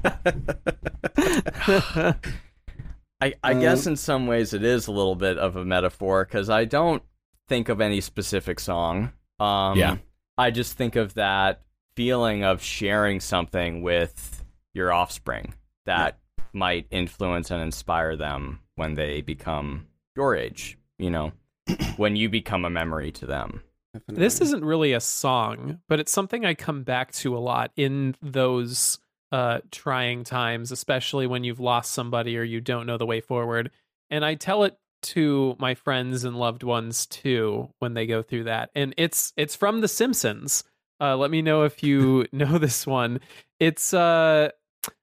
I 3.43 3.51
Um, 3.53 3.59
guess 3.59 3.87
in 3.87 3.95
some 3.95 4.27
ways 4.27 4.53
it 4.53 4.63
is 4.63 4.87
a 4.87 4.91
little 4.91 5.15
bit 5.15 5.37
of 5.37 5.55
a 5.55 5.65
metaphor 5.65 6.25
because 6.25 6.49
I 6.49 6.65
don't 6.65 7.03
think 7.47 7.69
of 7.69 7.81
any 7.81 8.01
specific 8.01 8.59
song. 8.59 9.13
Um, 9.39 9.77
Yeah. 9.77 9.97
I 10.37 10.51
just 10.51 10.77
think 10.77 10.95
of 10.95 11.13
that 11.15 11.61
feeling 11.95 12.43
of 12.43 12.61
sharing 12.63 13.19
something 13.19 13.81
with 13.81 14.43
your 14.73 14.91
offspring 14.93 15.53
that 15.85 16.17
might 16.53 16.87
influence 16.91 17.51
and 17.51 17.61
inspire 17.61 18.15
them 18.15 18.59
when 18.75 18.95
they 18.95 19.21
become 19.21 19.87
your 20.15 20.35
age, 20.35 20.77
you 20.97 21.09
know, 21.09 21.31
when 21.97 22.15
you 22.15 22.29
become 22.29 22.65
a 22.65 22.69
memory 22.69 23.11
to 23.11 23.25
them. 23.25 23.61
This 24.07 24.39
isn't 24.39 24.63
really 24.63 24.93
a 24.93 25.01
song, 25.01 25.79
but 25.89 25.99
it's 25.99 26.11
something 26.11 26.45
I 26.45 26.53
come 26.53 26.83
back 26.83 27.11
to 27.13 27.35
a 27.35 27.39
lot 27.39 27.71
in 27.75 28.15
those 28.21 28.99
uh, 29.31 29.59
trying 29.71 30.23
times, 30.23 30.71
especially 30.71 31.27
when 31.27 31.43
you've 31.43 31.59
lost 31.59 31.91
somebody 31.91 32.37
or 32.37 32.43
you 32.43 32.61
don't 32.61 32.85
know 32.85 32.97
the 32.97 33.05
way 33.05 33.21
forward. 33.21 33.71
And 34.09 34.23
I 34.23 34.35
tell 34.35 34.63
it 34.63 34.77
to 35.01 35.55
my 35.59 35.73
friends 35.73 36.23
and 36.23 36.35
loved 36.37 36.63
ones 36.63 37.05
too 37.05 37.69
when 37.79 37.93
they 37.93 38.05
go 38.05 38.21
through 38.21 38.45
that. 38.45 38.69
And 38.75 38.93
it's 38.97 39.33
it's 39.35 39.55
from 39.55 39.81
The 39.81 39.87
Simpsons. 39.87 40.63
Uh, 40.99 41.17
let 41.17 41.31
me 41.31 41.41
know 41.41 41.63
if 41.63 41.81
you 41.81 42.27
know 42.31 42.57
this 42.57 42.85
one. 42.85 43.19
It's 43.59 43.93
uh, 43.93 44.51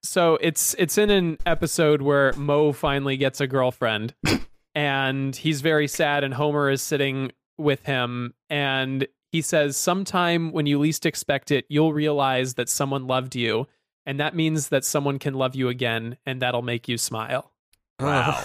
so 0.03 0.39
it's 0.41 0.75
it's 0.79 0.99
in 0.99 1.11
an 1.11 1.39
episode 1.47 2.03
where 2.03 2.33
Moe 2.35 2.73
finally 2.73 3.17
gets 3.17 3.41
a 3.41 3.47
girlfriend, 3.47 4.15
and 4.75 5.35
he's 5.35 5.61
very 5.61 5.89
sad, 5.89 6.25
and 6.25 6.35
Homer 6.35 6.71
is 6.71 6.83
sitting 6.83 7.33
with 7.59 7.85
him 7.87 8.35
and 8.49 9.09
he 9.33 9.43
says 9.43 9.77
sometime 9.77 10.53
when 10.53 10.65
you 10.65 10.79
least 10.79 11.05
expect 11.05 11.51
it 11.51 11.65
you'll 11.69 11.93
realize 11.93 12.55
that 12.55 12.69
someone 12.69 13.09
loved 13.09 13.35
you 13.35 13.67
and 14.07 14.21
that 14.21 14.33
means 14.33 14.69
that 14.69 14.85
someone 14.85 15.19
can 15.19 15.35
love 15.35 15.57
you 15.57 15.69
again 15.69 16.17
and 16.25 16.41
that'll 16.41 16.63
make 16.63 16.87
you 16.87 16.97
smile 16.97 17.51
Wow. 17.99 18.45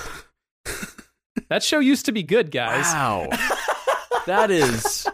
that 1.49 1.61
show 1.61 1.77
used 1.77 2.07
to 2.07 2.11
be 2.11 2.23
good 2.23 2.49
guys 2.49 2.85
Wow. 2.85 3.29
that 4.25 4.49
is 4.49 5.07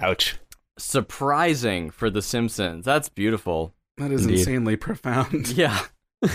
Ouch. 0.00 0.36
surprising 0.78 1.90
for 1.90 2.08
The 2.08 2.22
Simpsons. 2.22 2.84
That's 2.84 3.08
beautiful. 3.08 3.74
That 4.00 4.10
is 4.12 4.22
Indeed. 4.22 4.38
insanely 4.40 4.76
profound. 4.76 5.48
Yeah. 5.50 5.78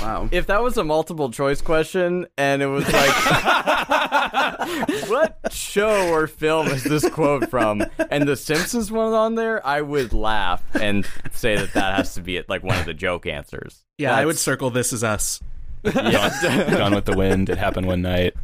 Wow. 0.00 0.28
If 0.30 0.46
that 0.46 0.62
was 0.62 0.76
a 0.78 0.84
multiple 0.84 1.30
choice 1.30 1.60
question 1.60 2.26
and 2.38 2.62
it 2.62 2.66
was 2.66 2.84
like, 2.92 3.10
what 5.08 5.38
show 5.50 6.08
or 6.12 6.28
film 6.28 6.68
is 6.68 6.84
this 6.84 7.08
quote 7.10 7.50
from? 7.50 7.84
And 8.10 8.28
The 8.28 8.36
Simpsons 8.36 8.92
was 8.92 9.12
on 9.12 9.34
there, 9.34 9.64
I 9.66 9.80
would 9.80 10.12
laugh 10.12 10.62
and 10.80 11.04
say 11.32 11.56
that 11.56 11.72
that 11.74 11.96
has 11.96 12.14
to 12.14 12.20
be 12.20 12.40
like 12.48 12.62
one 12.62 12.78
of 12.78 12.84
the 12.86 12.94
joke 12.94 13.26
answers. 13.26 13.84
Yeah, 13.98 14.14
I 14.14 14.24
would 14.24 14.38
circle 14.38 14.70
this 14.70 14.92
as 14.92 15.02
us. 15.02 15.40
Yeah. 15.84 16.76
Gone 16.78 16.94
with 16.94 17.04
the 17.06 17.16
Wind, 17.16 17.48
It 17.50 17.58
Happened 17.58 17.88
One 17.88 18.02
Night, 18.02 18.34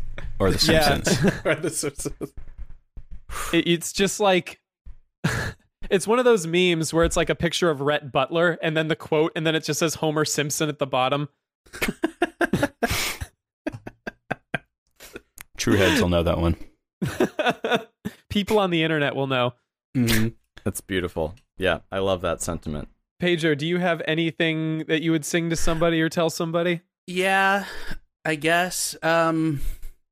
or 0.40 0.50
The 0.50 0.72
Yeah. 0.72 0.88
Simpsons. 1.00 1.32
or 1.44 1.54
the 1.54 1.70
Simpsons. 1.70 2.32
It- 3.52 3.68
it's 3.68 3.92
just 3.92 4.18
like 4.18 4.60
it's 5.90 6.06
one 6.06 6.18
of 6.18 6.24
those 6.24 6.46
memes 6.46 6.92
where 6.92 7.04
it's 7.04 7.16
like 7.16 7.30
a 7.30 7.34
picture 7.34 7.70
of 7.70 7.80
Rhett 7.80 8.12
Butler 8.12 8.58
and 8.62 8.76
then 8.76 8.88
the 8.88 8.96
quote 8.96 9.32
and 9.36 9.46
then 9.46 9.54
it 9.54 9.64
just 9.64 9.78
says 9.78 9.96
Homer 9.96 10.24
Simpson 10.24 10.68
at 10.68 10.78
the 10.78 10.86
bottom 10.86 11.28
True 15.56 15.76
heads 15.76 16.00
will 16.00 16.08
know 16.08 16.22
that 16.22 16.38
one. 16.38 16.56
people 18.30 18.58
on 18.58 18.70
the 18.70 18.82
internet 18.82 19.14
will 19.16 19.26
know 19.26 19.54
Mhm. 19.96 20.34
That's 20.64 20.80
beautiful. 20.80 21.34
Yeah, 21.56 21.78
I 21.90 21.98
love 21.98 22.20
that 22.22 22.40
sentiment. 22.42 22.88
Pedro, 23.20 23.54
do 23.54 23.66
you 23.66 23.78
have 23.78 24.02
anything 24.06 24.84
that 24.86 25.02
you 25.02 25.10
would 25.12 25.24
sing 25.24 25.50
to 25.50 25.56
somebody 25.56 26.00
or 26.00 26.08
tell 26.08 26.30
somebody? 26.30 26.82
Yeah, 27.06 27.64
I 28.24 28.34
guess. 28.36 28.94
Um, 29.02 29.60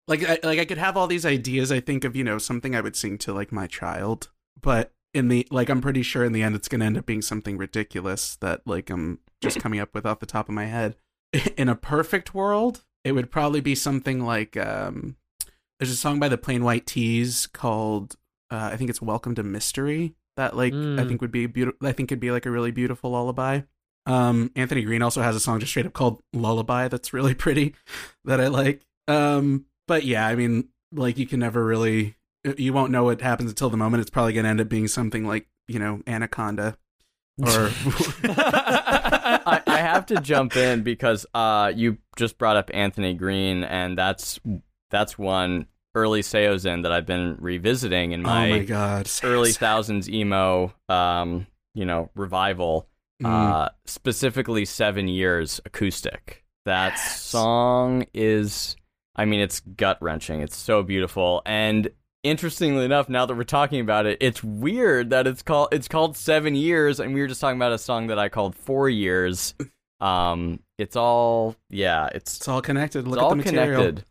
like, 0.08 0.24
I, 0.24 0.38
like 0.42 0.58
I 0.58 0.64
could 0.64 0.78
have 0.78 0.96
all 0.96 1.06
these 1.06 1.26
ideas. 1.26 1.70
I 1.70 1.80
think 1.80 2.04
of 2.04 2.16
you 2.16 2.24
know 2.24 2.38
something 2.38 2.74
I 2.74 2.80
would 2.80 2.96
sing 2.96 3.18
to 3.18 3.32
like 3.32 3.52
my 3.52 3.66
child, 3.66 4.30
but 4.60 4.92
in 5.16 5.28
the 5.28 5.46
like, 5.50 5.68
I'm 5.68 5.80
pretty 5.80 6.02
sure 6.02 6.24
in 6.24 6.32
the 6.32 6.42
end 6.42 6.54
it's 6.54 6.68
gonna 6.68 6.84
end 6.84 6.98
up 6.98 7.06
being 7.06 7.22
something 7.22 7.56
ridiculous 7.56 8.36
that 8.36 8.60
like 8.66 8.90
I'm 8.90 9.18
just 9.40 9.58
coming 9.62 9.80
up 9.80 9.94
with 9.94 10.04
off 10.06 10.20
the 10.20 10.26
top 10.26 10.48
of 10.48 10.54
my 10.54 10.66
head. 10.66 10.96
In 11.56 11.68
a 11.68 11.74
perfect 11.74 12.34
world, 12.34 12.84
it 13.04 13.12
would 13.12 13.30
probably 13.30 13.60
be 13.60 13.74
something 13.74 14.24
like 14.24 14.56
um, 14.56 15.16
there's 15.80 15.90
a 15.90 15.96
song 15.96 16.18
by 16.20 16.28
the 16.28 16.38
Plain 16.38 16.62
White 16.64 16.86
T's 16.86 17.46
called 17.48 18.16
uh, 18.50 18.70
I 18.72 18.76
think 18.76 18.90
it's 18.90 19.02
Welcome 19.02 19.34
to 19.36 19.42
Mystery 19.42 20.14
that 20.36 20.54
like 20.56 20.72
I 20.72 20.76
Mm. 20.76 21.08
think 21.08 21.20
would 21.22 21.32
be 21.32 21.46
beautiful. 21.46 21.86
I 21.86 21.92
think 21.92 22.12
it'd 22.12 22.20
be 22.20 22.30
like 22.30 22.46
a 22.46 22.50
really 22.50 22.70
beautiful 22.70 23.10
lullaby. 23.10 23.62
Um, 24.06 24.52
Anthony 24.54 24.82
Green 24.82 25.02
also 25.02 25.20
has 25.22 25.34
a 25.34 25.40
song 25.40 25.58
just 25.58 25.70
straight 25.72 25.86
up 25.86 25.92
called 25.94 26.20
Lullaby 26.32 26.86
that's 26.88 27.12
really 27.12 27.34
pretty 27.44 27.74
that 28.24 28.40
I 28.40 28.46
like. 28.48 28.82
Um, 29.08 29.64
but 29.88 30.04
yeah, 30.04 30.26
I 30.28 30.36
mean, 30.36 30.68
like 30.92 31.18
you 31.18 31.26
can 31.26 31.40
never 31.40 31.64
really, 31.64 32.14
you 32.56 32.72
won't 32.72 32.92
know 32.92 33.04
what 33.04 33.20
happens 33.20 33.50
until 33.50 33.70
the 33.70 33.76
moment. 33.76 34.00
It's 34.00 34.10
probably 34.10 34.32
going 34.32 34.44
to 34.44 34.50
end 34.50 34.60
up 34.60 34.68
being 34.68 34.88
something 34.88 35.26
like, 35.26 35.46
you 35.68 35.78
know, 35.78 36.02
Anaconda 36.06 36.76
or. 37.42 37.70
I, 39.48 39.62
I 39.66 39.78
have 39.78 40.06
to 40.06 40.20
jump 40.20 40.56
in 40.56 40.82
because 40.82 41.26
uh, 41.34 41.72
you 41.74 41.98
just 42.16 42.38
brought 42.38 42.56
up 42.56 42.70
Anthony 42.74 43.14
Green, 43.14 43.64
and 43.64 43.96
that's 43.96 44.40
that's 44.90 45.18
one 45.18 45.66
early 45.94 46.22
Saosin 46.22 46.82
that 46.82 46.92
I've 46.92 47.06
been 47.06 47.36
revisiting 47.40 48.12
in 48.12 48.20
oh 48.20 48.28
my 48.28 48.50
my, 48.50 48.58
God. 48.60 49.08
early 49.22 49.52
thousands 49.52 50.08
emo, 50.10 50.74
um, 50.88 51.46
you 51.74 51.84
know, 51.84 52.10
revival. 52.14 52.88
Mm. 53.22 53.26
Uh, 53.26 53.68
specifically, 53.86 54.64
seven 54.66 55.08
years 55.08 55.60
acoustic. 55.64 56.44
That 56.66 56.98
song 56.98 58.04
is, 58.12 58.76
I 59.14 59.24
mean, 59.24 59.40
it's 59.40 59.60
gut 59.60 59.96
wrenching. 60.02 60.40
It's 60.40 60.56
so 60.56 60.82
beautiful, 60.82 61.40
and 61.46 61.88
interestingly 62.26 62.84
enough, 62.84 63.08
now 63.08 63.26
that 63.26 63.34
we're 63.34 63.44
talking 63.44 63.80
about 63.80 64.06
it, 64.06 64.18
it's 64.20 64.42
weird 64.42 65.10
that 65.10 65.26
it's 65.26 65.42
called 65.42 65.68
it's 65.72 65.88
called 65.88 66.16
Seven 66.16 66.54
Years, 66.54 67.00
and 67.00 67.14
we 67.14 67.20
were 67.20 67.26
just 67.26 67.40
talking 67.40 67.58
about 67.58 67.72
a 67.72 67.78
song 67.78 68.08
that 68.08 68.18
I 68.18 68.28
called 68.28 68.56
Four 68.56 68.88
Years. 68.88 69.54
Um, 70.00 70.60
it's 70.78 70.96
all 70.96 71.56
yeah, 71.70 72.08
it's 72.14 72.36
It's 72.36 72.48
all 72.48 72.60
connected. 72.60 73.06
Look 73.06 73.14
it's 73.14 73.22
at 73.22 73.24
all 73.24 73.30
the 73.30 73.36
material. 73.36 73.80
connected. 73.80 74.04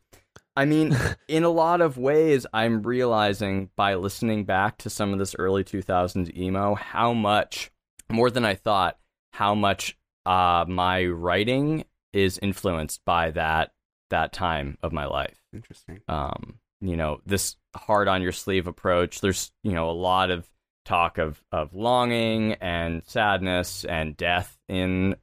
I 0.57 0.65
mean, 0.65 0.97
in 1.27 1.43
a 1.43 1.49
lot 1.49 1.81
of 1.81 1.97
ways, 1.97 2.47
I'm 2.53 2.81
realizing 2.81 3.69
by 3.75 3.95
listening 3.95 4.45
back 4.45 4.77
to 4.79 4.89
some 4.89 5.13
of 5.13 5.19
this 5.19 5.35
early 5.37 5.63
2000s 5.63 6.35
emo 6.35 6.75
how 6.75 7.13
much, 7.13 7.71
more 8.09 8.31
than 8.31 8.45
I 8.45 8.55
thought, 8.55 8.97
how 9.33 9.53
much 9.53 9.97
uh, 10.25 10.65
my 10.67 11.05
writing 11.05 11.85
is 12.13 12.39
influenced 12.41 13.03
by 13.05 13.31
that 13.31 13.73
that 14.09 14.31
time 14.31 14.77
of 14.81 14.93
my 14.93 15.05
life. 15.05 15.37
Interesting. 15.53 15.99
Um, 16.07 16.59
you 16.81 16.95
know, 16.95 17.19
this 17.25 17.57
hard 17.75 18.07
on 18.07 18.21
your 18.21 18.31
sleeve 18.31 18.67
approach. 18.67 19.21
There's 19.21 19.51
you 19.63 19.73
know 19.73 19.89
a 19.89 19.93
lot 19.93 20.31
of 20.31 20.49
talk 20.85 21.17
of 21.17 21.43
of 21.51 21.73
longing 21.73 22.53
and 22.53 23.03
sadness 23.05 23.85
and 23.85 24.15
death 24.15 24.57
in 24.67 25.15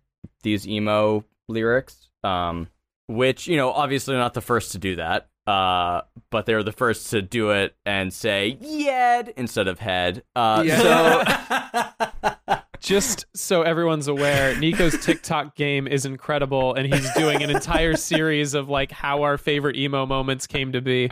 these 0.42 0.66
emo 0.66 1.24
lyrics. 1.48 2.08
Um, 2.24 2.68
which 3.08 3.46
you 3.46 3.56
know 3.56 3.72
obviously 3.72 4.14
not 4.14 4.34
the 4.34 4.40
first 4.40 4.72
to 4.72 4.78
do 4.78 4.96
that 4.96 5.28
uh 5.48 6.02
but 6.30 6.46
they're 6.46 6.62
the 6.62 6.70
first 6.70 7.10
to 7.10 7.20
do 7.20 7.50
it 7.50 7.74
and 7.84 8.12
say 8.12 8.56
yed 8.60 9.34
instead 9.36 9.66
of 9.66 9.80
head 9.80 10.22
uh 10.36 10.64
so 10.64 11.24
Just 12.82 13.26
so 13.32 13.62
everyone's 13.62 14.08
aware, 14.08 14.56
NYIKO's 14.56 15.04
TikTok 15.04 15.54
game 15.54 15.86
is 15.86 16.04
incredible, 16.04 16.74
and 16.74 16.92
he's 16.92 17.08
doing 17.14 17.40
an 17.40 17.48
entire 17.48 17.94
series 17.94 18.54
of 18.54 18.68
like 18.68 18.90
how 18.90 19.22
our 19.22 19.38
favorite 19.38 19.76
emo 19.76 20.04
moments 20.04 20.48
came 20.48 20.72
to 20.72 20.80
be. 20.80 21.08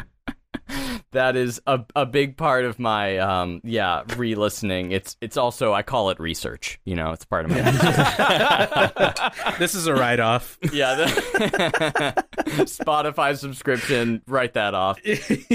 That 1.13 1.37
is 1.37 1.61
a 1.67 1.81
a 1.97 2.07
big 2.07 2.37
part 2.37 2.65
of 2.65 2.79
my 2.79 3.19
um 3.19 3.61
yeah 3.65 4.03
re-listening. 4.17 4.93
It's 4.93 5.17
it's 5.21 5.37
also 5.37 5.73
I 5.73 5.83
call 5.83 6.11
it 6.11 6.21
research. 6.21 6.81
You 6.85 6.97
know, 6.97 7.13
it's 7.13 7.25
part 7.25 7.45
of 7.45 7.51
my 7.51 7.61
this 9.59 9.75
is 9.75 9.87
a 9.87 9.95
write 9.95 10.21
off. 10.21 10.59
yeah. 10.73 10.95
The 10.95 12.25
Spotify 12.67 13.37
subscription. 13.37 14.23
Write 14.27 14.55
that 14.55 14.75
off. 14.75 14.99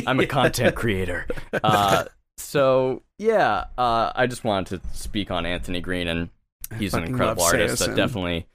I'm 0.05 0.19
a 0.19 0.27
content 0.27 0.75
creator. 0.75 1.27
Uh, 1.53 2.05
so 2.37 3.03
yeah, 3.17 3.65
uh, 3.77 4.11
I 4.15 4.27
just 4.27 4.43
wanted 4.43 4.81
to 4.81 4.87
speak 4.97 5.31
on 5.31 5.45
Anthony 5.45 5.79
Green, 5.81 6.07
and 6.07 6.29
he's 6.77 6.93
an 6.93 7.03
incredible 7.03 7.43
artist 7.43 7.85
that 7.85 7.95
definitely 7.95 8.47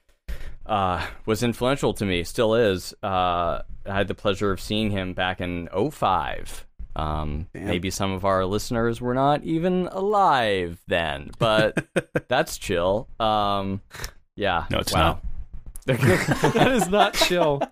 uh, 0.66 1.04
was 1.26 1.42
influential 1.42 1.94
to 1.94 2.04
me. 2.04 2.24
Still 2.24 2.54
is. 2.54 2.94
Uh, 3.02 3.62
I 3.86 3.94
had 3.96 4.08
the 4.08 4.14
pleasure 4.14 4.52
of 4.52 4.60
seeing 4.60 4.90
him 4.90 5.14
back 5.14 5.40
in 5.40 5.68
05. 5.68 6.66
Um, 6.96 7.46
maybe 7.54 7.90
some 7.90 8.12
of 8.12 8.24
our 8.24 8.44
listeners 8.44 9.00
were 9.00 9.14
not 9.14 9.44
even 9.44 9.88
alive 9.92 10.80
then, 10.88 11.30
but 11.38 11.86
that's 12.28 12.58
chill. 12.58 13.08
Um, 13.20 13.80
yeah. 14.36 14.66
No, 14.70 14.78
it's 14.78 14.92
wow. 14.92 15.20
that 15.86 16.72
is 16.72 16.88
not 16.88 17.14
chill. 17.14 17.62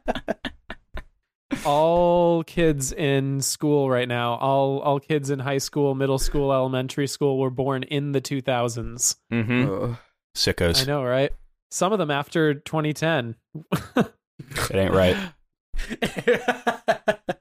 All 1.65 2.45
kids 2.45 2.93
in 2.93 3.41
school 3.41 3.91
right 3.91 4.07
now, 4.09 4.35
all 4.35 4.79
all 4.81 5.01
kids 5.01 5.31
in 5.31 5.39
high 5.39 5.59
school, 5.59 5.95
middle 5.95 6.19
school, 6.19 6.53
elementary 6.53 7.07
school 7.07 7.39
were 7.39 7.51
born 7.51 7.83
in 7.85 8.13
the 8.13 8.21
2000s. 8.21 9.17
hmm 9.31 9.93
Sickos. 10.37 10.83
I 10.83 10.85
know, 10.85 11.03
right? 11.03 11.33
Some 11.71 11.93
of 11.93 11.99
them 11.99 12.11
after 12.11 12.55
2010. 12.55 13.35
It 13.97 14.75
ain't 14.75 14.93
right. 14.93 15.17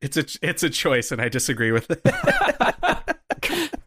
it's 0.00 0.16
a 0.16 0.24
it's 0.42 0.62
a 0.62 0.70
choice, 0.70 1.12
and 1.12 1.20
I 1.20 1.28
disagree 1.28 1.72
with 1.72 1.90
it. 1.90 3.74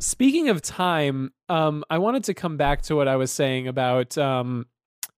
Speaking 0.00 0.48
of 0.48 0.62
time, 0.62 1.32
um, 1.48 1.84
I 1.88 1.98
wanted 1.98 2.24
to 2.24 2.34
come 2.34 2.56
back 2.56 2.82
to 2.82 2.96
what 2.96 3.06
I 3.06 3.16
was 3.16 3.30
saying 3.30 3.68
about 3.68 4.18
um, 4.18 4.66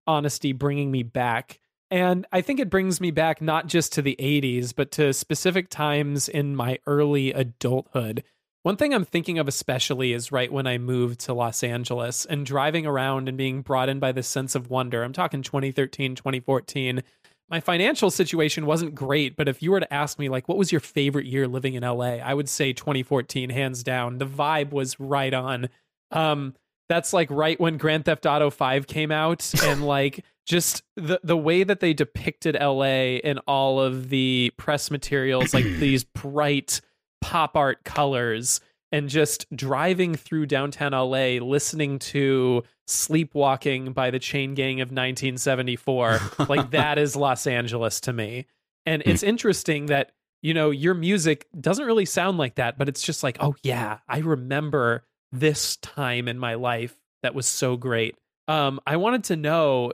honesty 0.07 0.53
bringing 0.53 0.91
me 0.91 1.03
back. 1.03 1.59
And 1.91 2.27
I 2.33 2.41
think 2.41 2.61
it 2.61 2.71
brings 2.71 3.01
me 3.01 3.11
back 3.11 3.41
not 3.41 3.67
just 3.67 3.93
to 3.95 4.03
the 4.03 4.17
80s, 4.19 4.75
but 4.75 4.91
to 4.93 5.13
specific 5.13 5.69
times 5.69 6.29
in 6.29 6.57
my 6.57 6.79
early 6.87 7.33
adulthood. 7.33 8.25
One 8.63 8.77
thing 8.77 8.95
I'm 8.95 9.05
thinking 9.05 9.39
of 9.39 9.47
especially 9.47 10.13
is 10.13 10.33
right 10.33 10.51
when 10.51 10.67
I 10.67 10.79
moved 10.79 11.21
to 11.21 11.35
Los 11.35 11.63
Angeles 11.63 12.25
and 12.25 12.47
driving 12.47 12.87
around 12.87 13.29
and 13.29 13.37
being 13.37 13.61
brought 13.61 13.91
in 13.91 14.01
by 14.01 14.11
this 14.13 14.27
sense 14.27 14.55
of 14.55 14.71
wonder. 14.71 15.03
I'm 15.03 15.13
talking 15.13 15.43
2013, 15.43 16.15
2014. 16.15 17.03
My 17.49 17.61
financial 17.61 18.11
situation 18.11 18.67
wasn't 18.67 18.95
great, 18.95 19.37
but 19.37 19.49
if 19.49 19.63
you 19.63 19.71
were 19.71 19.81
to 19.81 19.95
ask 19.95 20.19
me, 20.19 20.29
like, 20.29 20.49
what 20.49 20.57
was 20.57 20.73
your 20.73 20.81
favorite 20.81 21.27
year 21.27 21.47
living 21.47 21.75
in 21.75 21.83
LA, 21.83 22.17
I 22.17 22.33
would 22.35 22.49
say 22.49 22.73
2014, 22.73 23.51
hands 23.51 23.83
down. 23.83 24.19
The 24.19 24.27
vibe 24.27 24.71
was 24.71 24.99
right 24.99 25.33
on. 25.33 25.69
Um, 26.11 26.55
that's 26.89 27.13
like 27.13 27.31
right 27.31 27.59
when 27.61 27.77
Grand 27.77 28.05
Theft 28.05 28.27
Auto 28.27 28.51
5 28.51 28.87
came 28.87 29.11
out 29.11 29.53
and 29.65 29.87
like 29.87 30.25
just 30.47 30.83
the 30.97 31.21
the 31.23 31.37
way 31.37 31.65
that 31.65 31.81
they 31.81 31.95
depicted 31.95 32.57
LA 32.61 33.17
in 33.23 33.39
all 33.47 33.81
of 33.81 34.11
the 34.11 34.53
press 34.59 34.91
materials 34.91 35.55
like 35.55 35.65
these 35.65 36.05
bright 36.05 36.81
pop 37.23 37.57
art 37.57 37.83
colors 37.85 38.61
and 38.95 39.09
just 39.09 39.45
driving 39.57 40.15
through 40.15 40.47
downtown 40.47 40.93
LA 40.93 41.45
listening 41.45 41.99
to 41.99 42.63
Sleepwalking 42.87 43.93
by 43.93 44.13
the 44.13 44.21
Chain 44.21 44.55
Gang 44.55 44.81
of 44.81 44.87
1974 44.89 46.21
like 46.49 46.71
that 46.71 46.97
is 46.97 47.17
Los 47.17 47.49
Angeles 47.49 48.01
to 48.03 48.13
me. 48.13 48.47
And 48.87 49.03
it's 49.05 49.25
interesting 49.25 49.87
that 49.87 50.13
you 50.43 50.55
know 50.55 50.71
your 50.71 50.95
music 50.95 51.49
doesn't 51.61 51.85
really 51.85 52.05
sound 52.05 52.39
like 52.39 52.55
that 52.55 52.79
but 52.79 52.89
it's 52.89 53.03
just 53.03 53.25
like 53.25 53.39
oh 53.41 53.57
yeah 53.65 53.99
I 54.09 54.19
remember 54.19 55.05
this 55.33 55.77
time 55.79 56.29
in 56.29 56.39
my 56.39 56.55
life 56.55 56.97
that 57.25 57.35
was 57.35 57.47
so 57.47 57.77
great. 57.77 58.15
Um 58.47 58.79
I 58.87 58.97
wanted 58.97 59.25
to 59.25 59.37
know 59.37 59.91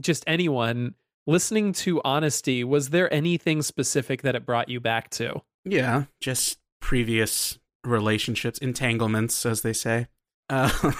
just 0.00 0.24
anyone 0.26 0.96
listening 1.28 1.72
to 1.72 2.00
honesty 2.04 2.64
was 2.64 2.90
there 2.90 3.12
anything 3.14 3.62
specific 3.62 4.22
that 4.22 4.34
it 4.34 4.44
brought 4.44 4.68
you 4.68 4.80
back 4.80 5.08
to? 5.10 5.40
Yeah, 5.64 6.06
just 6.20 6.58
previous 6.80 7.60
relationships, 7.84 8.58
entanglements, 8.58 9.44
as 9.46 9.62
they 9.62 9.72
say. 9.72 10.08
Uh, 10.48 10.92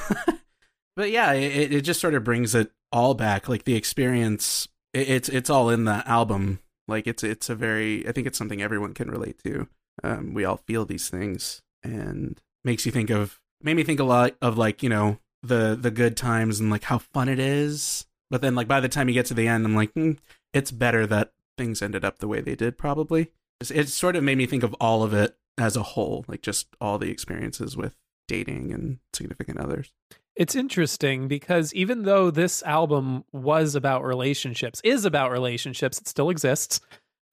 but 0.97 1.11
yeah, 1.11 1.33
it, 1.33 1.72
it 1.72 1.80
just 1.83 2.01
sort 2.01 2.14
of 2.14 2.24
brings 2.24 2.55
it 2.55 2.70
all 2.91 3.14
back. 3.14 3.49
Like 3.49 3.64
the 3.64 3.74
experience, 3.74 4.68
it, 4.93 5.09
it's 5.09 5.28
it's 5.28 5.51
all 5.51 5.70
in 5.70 5.85
the 5.85 6.07
album. 6.09 6.61
Like 6.89 7.07
it's 7.07 7.22
it's 7.22 7.49
a 7.49 7.55
very, 7.55 8.07
I 8.09 8.12
think 8.12 8.26
it's 8.26 8.39
something 8.39 8.62
everyone 8.62 8.95
can 8.95 9.11
relate 9.11 9.43
to. 9.45 9.68
Um, 10.03 10.35
we 10.35 10.45
all 10.45 10.59
feel 10.66 10.85
these 10.85 11.09
things, 11.09 11.62
and 11.83 12.41
makes 12.64 12.87
you 12.87 12.93
think 12.93 13.11
of, 13.11 13.41
made 13.62 13.74
me 13.74 13.85
think 13.85 14.01
a 14.01 14.05
lot 14.05 14.37
of 14.41 14.59
like 14.59 14.83
you 14.83 14.89
know 14.89 15.18
the 15.43 15.76
the 15.80 15.91
good 15.91 16.16
times 16.16 16.61
and 16.61 16.70
like 16.70 16.85
how 16.85 16.99
fun 16.99 17.28
it 17.28 17.39
is. 17.39 18.07
But 18.30 18.41
then 18.41 18.55
like 18.55 18.68
by 18.68 18.80
the 18.80 18.89
time 18.89 19.09
you 19.09 19.14
get 19.14 19.26
to 19.26 19.35
the 19.35 19.49
end, 19.49 19.64
I'm 19.66 19.76
like, 19.76 19.93
hmm, 19.93 20.12
it's 20.55 20.70
better 20.70 21.07
that 21.07 21.33
things 21.59 21.83
ended 21.83 22.05
up 22.05 22.18
the 22.18 22.28
way 22.28 22.41
they 22.41 22.55
did. 22.55 22.78
Probably 22.78 23.30
it 23.70 23.89
sort 23.89 24.16
of 24.16 24.24
made 24.24 24.39
me 24.39 24.47
think 24.47 24.62
of 24.62 24.74
all 24.80 25.03
of 25.03 25.14
it 25.14 25.37
as 25.59 25.76
a 25.76 25.82
whole, 25.82 26.24
like 26.28 26.42
just 26.42 26.68
all 26.80 26.98
the 26.98 27.11
experiences 27.11 27.76
with 27.76 27.96
dating 28.28 28.72
and 28.72 28.98
significant 29.12 29.59
others. 29.59 29.92
It's 30.34 30.55
interesting 30.55 31.28
because 31.28 31.74
even 31.74 32.05
though 32.05 32.30
this 32.30 32.62
album 32.62 33.24
was 33.32 33.74
about 33.74 34.05
relationships, 34.05 34.80
is 34.82 35.05
about 35.05 35.30
relationships, 35.30 35.98
it 35.98 36.09
still 36.09 36.30
exists. 36.30 36.80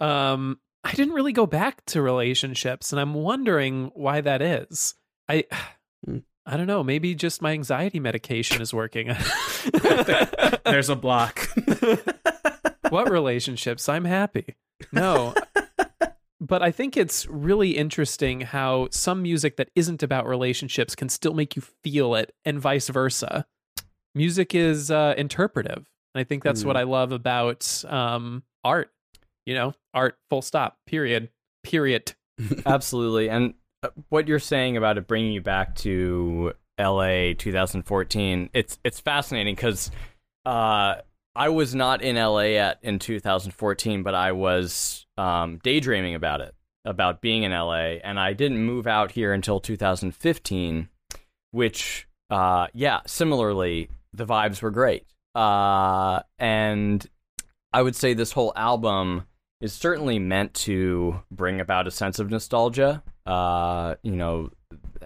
Um, 0.01 0.59
I 0.84 0.91
didn't 0.91 1.13
really 1.13 1.32
go 1.32 1.45
back 1.45 1.86
to 1.88 2.01
relationships, 2.01 2.91
and 2.91 2.99
I'm 2.99 3.13
wondering 3.13 3.91
why 3.93 4.22
that 4.22 4.41
is. 4.41 4.95
I, 5.28 5.45
Hmm. 6.05 6.20
I 6.45 6.55
don't 6.55 6.65
know. 6.65 6.82
Maybe 6.82 7.13
just 7.13 7.41
my 7.41 7.51
anxiety 7.51 7.99
medication 7.99 8.61
is 8.61 8.74
working. 8.74 9.07
There's 10.65 10.88
a 10.88 10.95
block. 10.95 11.45
what 12.89 13.11
relationships? 13.11 13.89
I'm 13.89 14.05
happy. 14.05 14.55
No. 14.93 15.34
But 16.41 16.63
I 16.63 16.71
think 16.71 16.95
it's 16.95 17.27
really 17.27 17.71
interesting 17.71 18.41
how 18.41 18.87
some 18.91 19.21
music 19.21 19.57
that 19.57 19.69
isn't 19.75 20.01
about 20.01 20.25
relationships 20.25 20.95
can 20.95 21.09
still 21.09 21.33
make 21.33 21.55
you 21.55 21.61
feel 21.83 22.15
it, 22.15 22.33
and 22.45 22.59
vice 22.59 22.87
versa. 22.87 23.45
Music 24.15 24.55
is 24.55 24.89
uh, 24.89 25.13
interpretive. 25.17 25.89
And 26.15 26.21
I 26.21 26.23
think 26.23 26.43
that's 26.43 26.65
what 26.65 26.75
I 26.75 26.83
love 26.83 27.11
about 27.11 27.83
um, 27.87 28.43
art. 28.63 28.91
You 29.45 29.53
know, 29.53 29.73
art, 29.93 30.17
full 30.29 30.41
stop, 30.41 30.77
period, 30.87 31.29
period. 31.63 32.13
Absolutely. 32.65 33.29
And 33.29 33.53
uh, 33.83 33.89
what 34.09 34.27
you're 34.27 34.39
saying 34.39 34.77
about 34.77 34.97
it 34.97 35.07
bringing 35.07 35.33
you 35.33 35.41
back 35.41 35.75
to 35.75 36.53
LA 36.79 37.33
2014, 37.37 38.49
it's 38.53 38.79
it's 38.83 38.99
fascinating 38.99 39.55
because 39.55 39.91
uh, 40.45 40.95
I 41.39 41.47
was 41.47 41.73
not 41.73 42.01
in 42.01 42.17
LA 42.17 42.41
yet 42.41 42.79
in 42.81 42.99
2014, 42.99 44.03
but 44.03 44.13
I 44.13 44.33
was 44.33 45.07
um, 45.17 45.57
daydreaming 45.63 46.13
about 46.13 46.41
it, 46.41 46.53
about 46.83 47.21
being 47.21 47.43
in 47.43 47.53
LA, 47.53 47.95
and 48.03 48.19
I 48.19 48.33
didn't 48.33 48.57
move 48.57 48.87
out 48.87 49.11
here 49.11 49.31
until 49.31 49.61
2015, 49.61 50.89
which, 51.51 52.09
uh, 52.29 52.67
yeah, 52.73 52.99
similarly, 53.07 53.89
the 54.11 54.25
vibes 54.25 54.61
were 54.61 54.69
great. 54.69 55.05
Uh, 55.33 56.23
and 56.39 57.07
I 57.71 57.83
would 57.83 57.95
say 57.95 58.13
this 58.13 58.33
whole 58.33 58.51
album 58.57 59.23
is 59.61 59.71
certainly 59.71 60.19
meant 60.19 60.53
to 60.55 61.21
bring 61.31 61.61
about 61.61 61.87
a 61.87 61.91
sense 61.91 62.19
of 62.19 62.29
nostalgia. 62.29 63.01
Uh, 63.25 63.95
you 64.03 64.17
know, 64.17 64.49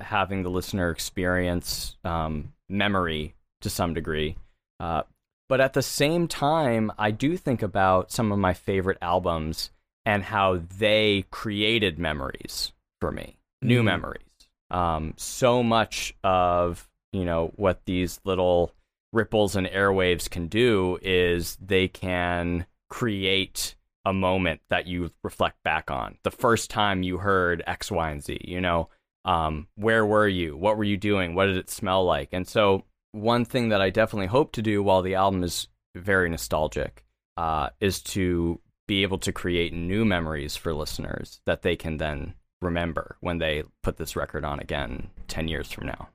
having 0.01 0.41
the 0.41 0.49
listener 0.49 0.89
experience 0.89 1.95
um, 2.03 2.53
memory 2.69 3.36
to 3.61 3.69
some 3.69 3.93
degree. 3.93 4.36
Uh, 4.79 5.03
but 5.50 5.62
at 5.62 5.74
the 5.74 5.82
same 5.82 6.28
time, 6.28 6.91
I 6.98 7.12
do 7.12 7.38
think 7.38 7.62
about 7.62 8.12
some 8.12 8.32
of 8.32 8.39
my 8.39 8.54
favorite 8.54 8.98
albums 9.02 9.72
and 10.06 10.24
how 10.24 10.62
they 10.78 11.26
created 11.32 11.98
memories 12.00 12.74
for 13.00 13.12
me, 13.12 13.38
new 13.62 13.82
Mm. 13.82 13.86
memories. 13.86 14.50
Um, 14.70 15.14
so 15.18 15.62
much 15.64 16.16
of 16.24 16.89
you 17.12 17.26
know 17.26 17.52
what 17.56 17.86
these 17.86 18.20
little 18.24 18.74
ripples 19.12 19.56
and 19.56 19.68
airwaves 19.68 20.28
can 20.30 20.48
do 20.48 20.98
is 21.04 21.56
they 21.58 21.88
can 21.88 22.66
create 22.89 23.76
a 24.06 24.12
moment 24.12 24.62
that 24.70 24.88
you 24.88 25.12
reflect 25.24 25.62
back 25.64 25.91
on. 25.91 26.18
The 26.24 26.32
first 26.32 26.70
time 26.70 27.04
you 27.04 27.20
heard 27.20 27.64
X, 27.68 27.91
Y, 27.91 28.10
and 28.10 28.24
Z, 28.24 28.39
you 28.44 28.60
know, 28.60 28.89
um, 29.24 29.68
where 29.76 30.06
were 30.06 30.28
you? 30.28 30.58
What 30.58 30.78
were 30.78 30.84
you 30.84 30.98
doing? 30.98 31.36
What 31.36 31.46
did 31.46 31.58
it 31.58 31.70
smell 31.70 32.04
like? 32.04 32.30
And 32.34 32.48
so, 32.48 32.84
one 33.14 33.45
thing 33.45 33.70
that 33.70 33.82
I 33.82 33.89
definitely 33.89 34.28
hope 34.28 34.51
to 34.53 34.61
do 34.61 34.84
while 34.84 35.01
the 35.01 35.16
album 35.16 35.43
is 35.43 35.68
very 35.95 36.30
nostalgic 36.30 37.05
uh, 37.38 37.70
is 37.80 38.01
to 38.01 38.59
be 38.88 39.03
able 39.03 39.20
to 39.20 39.32
create 39.32 39.72
new 39.72 40.03
memories 40.03 40.57
for 40.57 40.74
listeners 40.74 41.39
that 41.45 41.61
they 41.61 41.76
can 41.76 41.97
then 41.97 42.34
remember 42.61 43.18
when 43.22 43.38
they 43.38 43.64
put 43.82 43.97
this 43.97 44.16
record 44.16 44.43
on 44.43 44.59
again 44.59 45.09
10 45.28 45.47
years 45.47 45.72
from 45.72 45.86
now. 45.86 46.09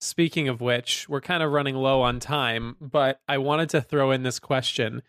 Speaking 0.00 0.48
of 0.48 0.60
which, 0.62 1.08
we're 1.08 1.20
kind 1.20 1.42
of 1.42 1.52
running 1.52 1.74
low 1.76 2.00
on 2.00 2.20
time, 2.20 2.76
but 2.80 3.20
I 3.28 3.38
wanted 3.38 3.68
to 3.70 3.82
throw 3.82 4.10
in 4.10 4.22
this 4.22 4.38
question. 4.38 5.02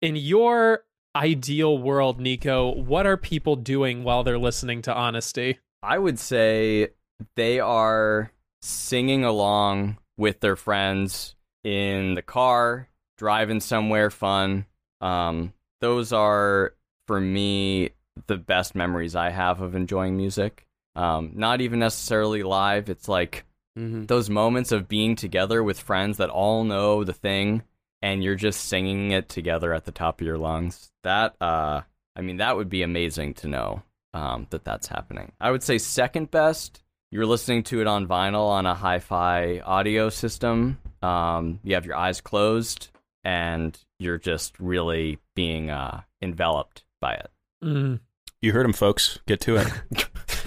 In 0.00 0.14
your 0.14 0.84
ideal 1.16 1.76
world, 1.76 2.20
NYIKO, 2.20 2.84
what 2.84 3.04
are 3.04 3.16
people 3.16 3.56
doing 3.56 4.04
while 4.04 4.22
they're 4.22 4.38
listening 4.38 4.80
to 4.82 4.94
Honesty? 4.94 5.58
I 5.82 5.98
would 5.98 6.20
say 6.20 6.90
they 7.34 7.58
are 7.58 8.30
singing 8.60 9.24
along 9.24 9.98
with 10.16 10.40
their 10.40 10.56
friends 10.56 11.34
in 11.64 12.14
the 12.14 12.22
car, 12.22 12.88
driving 13.18 13.60
somewhere 13.60 14.10
fun. 14.10 14.66
Um, 15.00 15.52
those 15.80 16.12
are, 16.12 16.74
for 17.06 17.20
me, 17.20 17.90
the 18.26 18.36
best 18.36 18.74
memories 18.74 19.16
I 19.16 19.30
have 19.30 19.60
of 19.60 19.74
enjoying 19.74 20.16
music. 20.16 20.66
Um, 20.94 21.32
not 21.34 21.60
even 21.60 21.78
necessarily 21.78 22.42
live. 22.42 22.88
It's 22.90 23.08
like 23.08 23.44
Mhm. 23.78 24.06
those 24.06 24.28
moments 24.28 24.70
of 24.72 24.88
being 24.88 25.16
together 25.16 25.62
with 25.62 25.80
friends 25.80 26.18
that 26.18 26.28
all 26.28 26.64
know 26.64 27.04
the 27.04 27.14
thing 27.14 27.62
and 28.02 28.22
you're 28.22 28.34
just 28.34 28.64
singing 28.66 29.12
it 29.12 29.28
together 29.28 29.72
at 29.72 29.84
the 29.84 29.92
top 29.92 30.20
of 30.20 30.26
your 30.26 30.36
lungs. 30.36 30.92
That, 31.04 31.34
uh, 31.40 31.82
I 32.14 32.20
mean, 32.20 32.36
that 32.36 32.56
would 32.56 32.68
be 32.68 32.82
amazing 32.82 33.34
to 33.34 33.48
know 33.48 33.82
um, 34.12 34.46
that 34.50 34.64
that's 34.64 34.88
happening. 34.88 35.32
I 35.40 35.50
would 35.50 35.62
say 35.62 35.78
second 35.78 36.30
best, 36.30 36.82
you're 37.12 37.26
listening 37.26 37.62
to 37.62 37.82
it 37.82 37.86
on 37.86 38.08
vinyl 38.08 38.48
on 38.48 38.64
a 38.64 38.74
hi-fi 38.74 39.60
audio 39.60 40.08
system. 40.08 40.78
Um, 41.02 41.60
you 41.62 41.74
have 41.74 41.84
your 41.84 41.94
eyes 41.94 42.22
closed 42.22 42.88
and 43.22 43.78
you're 43.98 44.18
just 44.18 44.58
really 44.58 45.18
being 45.36 45.68
uh, 45.68 46.00
enveloped 46.22 46.84
by 47.02 47.12
it. 47.12 47.30
Mm. 47.62 48.00
You 48.40 48.52
heard 48.52 48.64
him, 48.64 48.72
folks. 48.72 49.18
Get 49.26 49.42
to 49.42 49.58
it. 49.58 49.68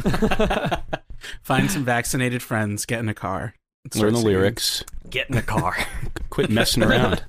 Find 1.43 1.69
some 1.69 1.85
vaccinated 1.85 2.41
friends, 2.41 2.87
get 2.87 2.99
in 2.99 3.09
a 3.09 3.13
car. 3.13 3.53
Learn 3.93 4.13
the 4.13 4.19
singing. 4.19 4.33
lyrics. 4.33 4.83
Get 5.07 5.29
in 5.29 5.37
a 5.37 5.43
car. 5.43 5.77
Quit 6.31 6.49
messing 6.49 6.81
around. 6.81 7.23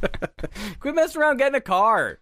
Quit 0.80 0.94
messing 0.94 1.20
around. 1.20 1.36
Get 1.36 1.48
in 1.48 1.54
a 1.54 1.60
car. 1.60 2.18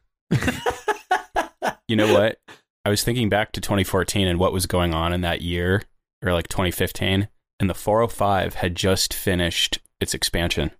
You 1.86 1.94
know 1.94 2.12
what? 2.12 2.38
I 2.84 2.90
was 2.90 3.04
thinking 3.04 3.28
back 3.28 3.52
to 3.52 3.60
2014 3.60 4.26
and 4.26 4.40
what 4.40 4.52
was 4.52 4.66
going 4.66 4.92
on 4.92 5.12
in 5.12 5.20
that 5.20 5.40
year, 5.40 5.82
or 6.22 6.32
like 6.32 6.48
2015, 6.48 7.28
and 7.60 7.70
the 7.70 7.74
405 7.74 8.54
had 8.54 8.74
just 8.74 9.12
finished 9.12 9.78
its 10.00 10.14
expansion. 10.14 10.70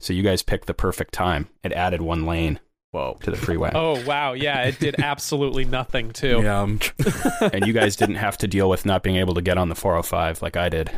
So 0.00 0.12
you 0.12 0.22
guys 0.22 0.42
picked 0.42 0.66
the 0.66 0.74
perfect 0.74 1.14
time. 1.14 1.48
It 1.64 1.72
added 1.72 2.02
one 2.02 2.26
lane 2.26 2.60
Whoa. 2.90 3.16
to 3.22 3.30
the 3.30 3.36
freeway. 3.36 3.70
Oh 3.74 4.04
wow, 4.04 4.34
yeah, 4.34 4.64
it 4.64 4.78
did 4.78 4.96
absolutely 5.00 5.64
nothing 5.64 6.10
too. 6.10 6.40
Yeah, 6.42 6.60
um, 6.60 6.80
and 7.40 7.66
you 7.66 7.72
guys 7.72 7.96
didn't 7.96 8.16
have 8.16 8.36
to 8.38 8.46
deal 8.46 8.68
with 8.68 8.84
not 8.84 9.02
being 9.02 9.16
able 9.16 9.34
to 9.34 9.42
get 9.42 9.56
on 9.56 9.70
the 9.70 9.74
405 9.74 10.42
like 10.42 10.56
I 10.56 10.68
did. 10.68 10.90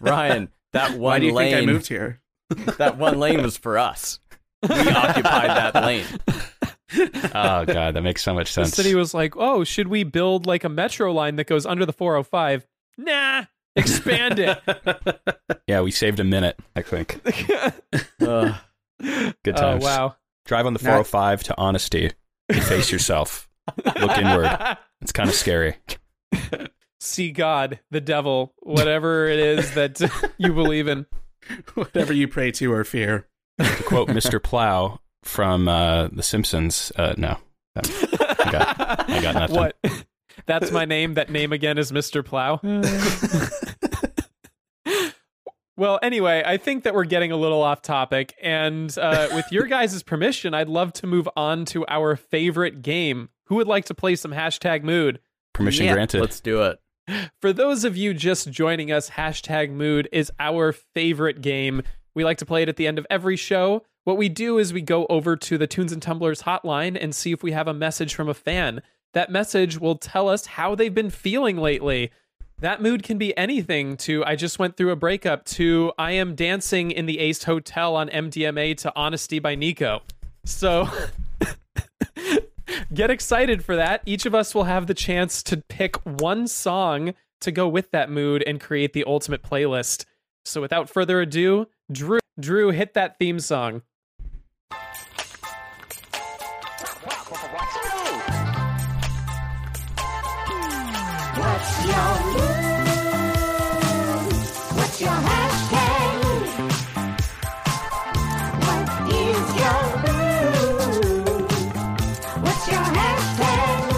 Ryan, 0.00 0.48
that 0.72 0.92
one 0.92 1.00
why 1.00 1.18
do 1.18 1.26
you 1.26 1.32
lane. 1.32 1.52
think 1.52 1.68
I 1.68 1.72
moved 1.72 1.88
here? 1.88 2.20
That 2.78 2.96
one 2.96 3.18
lane 3.18 3.42
was 3.42 3.58
for 3.58 3.76
us. 3.76 4.20
We 4.62 4.74
occupied 4.74 5.50
that 5.50 5.74
lane. 5.74 6.06
Oh 6.94 7.64
god, 7.64 7.94
that 7.94 8.02
makes 8.02 8.22
so 8.22 8.34
much 8.34 8.52
sense. 8.52 8.70
The 8.70 8.76
sense. 8.76 8.86
city 8.86 8.94
was 8.94 9.14
like, 9.14 9.36
"Oh, 9.36 9.64
should 9.64 9.88
we 9.88 10.04
build 10.04 10.46
like 10.46 10.64
a 10.64 10.68
metro 10.68 11.12
line 11.12 11.36
that 11.36 11.46
goes 11.46 11.66
under 11.66 11.84
the 11.84 11.92
405?" 11.92 12.66
Nah, 12.96 13.44
expand 13.76 14.38
it. 14.38 14.58
yeah, 15.66 15.80
we 15.82 15.90
saved 15.90 16.20
a 16.20 16.24
minute, 16.24 16.58
I 16.74 16.82
think. 16.82 17.20
Ugh. 18.20 18.54
Good 19.00 19.56
oh 19.56 19.60
times. 19.60 19.84
wow. 19.84 20.16
Drive 20.46 20.66
on 20.66 20.72
the 20.72 20.78
405 20.78 21.44
to 21.44 21.54
honesty 21.58 22.12
and 22.48 22.62
face 22.64 22.90
yourself. 22.90 23.48
Look 23.84 24.16
inward. 24.18 24.78
It's 25.02 25.12
kind 25.12 25.28
of 25.28 25.36
scary. 25.36 25.76
See 27.00 27.30
God, 27.30 27.78
the 27.90 28.00
devil, 28.00 28.54
whatever 28.60 29.28
it 29.28 29.38
is 29.38 29.74
that 29.74 30.00
you 30.38 30.52
believe 30.52 30.88
in. 30.88 31.06
Whatever 31.74 32.12
you 32.12 32.26
pray 32.26 32.50
to 32.52 32.72
or 32.72 32.82
fear. 32.82 33.28
To 33.58 33.82
quote 33.84 34.08
Mr. 34.08 34.42
Plow 34.42 35.00
from 35.22 35.68
uh, 35.68 36.08
The 36.08 36.22
Simpsons, 36.22 36.92
uh, 36.96 37.14
no. 37.16 37.38
I 37.76 38.50
got, 38.50 39.10
I 39.10 39.22
got 39.22 39.34
nothing. 39.34 39.56
What? 39.56 39.76
That's 40.46 40.70
my 40.70 40.84
name. 40.84 41.14
That 41.14 41.30
name 41.30 41.52
again 41.52 41.78
is 41.78 41.92
Mr. 41.92 42.24
Plow. 42.24 42.60
well, 45.76 45.98
anyway, 46.02 46.42
I 46.44 46.56
think 46.56 46.84
that 46.84 46.94
we're 46.94 47.04
getting 47.04 47.32
a 47.32 47.36
little 47.36 47.62
off 47.62 47.82
topic. 47.82 48.34
And 48.42 48.96
uh, 48.98 49.28
with 49.32 49.46
your 49.52 49.66
guys' 49.66 50.02
permission, 50.02 50.54
I'd 50.54 50.68
love 50.68 50.92
to 50.94 51.06
move 51.06 51.28
on 51.36 51.64
to 51.66 51.84
our 51.88 52.16
favorite 52.16 52.82
game. 52.82 53.28
Who 53.44 53.56
would 53.56 53.68
like 53.68 53.84
to 53.86 53.94
play 53.94 54.16
some 54.16 54.32
hashtag 54.32 54.82
mood? 54.82 55.20
Permission 55.52 55.86
Yeah, 55.86 55.94
granted. 55.94 56.20
Let's 56.20 56.40
do 56.40 56.62
it. 56.62 56.80
For 57.40 57.52
those 57.52 57.84
of 57.84 57.96
you 57.96 58.12
just 58.12 58.50
joining 58.50 58.92
us, 58.92 59.10
hashtag 59.10 59.70
mood 59.70 60.08
is 60.12 60.30
our 60.38 60.72
favorite 60.72 61.40
game. 61.40 61.82
We 62.14 62.24
like 62.24 62.38
to 62.38 62.46
play 62.46 62.62
it 62.62 62.68
at 62.68 62.76
the 62.76 62.86
end 62.86 62.98
of 62.98 63.06
every 63.08 63.36
show. 63.36 63.84
What 64.08 64.16
we 64.16 64.30
do 64.30 64.56
is 64.56 64.72
we 64.72 64.80
go 64.80 65.06
over 65.10 65.36
to 65.36 65.58
the 65.58 65.66
Tunes 65.66 65.92
and 65.92 66.00
Tumblers 66.00 66.40
hotline 66.44 66.96
and 66.98 67.14
see 67.14 67.30
if 67.30 67.42
we 67.42 67.52
have 67.52 67.68
a 67.68 67.74
message 67.74 68.14
from 68.14 68.26
a 68.26 68.32
fan. 68.32 68.80
That 69.12 69.30
message 69.30 69.78
will 69.78 69.96
tell 69.96 70.30
us 70.30 70.46
how 70.46 70.74
they've 70.74 70.94
been 70.94 71.10
feeling 71.10 71.58
lately. 71.58 72.10
That 72.62 72.80
mood 72.80 73.02
can 73.02 73.18
be 73.18 73.36
anything 73.36 73.98
to 73.98 74.24
I 74.24 74.34
just 74.34 74.58
went 74.58 74.78
through 74.78 74.92
a 74.92 74.96
breakup 74.96 75.44
to 75.44 75.92
I 75.98 76.12
am 76.12 76.34
dancing 76.34 76.90
in 76.90 77.04
the 77.04 77.18
Ace 77.18 77.44
Hotel 77.44 77.94
on 77.96 78.08
MDMA 78.08 78.78
to 78.78 78.92
Honesty 78.96 79.40
by 79.40 79.54
Nico. 79.54 80.00
So 80.42 80.88
get 82.94 83.10
excited 83.10 83.62
for 83.62 83.76
that. 83.76 84.00
Each 84.06 84.24
of 84.24 84.34
us 84.34 84.54
will 84.54 84.64
have 84.64 84.86
the 84.86 84.94
chance 84.94 85.42
to 85.42 85.58
pick 85.58 85.96
one 85.96 86.48
song 86.48 87.12
to 87.42 87.52
go 87.52 87.68
with 87.68 87.90
that 87.90 88.10
mood 88.10 88.42
and 88.46 88.58
create 88.58 88.94
the 88.94 89.04
ultimate 89.06 89.42
playlist. 89.42 90.06
So 90.46 90.62
without 90.62 90.88
further 90.88 91.20
ado, 91.20 91.66
Drew, 91.92 92.20
Drew, 92.40 92.70
hit 92.70 92.94
that 92.94 93.18
theme 93.18 93.38
song. 93.38 93.82
What's 101.58 101.82
your 101.86 102.14
mood? 102.22 102.70
What's 104.76 105.00
your 105.00 105.18
hashtag? 105.28 106.16
What 108.62 108.86
is 109.12 109.46
your 109.58 109.82
mood? 110.06 111.50
What's 112.44 112.64
your 112.70 112.86
hashtag? 112.98 113.90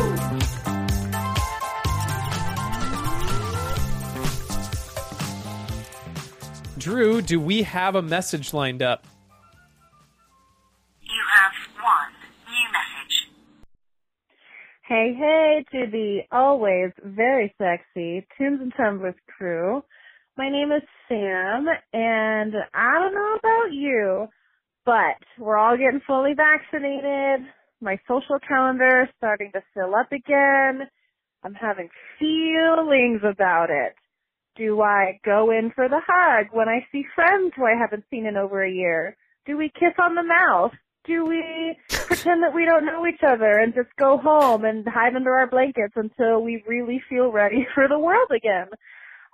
Drew, 6.79 7.21
do 7.21 7.39
we 7.39 7.63
have 7.65 7.95
a 7.95 8.01
message 8.01 8.55
lined 8.55 8.83
up? 8.83 9.07
You 11.03 11.23
have 11.35 11.53
one 11.77 12.15
new 12.49 12.73
message. 12.73 13.29
Hey, 14.91 15.15
hey 15.17 15.65
to 15.71 15.89
the 15.89 16.23
always 16.33 16.91
very 17.05 17.55
sexy 17.59 18.27
Tunes 18.37 18.59
and 18.61 18.73
Tumblers 18.77 19.15
crew. 19.39 19.85
My 20.37 20.51
name 20.51 20.73
is 20.73 20.83
Sam, 21.09 21.65
and 21.93 22.53
I 22.75 22.99
don't 22.99 23.15
know 23.15 23.37
about 23.39 23.73
you, 23.73 24.27
but 24.85 25.15
we're 25.39 25.59
all 25.59 25.77
getting 25.77 26.01
fully 26.09 26.33
vaccinated. 26.35 27.47
My 27.81 28.01
social 28.09 28.41
calendar 28.49 29.03
is 29.05 29.15
starting 29.17 29.53
to 29.53 29.63
fill 29.75 29.95
up 29.95 30.11
again. 30.11 30.89
I'm 31.45 31.55
having 31.55 31.89
feelings 32.19 33.21
about 33.23 33.71
it. 33.71 33.95
Do 34.57 34.83
I 34.83 35.21
go 35.25 35.53
in 35.53 35.71
for 35.73 35.89
the 35.89 36.01
hug 36.05 36.47
when 36.51 36.69
I 36.69 36.85
see 36.91 37.05
friends 37.15 37.53
who 37.55 37.65
I 37.65 37.79
haven't 37.81 38.07
seen 38.11 38.27
in 38.27 38.37
over 38.37 38.65
a 38.65 38.73
year? 38.73 39.17
Do 39.47 39.57
we 39.57 39.71
kiss 39.79 39.95
on 40.03 40.17
the 40.17 40.25
mouth? 40.25 40.73
Do 41.05 41.25
we 41.25 41.77
pretend 41.89 42.43
that 42.43 42.55
we 42.55 42.67
don't 42.67 42.85
know 42.85 43.07
each 43.07 43.23
other 43.27 43.59
and 43.59 43.75
just 43.75 43.89
go 43.97 44.19
home 44.19 44.65
and 44.65 44.87
hide 44.87 45.17
under 45.17 45.35
our 45.35 45.47
blankets 45.47 45.95
until 45.97 46.43
we 46.43 46.63
really 46.67 47.03
feel 47.09 47.33
ready 47.33 47.67
for 47.75 47.89
the 47.89 47.99
world 47.99 48.31
again? 48.35 48.69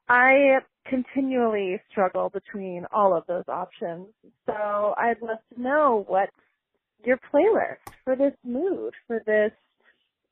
I 0.08 0.58
continually 0.88 1.80
struggle 1.90 2.30
between 2.30 2.86
all 2.92 3.16
of 3.16 3.24
those 3.26 3.44
options. 3.48 4.06
So 4.46 4.94
I'd 4.96 5.20
love 5.20 5.38
to 5.54 5.60
know 5.60 6.04
what's 6.06 6.32
your 7.04 7.18
playlist 7.32 7.92
for 8.04 8.14
this 8.14 8.34
mood, 8.44 8.94
for 9.06 9.20
this 9.26 9.52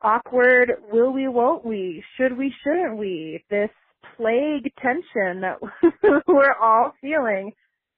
awkward 0.02 0.72
will 0.92 1.12
we, 1.12 1.26
won't 1.28 1.64
we, 1.64 2.04
should 2.16 2.36
we, 2.36 2.54
shouldn't 2.62 2.98
we, 2.98 3.42
this 3.50 3.70
plague 4.16 4.70
tension 4.80 5.40
that 5.40 5.58
we're 6.28 6.54
all 6.60 6.94
feeling. 7.00 7.52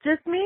Just 0.05 0.27
me? 0.27 0.45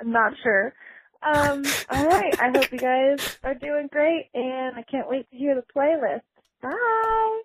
I'm 0.00 0.10
not 0.12 0.32
sure. 0.42 0.74
Um, 1.22 1.64
all 1.90 2.06
right. 2.06 2.38
I 2.40 2.50
hope 2.50 2.72
you 2.72 2.78
guys 2.78 3.38
are 3.44 3.54
doing 3.54 3.88
great, 3.92 4.28
and 4.34 4.76
I 4.76 4.82
can't 4.82 5.08
wait 5.08 5.30
to 5.30 5.36
hear 5.36 5.54
the 5.54 5.64
playlist. 5.74 6.22
Bye. 6.60 7.42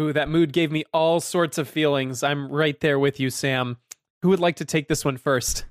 Ooh, 0.00 0.12
that 0.12 0.28
mood 0.28 0.52
gave 0.52 0.70
me 0.70 0.84
all 0.92 1.20
sorts 1.20 1.56
of 1.56 1.68
feelings. 1.68 2.22
I'm 2.22 2.50
right 2.50 2.78
there 2.80 2.98
with 2.98 3.18
you, 3.18 3.30
Sam. 3.30 3.78
Who 4.22 4.28
would 4.28 4.40
like 4.40 4.56
to 4.56 4.64
take 4.64 4.88
this 4.88 5.04
one 5.04 5.16
first? 5.16 5.64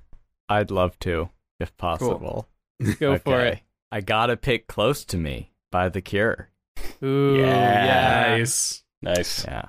I'd 0.48 0.70
love 0.70 0.98
to, 1.00 1.30
if 1.60 1.76
possible. 1.76 2.48
Go 2.98 3.18
for 3.18 3.40
it. 3.40 3.60
I 3.92 4.00
gotta 4.00 4.36
pick 4.36 4.66
Close 4.66 5.04
to 5.06 5.16
Me 5.16 5.52
by 5.70 5.88
The 5.88 6.00
Cure. 6.00 6.50
Ooh, 7.02 7.38
yeah. 7.38 8.36
Nice. 8.36 8.82
Nice. 9.02 9.44
Yeah. 9.44 9.66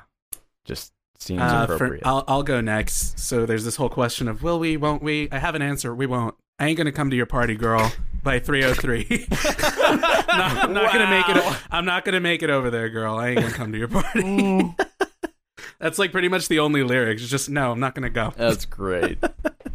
Just 0.65 0.91
seems 1.19 1.41
Uh, 1.41 1.67
for. 1.77 1.99
I'll, 2.03 2.23
I'll 2.27 2.43
go 2.43 2.61
next. 2.61 3.19
So 3.19 3.45
there's 3.45 3.65
this 3.65 3.75
whole 3.75 3.89
question 3.89 4.27
of 4.27 4.43
will 4.43 4.59
we, 4.59 4.77
won't 4.77 5.01
we? 5.03 5.29
I 5.31 5.39
have 5.39 5.55
an 5.55 5.61
answer. 5.61 5.93
We 5.93 6.05
won't. 6.05 6.35
I 6.59 6.67
ain't 6.67 6.77
gonna 6.77 6.91
come 6.91 7.09
to 7.11 7.15
your 7.15 7.25
party, 7.27 7.55
girl. 7.55 7.91
By 8.23 8.39
303. 8.39 9.27
not, 9.29 10.63
I'm 10.63 10.73
not 10.73 10.91
gonna 10.91 11.09
make 11.09 11.29
it. 11.29 11.57
I'm 11.71 11.85
not 11.85 12.03
gonna 12.03 12.19
make 12.19 12.41
it 12.43 12.49
over 12.49 12.69
there, 12.69 12.89
girl. 12.89 13.15
I 13.17 13.29
ain't 13.29 13.39
gonna 13.41 13.53
come 13.53 13.71
to 13.71 13.77
your 13.77 13.87
party. 13.87 14.73
That's 15.79 15.99
like 15.99 16.11
pretty 16.11 16.27
much 16.27 16.47
the 16.47 16.59
only 16.59 16.83
lyrics. 16.83 17.25
Just 17.27 17.49
no, 17.49 17.71
I'm 17.71 17.79
not 17.79 17.93
gonna 17.95 18.09
go. 18.09 18.33
That's 18.35 18.65
great. 18.65 19.19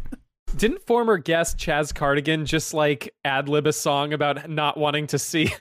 Didn't 0.57 0.85
former 0.85 1.17
guest 1.17 1.57
Chaz 1.57 1.93
Cardigan 1.93 2.45
just 2.45 2.73
like 2.73 3.15
ad 3.25 3.49
lib 3.49 3.65
a 3.65 3.73
song 3.73 4.13
about 4.13 4.49
not 4.49 4.77
wanting 4.77 5.07
to 5.07 5.17
see? 5.19 5.53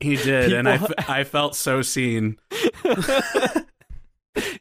He 0.00 0.16
did, 0.16 0.52
and 0.52 0.68
I, 0.68 0.78
People- 0.78 1.24
felt 1.24 1.54
so 1.56 1.80
seen. 1.82 2.36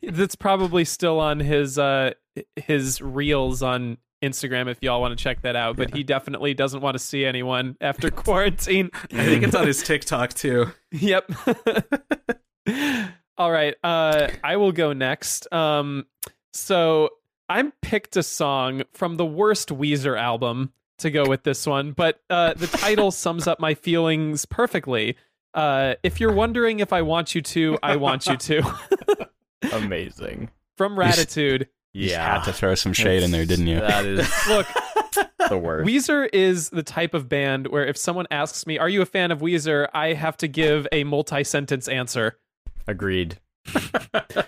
That's 0.01 0.36
probably 0.36 0.86
still 0.86 1.19
on 1.19 1.39
his 1.39 1.78
uh 1.78 2.11
his 2.55 3.01
reels 3.01 3.61
on 3.61 3.97
Instagram 4.24 4.69
if 4.69 4.82
y'all 4.82 5.01
want 5.01 5.17
to 5.17 5.21
check 5.21 5.41
that 5.41 5.55
out. 5.55 5.76
But 5.76 5.93
he 5.93 6.03
definitely 6.03 6.53
doesn't 6.53 6.82
want 6.82 6.95
to 6.95 6.99
see 6.99 7.26
anyone 7.26 7.76
after 7.82 8.09
quarantine. 8.11 8.89
I 9.11 9.26
think 9.26 9.43
it's 9.43 9.55
on 9.55 9.67
his 9.67 9.84
TikTok 9.84 10.34
too. 10.34 10.71
Yep. 10.91 11.32
All 13.38 13.51
right. 13.51 13.76
Uh, 13.84 14.30
I 14.43 14.57
will 14.57 14.71
go 14.71 14.93
next. 14.93 15.51
Um, 15.51 16.05
so 16.53 17.09
I 17.49 17.63
picked 17.82 18.15
a 18.15 18.24
song 18.24 18.84
from 18.93 19.15
the 19.17 19.26
worst 19.26 19.69
Weezer 19.69 20.17
album 20.17 20.71
to 20.99 21.09
go 21.09 21.26
with 21.28 21.43
this 21.43 21.65
one, 21.65 21.91
but 21.91 22.21
uh, 22.30 22.53
the 22.53 22.67
title 22.67 23.09
sums 23.09 23.47
up 23.47 23.59
my 23.59 23.74
feelings 23.74 24.45
perfectly. 24.45 25.17
Uh, 25.55 25.95
if 26.03 26.19
you're 26.19 26.32
wondering 26.32 26.80
if 26.80 26.93
I 26.93 27.01
want 27.01 27.34
you 27.36 27.41
to, 27.41 27.78
I 27.82 27.95
want 27.95 28.28
you 28.28 28.38
to. 28.38 29.28
Amazing. 29.72 30.49
From 30.78 30.95
Raditude. 30.95 31.68
You 31.93 32.09
Yeah. 32.09 32.38
had 32.39 32.43
to 32.45 32.53
throw 32.53 32.74
some 32.76 32.91
shade 32.93 33.22
in 33.24 33.32
there, 33.32 33.45
didn't 33.45 33.68
you? 33.68 33.80
That 33.80 34.05
is 34.05 34.28
Look, 34.49 34.68
the 35.49 35.57
worst. 35.57 35.88
Weezer 35.88 36.28
is 36.34 36.70
the 36.70 36.82
type 36.84 37.14
of 37.14 37.30
band 37.30 37.68
where 37.68 37.86
if 37.86 37.97
someone 37.97 38.26
asks 38.32 38.66
me, 38.66 38.80
"Are 38.80 38.89
you 38.89 39.01
a 39.01 39.05
fan 39.05 39.32
of 39.32 39.39
Weezer?" 39.41 39.88
I 39.93 40.14
have 40.14 40.36
to 40.38 40.47
give 40.47 40.88
a 40.91 41.03
multi-sentence 41.03 41.88
answer. 41.88 42.39
Agreed. 42.88 43.39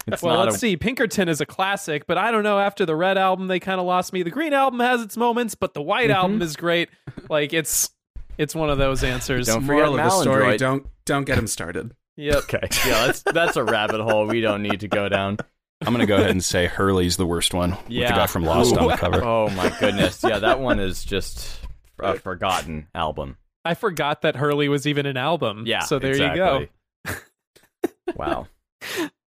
It's 0.07 0.21
well, 0.21 0.35
not 0.35 0.45
let's 0.45 0.57
a- 0.57 0.59
see. 0.59 0.77
Pinkerton 0.77 1.29
is 1.29 1.41
a 1.41 1.45
classic, 1.45 2.05
but 2.07 2.17
I 2.17 2.31
don't 2.31 2.43
know. 2.43 2.59
After 2.59 2.85
the 2.85 2.95
Red 2.95 3.17
album, 3.17 3.47
they 3.47 3.59
kind 3.59 3.79
of 3.79 3.85
lost 3.85 4.13
me. 4.13 4.21
The 4.23 4.29
Green 4.29 4.53
album 4.53 4.79
has 4.79 5.01
its 5.01 5.17
moments, 5.17 5.55
but 5.55 5.73
the 5.73 5.81
White 5.81 6.05
Mm-hmm. 6.09 6.15
album 6.15 6.41
is 6.41 6.55
great. 6.55 6.89
Like 7.29 7.53
it's 7.53 7.89
it's 8.37 8.53
one 8.55 8.69
of 8.69 8.77
those 8.77 9.03
answers. 9.03 9.47
Don't 9.47 9.61
forget 9.61 9.75
Moral 9.87 9.99
of 9.99 10.03
the 10.03 10.09
story: 10.21 10.57
don't 10.57 10.85
don't 11.05 11.25
get 11.25 11.37
him 11.37 11.47
started. 11.47 11.93
Yep. 12.17 12.35
Okay. 12.37 12.67
Yeah, 12.85 13.07
that's 13.07 13.23
that's 13.23 13.55
a 13.57 13.63
rabbit 13.63 14.01
hole 14.01 14.27
we 14.27 14.41
don't 14.41 14.61
need 14.61 14.81
to 14.81 14.87
go 14.87 15.09
down. 15.09 15.37
I'm 15.85 15.93
gonna 15.93 16.05
go 16.05 16.15
ahead 16.15 16.31
and 16.31 16.43
say 16.43 16.67
Hurley's 16.67 17.17
the 17.17 17.25
worst 17.25 17.53
one 17.53 17.71
with 17.71 17.87
the 17.87 18.03
guy 18.03 18.27
from 18.27 18.43
Lost 18.43 18.75
on 18.77 18.87
the 18.87 18.95
cover. 18.95 19.23
Oh 19.23 19.49
my 19.49 19.75
goodness. 19.79 20.23
Yeah, 20.23 20.39
that 20.39 20.59
one 20.59 20.79
is 20.79 21.03
just 21.05 21.59
a 21.99 22.17
forgotten 22.17 22.87
album. 22.95 23.37
I 23.65 23.73
forgot 23.73 24.21
that 24.21 24.35
Hurley 24.35 24.69
was 24.69 24.87
even 24.87 25.05
an 25.05 25.17
album. 25.17 25.63
Yeah. 25.65 25.81
So 25.81 25.99
there 25.99 26.15
you 26.15 26.35
go. 26.35 26.67
wow. 28.15 28.47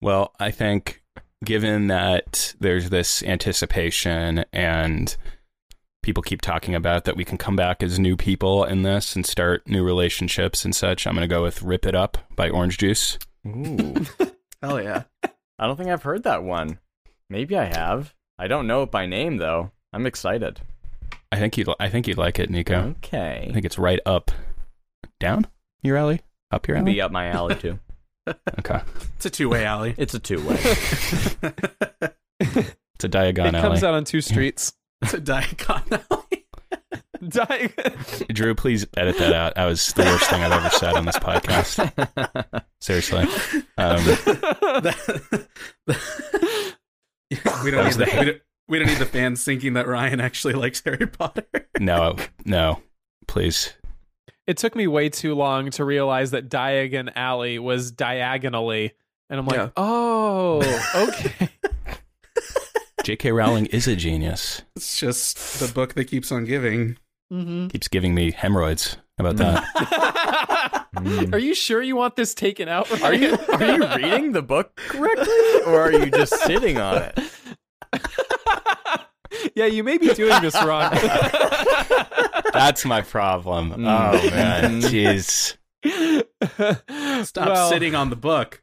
Well, 0.01 0.35
I 0.41 0.51
think 0.51 1.03
given 1.45 1.89
that 1.89 2.55
there's 2.59 2.91
this 2.91 3.23
anticipation 3.23 4.45
and 4.53 5.17
people 6.03 6.23
keep 6.23 6.41
talking 6.41 6.75
about 6.75 7.05
that 7.05 7.17
we 7.17 7.25
can 7.25 7.39
come 7.39 7.57
back 7.57 7.83
as 7.83 7.99
new 7.99 8.17
people 8.17 8.65
in 8.65 8.83
this 8.83 9.15
and 9.17 9.25
start 9.25 9.67
new 9.69 9.83
relationships 9.85 10.65
and 10.65 10.75
such, 10.75 11.07
I'm 11.07 11.15
going 11.15 11.29
to 11.29 11.33
go 11.35 11.43
with 11.43 11.63
Rip 11.63 11.87
It 11.87 11.95
Up 11.95 12.19
by 12.37 12.51
Orange 12.51 12.79
Juice. 12.79 13.19
Ooh. 13.47 14.05
Hell 14.63 14.81
yeah! 14.83 15.05
I 15.59 15.67
don't 15.67 15.77
think 15.77 15.89
I've 15.91 16.03
heard 16.05 16.23
that 16.25 16.43
one. 16.45 16.79
Maybe 17.31 17.57
I 17.57 17.65
have. 17.65 18.15
I 18.39 18.47
don't 18.49 18.67
know 18.67 18.83
it 18.83 18.91
by 18.91 19.07
name 19.07 19.37
though. 19.39 19.71
I'm 19.93 20.07
excited. 20.07 20.61
I 21.33 21.39
think 21.39 21.57
you'd 21.57 21.69
I 21.81 21.89
think 21.89 22.07
you'd 22.07 22.19
like 22.19 22.39
it, 22.39 22.51
NYIKO. 22.51 22.91
Okay. 22.99 23.47
I 23.49 23.53
think 23.53 23.65
it's 23.65 23.79
right 23.79 24.01
up 24.07 24.31
down 25.19 25.47
your 25.83 25.97
alley, 25.97 26.21
up 26.51 26.69
your 26.69 26.77
alley. 26.77 26.93
Be 26.95 27.01
up 27.01 27.11
my 27.13 27.29
alley 27.29 27.55
too. 27.57 27.79
Okay. 28.61 28.81
It's 29.17 29.27
a 29.27 29.31
two-way 29.31 29.65
alley. 29.65 29.97
It's 29.99 30.15
a 30.15 30.21
two 30.21 30.41
way. 30.47 30.57
It's 32.41 33.05
a 33.05 33.09
Diagon 33.09 33.49
It 33.49 33.55
alley. 33.57 33.61
comes 33.61 33.83
out 33.83 33.95
on 33.95 34.05
two 34.05 34.21
streets. 34.21 34.73
It's 35.03 35.15
a 35.15 35.21
Diacon 35.21 36.03
alley. 36.11 36.47
Di- 37.29 37.71
Drew, 38.33 38.55
please 38.55 38.87
edit 38.97 39.17
that 39.19 39.33
out. 39.33 39.55
That 39.55 39.67
was 39.67 39.93
the 39.93 40.03
worst 40.03 40.29
thing 40.29 40.43
I've 40.43 40.51
ever 40.53 40.71
said 40.71 40.95
on 40.95 41.05
this 41.05 41.19
podcast. 41.19 42.65
Seriously. 42.81 43.27
Um, 43.79 44.05
we 47.65 47.71
don't 47.71 47.85
need 47.87 47.95
the, 47.95 48.17
we 48.19 48.25
don't, 48.25 48.41
we 48.69 48.79
don't 48.79 48.89
need 48.89 48.99
the 48.99 49.07
fans 49.07 49.45
thinking 49.45 49.73
that 49.75 49.87
Ryan 49.87 50.21
actually 50.21 50.53
likes 50.55 50.83
Harry 50.85 51.07
Potter. 51.07 51.45
no, 51.81 52.17
no, 52.45 52.81
please. 53.27 53.73
it 54.47 54.57
took 54.59 54.75
me 54.77 54.87
way 54.87 55.09
too 55.09 55.35
long 55.35 55.71
to 55.73 55.85
realize 55.85 56.31
that 56.33 56.49
Diagon 56.49 57.11
Alley 57.17 57.59
was 57.59 57.91
diagonally, 57.91 58.93
and 59.31 59.41
I'm 59.41 59.47
like, 59.47 59.57
Yeah. 59.57 59.69
oh, 59.77 60.61
okay. 60.95 61.49
J.K. 63.05 63.33
Rowling 63.33 63.67
is 63.67 63.89
a 63.89 63.97
genius. 63.97 64.63
It's 64.77 64.97
just 64.99 65.59
the 65.61 65.73
book 65.73 65.95
that 65.95 66.05
keeps 66.05 66.31
on 66.31 66.45
giving. 66.45 66.97
mm-hmm. 67.33 67.67
Keeps 67.69 67.89
giving 67.89 68.15
me 68.15 68.31
hemorrhoids. 68.31 68.97
How 69.19 69.27
about 69.27 69.37
that? 69.39 70.87
Are 71.33 71.39
you 71.39 71.55
sure 71.55 71.83
you 71.83 71.97
want 71.97 72.15
this 72.17 72.33
taken 72.35 72.69
out? 72.69 72.91
Are 73.03 73.15
you 73.15 73.37
are 73.53 73.65
you 73.65 73.87
reading 73.97 74.33
the 74.33 74.43
book 74.43 74.77
correctly 74.77 75.63
or 75.67 75.81
are 75.81 75.93
you 75.93 76.11
just 76.11 76.35
sitting 76.43 76.79
on 76.79 77.03
it? 77.03 77.19
yeah, 79.57 79.67
you 79.67 79.83
may 79.83 79.99
be 79.99 80.09
doing 80.15 80.41
this 80.43 80.55
wrong. 80.63 80.91
That's 82.53 82.85
my 82.85 83.01
problem. 83.01 83.73
Oh 83.73 83.77
Mm. 83.77 84.31
man, 84.31 84.81
jeez. 84.83 85.57
Stop 87.27 87.49
Well, 87.49 87.69
sitting 87.71 87.95
on 87.95 88.11
the 88.11 88.17
book. 88.17 88.63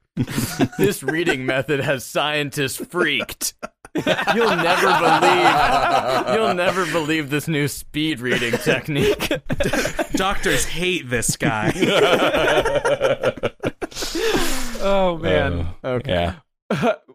This 0.78 1.02
reading 1.04 1.46
method 1.46 1.80
has 1.82 2.06
scientists 2.06 2.78
freaked. 2.78 3.54
You'll 4.36 4.56
never 4.56 4.88
believe. 5.00 6.36
You'll 6.36 6.54
never 6.54 6.86
believe 6.92 7.30
this 7.30 7.48
new 7.48 7.68
speed 7.68 8.20
reading 8.20 8.52
technique. 8.60 9.32
Doctors 10.14 10.66
hate 10.66 11.10
this 11.10 11.36
guy. 11.38 11.72
Oh 14.82 15.18
man. 15.18 15.68
Uh, 15.84 16.00
Yeah. 16.06 16.36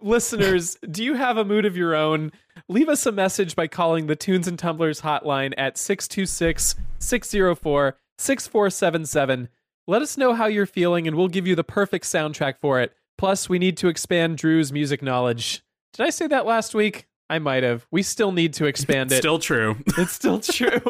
Listeners, 0.02 0.76
do 0.90 1.02
you 1.02 1.14
have 1.14 1.38
a 1.38 1.44
mood 1.44 1.64
of 1.64 1.76
your 1.76 1.94
own? 1.94 2.30
Leave 2.68 2.88
us 2.90 3.06
a 3.06 3.12
message 3.12 3.56
by 3.56 3.66
calling 3.68 4.06
the 4.06 4.16
Tunes 4.16 4.46
and 4.46 4.58
Tumblers 4.58 5.00
hotline 5.00 5.54
at 5.56 5.78
626 5.78 6.74
604 6.98 7.96
6477. 8.18 9.48
Let 9.86 10.02
us 10.02 10.18
know 10.18 10.34
how 10.34 10.46
you're 10.46 10.66
feeling, 10.66 11.06
and 11.06 11.16
we'll 11.16 11.28
give 11.28 11.46
you 11.46 11.54
the 11.54 11.64
perfect 11.64 12.04
soundtrack 12.04 12.54
for 12.60 12.80
it. 12.80 12.92
Plus, 13.16 13.48
we 13.48 13.58
need 13.58 13.76
to 13.78 13.88
expand 13.88 14.36
Drew's 14.38 14.72
music 14.72 15.02
knowledge. 15.02 15.63
Did 15.94 16.06
I 16.06 16.10
say 16.10 16.26
that 16.28 16.44
last 16.46 16.74
week? 16.74 17.06
I 17.30 17.38
might 17.38 17.62
have. 17.62 17.86
We 17.90 18.02
still 18.02 18.32
need 18.32 18.54
to 18.54 18.66
expand 18.66 19.12
it. 19.12 19.18
Still 19.18 19.38
true. 19.38 19.76
It's 19.98 20.12
still 20.12 20.40
true. 20.40 20.80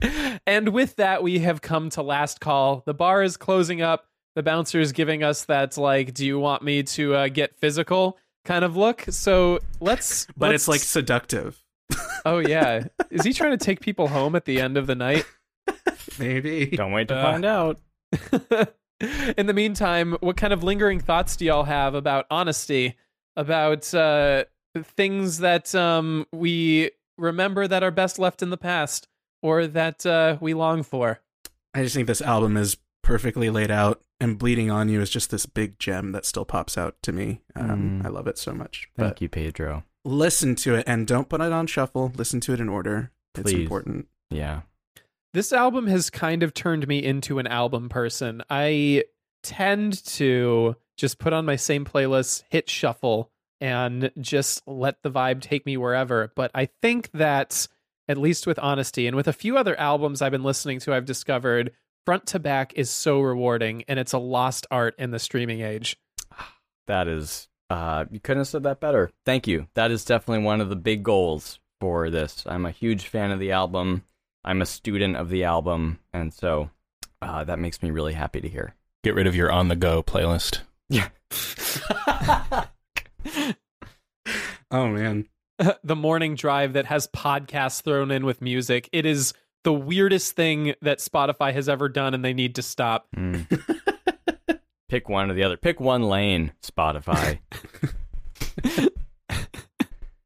and 0.46 0.70
with 0.70 0.96
that, 0.96 1.22
we 1.22 1.40
have 1.40 1.60
come 1.60 1.90
to 1.90 2.02
last 2.02 2.40
call. 2.40 2.82
The 2.86 2.94
bar 2.94 3.22
is 3.22 3.36
closing 3.36 3.82
up. 3.82 4.06
The 4.36 4.42
bouncer 4.42 4.80
is 4.80 4.92
giving 4.92 5.22
us 5.24 5.44
that, 5.46 5.76
like, 5.76 6.14
do 6.14 6.24
you 6.24 6.38
want 6.38 6.62
me 6.62 6.84
to 6.84 7.14
uh, 7.14 7.28
get 7.28 7.56
physical 7.56 8.16
kind 8.44 8.64
of 8.64 8.76
look? 8.76 9.04
So 9.10 9.58
let's. 9.80 10.26
But 10.36 10.50
let's- 10.50 10.62
it's 10.62 10.68
like 10.68 10.80
seductive. 10.80 11.62
oh, 12.24 12.38
yeah. 12.38 12.84
Is 13.10 13.24
he 13.24 13.32
trying 13.32 13.50
to 13.58 13.64
take 13.64 13.80
people 13.80 14.08
home 14.08 14.36
at 14.36 14.44
the 14.44 14.60
end 14.60 14.76
of 14.76 14.86
the 14.86 14.94
night? 14.94 15.24
Maybe. 16.18 16.66
Don't 16.66 16.92
wait 16.92 17.08
to 17.08 17.16
Uh, 17.16 17.22
find 17.22 17.44
out. 17.44 17.80
In 19.36 19.46
the 19.46 19.54
meantime, 19.54 20.16
what 20.20 20.36
kind 20.36 20.52
of 20.52 20.62
lingering 20.64 21.00
thoughts 21.00 21.36
do 21.36 21.44
y'all 21.44 21.64
have 21.64 21.94
about 21.94 22.26
honesty, 22.30 22.96
about 23.38 23.94
uh, 23.94 24.44
things 24.82 25.38
that 25.38 25.74
um, 25.74 26.26
we 26.32 26.90
remember 27.16 27.66
that 27.66 27.82
are 27.82 27.90
best 27.90 28.18
left 28.18 28.42
in 28.42 28.50
the 28.50 28.56
past, 28.58 29.08
or 29.42 29.66
that 29.66 30.04
uh, 30.04 30.36
we 30.40 30.52
long 30.52 30.82
for? 30.82 31.20
I 31.72 31.82
just 31.82 31.94
think 31.94 32.06
this 32.08 32.20
album 32.20 32.56
is 32.56 32.76
perfectly 33.02 33.48
laid 33.48 33.70
out, 33.70 34.02
and 34.20 34.38
Bleeding 34.38 34.70
on 34.70 34.88
You 34.88 35.00
is 35.00 35.08
just 35.10 35.30
this 35.30 35.46
big 35.46 35.78
gem 35.78 36.12
that 36.12 36.26
still 36.26 36.44
pops 36.44 36.76
out 36.76 36.96
to 37.02 37.12
me. 37.12 37.40
Um, 37.56 38.00
Mm. 38.02 38.04
I 38.04 38.08
love 38.08 38.26
it 38.26 38.36
so 38.38 38.52
much. 38.52 38.88
Thank 38.96 39.10
but 39.14 39.22
you, 39.22 39.28
Pedro. 39.28 39.84
listen 40.04 40.54
to 40.56 40.74
it 40.74 40.84
and 40.86 41.06
don't 41.06 41.28
put 41.28 41.40
it 41.40 41.52
on 41.52 41.66
shuffle. 41.66 42.12
Listen 42.16 42.40
to 42.40 42.52
it 42.52 42.60
in 42.60 42.68
order. 42.68 43.10
It's 43.36 43.52
important. 43.52 44.08
Yeah. 44.30 44.62
This 45.34 45.52
album 45.52 45.86
has 45.86 46.10
kind 46.10 46.42
of 46.42 46.52
turned 46.54 46.88
me 46.88 47.02
into 47.04 47.38
an 47.38 47.46
album 47.46 47.88
person. 47.88 48.42
I 48.50 49.04
tend 49.42 50.04
to 50.06 50.74
just 50.98 51.18
put 51.18 51.32
on 51.32 51.46
my 51.46 51.56
same 51.56 51.86
playlist, 51.86 52.42
hit 52.50 52.68
shuffle, 52.68 53.30
and 53.60 54.10
just 54.20 54.62
let 54.66 55.02
the 55.02 55.10
vibe 55.10 55.40
take 55.40 55.64
me 55.64 55.76
wherever. 55.76 56.32
But 56.34 56.50
I 56.54 56.68
think 56.82 57.10
that, 57.12 57.66
at 58.08 58.18
least 58.18 58.46
with 58.46 58.58
honesty, 58.58 59.06
and 59.06 59.16
with 59.16 59.28
a 59.28 59.32
few 59.32 59.56
other 59.56 59.78
albums 59.78 60.20
I've 60.20 60.32
been 60.32 60.42
listening 60.42 60.80
to, 60.80 60.92
I've 60.92 61.06
discovered 61.06 61.72
front 62.04 62.26
to 62.26 62.38
back 62.38 62.74
is 62.74 62.90
so 62.90 63.20
rewarding, 63.20 63.84
and 63.88 63.98
it's 63.98 64.12
a 64.12 64.18
lost 64.18 64.66
art 64.70 64.94
in 64.98 65.10
the 65.10 65.18
streaming 65.18 65.60
age. 65.62 65.96
That 66.86 67.06
is 67.08 67.48
uh 67.70 68.06
you 68.10 68.18
couldn't 68.18 68.40
have 68.40 68.48
said 68.48 68.62
that 68.62 68.80
better. 68.80 69.10
Thank 69.26 69.46
you. 69.46 69.68
That 69.74 69.90
is 69.90 70.04
definitely 70.04 70.42
one 70.44 70.62
of 70.62 70.70
the 70.70 70.76
big 70.76 71.02
goals 71.02 71.60
for 71.80 72.08
this. 72.08 72.44
I'm 72.46 72.64
a 72.64 72.70
huge 72.70 73.06
fan 73.06 73.30
of 73.30 73.38
the 73.38 73.52
album. 73.52 74.04
I'm 74.42 74.62
a 74.62 74.66
student 74.66 75.16
of 75.16 75.28
the 75.28 75.44
album, 75.44 75.98
and 76.12 76.32
so 76.32 76.70
uh, 77.20 77.44
that 77.44 77.58
makes 77.58 77.82
me 77.82 77.90
really 77.90 78.14
happy 78.14 78.40
to 78.40 78.48
hear. 78.48 78.74
Get 79.04 79.14
rid 79.14 79.26
of 79.26 79.36
your 79.36 79.52
on 79.52 79.68
the 79.68 79.76
go 79.76 80.02
playlist. 80.02 80.60
Yeah. 80.88 81.08
Oh 84.70 84.88
man. 84.88 85.26
the 85.82 85.96
morning 85.96 86.34
drive 86.34 86.74
that 86.74 86.86
has 86.86 87.08
podcasts 87.08 87.82
thrown 87.82 88.10
in 88.10 88.24
with 88.24 88.40
music. 88.40 88.88
It 88.92 89.06
is 89.06 89.32
the 89.64 89.72
weirdest 89.72 90.36
thing 90.36 90.74
that 90.82 90.98
Spotify 90.98 91.52
has 91.52 91.68
ever 91.68 91.88
done, 91.88 92.14
and 92.14 92.24
they 92.24 92.34
need 92.34 92.54
to 92.56 92.62
stop. 92.62 93.08
Mm. 93.16 93.46
Pick 94.88 95.08
one 95.08 95.30
or 95.30 95.34
the 95.34 95.42
other. 95.42 95.56
Pick 95.56 95.80
one 95.80 96.02
lane, 96.04 96.52
Spotify. 96.62 97.40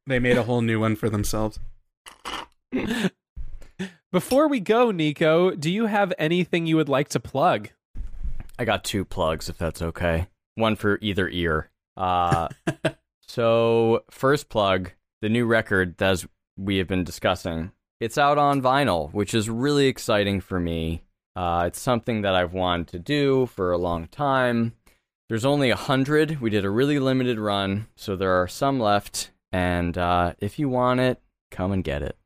They 0.07 0.19
made 0.19 0.37
a 0.37 0.43
whole 0.43 0.61
new 0.61 0.81
one 0.81 0.97
for 0.97 1.09
themselves. 1.09 1.59
Before 4.13 4.49
we 4.49 4.61
go, 4.61 4.89
NYIKO, 4.93 5.59
do 5.59 5.71
you 5.71 5.87
have 5.87 6.13
anything 6.19 6.67
you 6.67 6.77
would 6.77 6.89
like 6.89 7.09
to 7.11 7.21
plug? 7.21 7.71
I 8.59 8.65
got 8.65 8.85
two 8.85 9.05
plugs, 9.05 9.49
if 9.49 9.57
that's 9.57 9.81
okay. 9.81 10.27
One 10.55 10.77
for 10.77 10.99
either 11.01 11.29
ear. 11.29 11.71
Uh, 11.97 12.49
so, 13.27 14.05
first 14.11 14.49
plug 14.49 14.93
the 15.21 15.29
new 15.29 15.47
record 15.47 15.97
that 15.99 16.11
as 16.11 16.27
we 16.57 16.79
have 16.79 16.89
been 16.89 17.05
discussing. 17.05 17.73
It's 18.01 18.19
out 18.19 18.39
on 18.39 18.61
vinyl, 18.61 19.13
which 19.13 19.33
is 19.33 19.49
really 19.49 19.87
exciting 19.87 20.41
for 20.41 20.59
me. 20.59 21.03
Uh, 21.37 21.65
it's 21.69 21.81
something 21.81 22.23
that 22.23 22.35
I've 22.35 22.53
wanted 22.53 22.89
to 22.89 22.99
do 22.99 23.47
for 23.47 23.73
a 23.73 23.79
long 23.79 24.09
time. 24.09 24.75
There's 25.29 25.45
only 25.45 25.71
a 25.71 25.77
hundred. 25.77 26.41
We 26.41 26.51
did 26.51 26.65
a 26.65 26.71
really 26.71 26.99
limited 26.99 27.39
run, 27.39 27.87
so 27.97 28.17
there 28.17 28.43
are 28.43 28.49
some 28.49 28.81
left. 28.81 29.31
And 29.53 29.97
uh, 29.97 30.35
if 30.41 30.59
you 30.59 30.69
want 30.69 31.01
it, 31.01 31.21
come 31.51 31.73
and 31.73 31.85
get 31.85 32.03
it. 32.03 32.17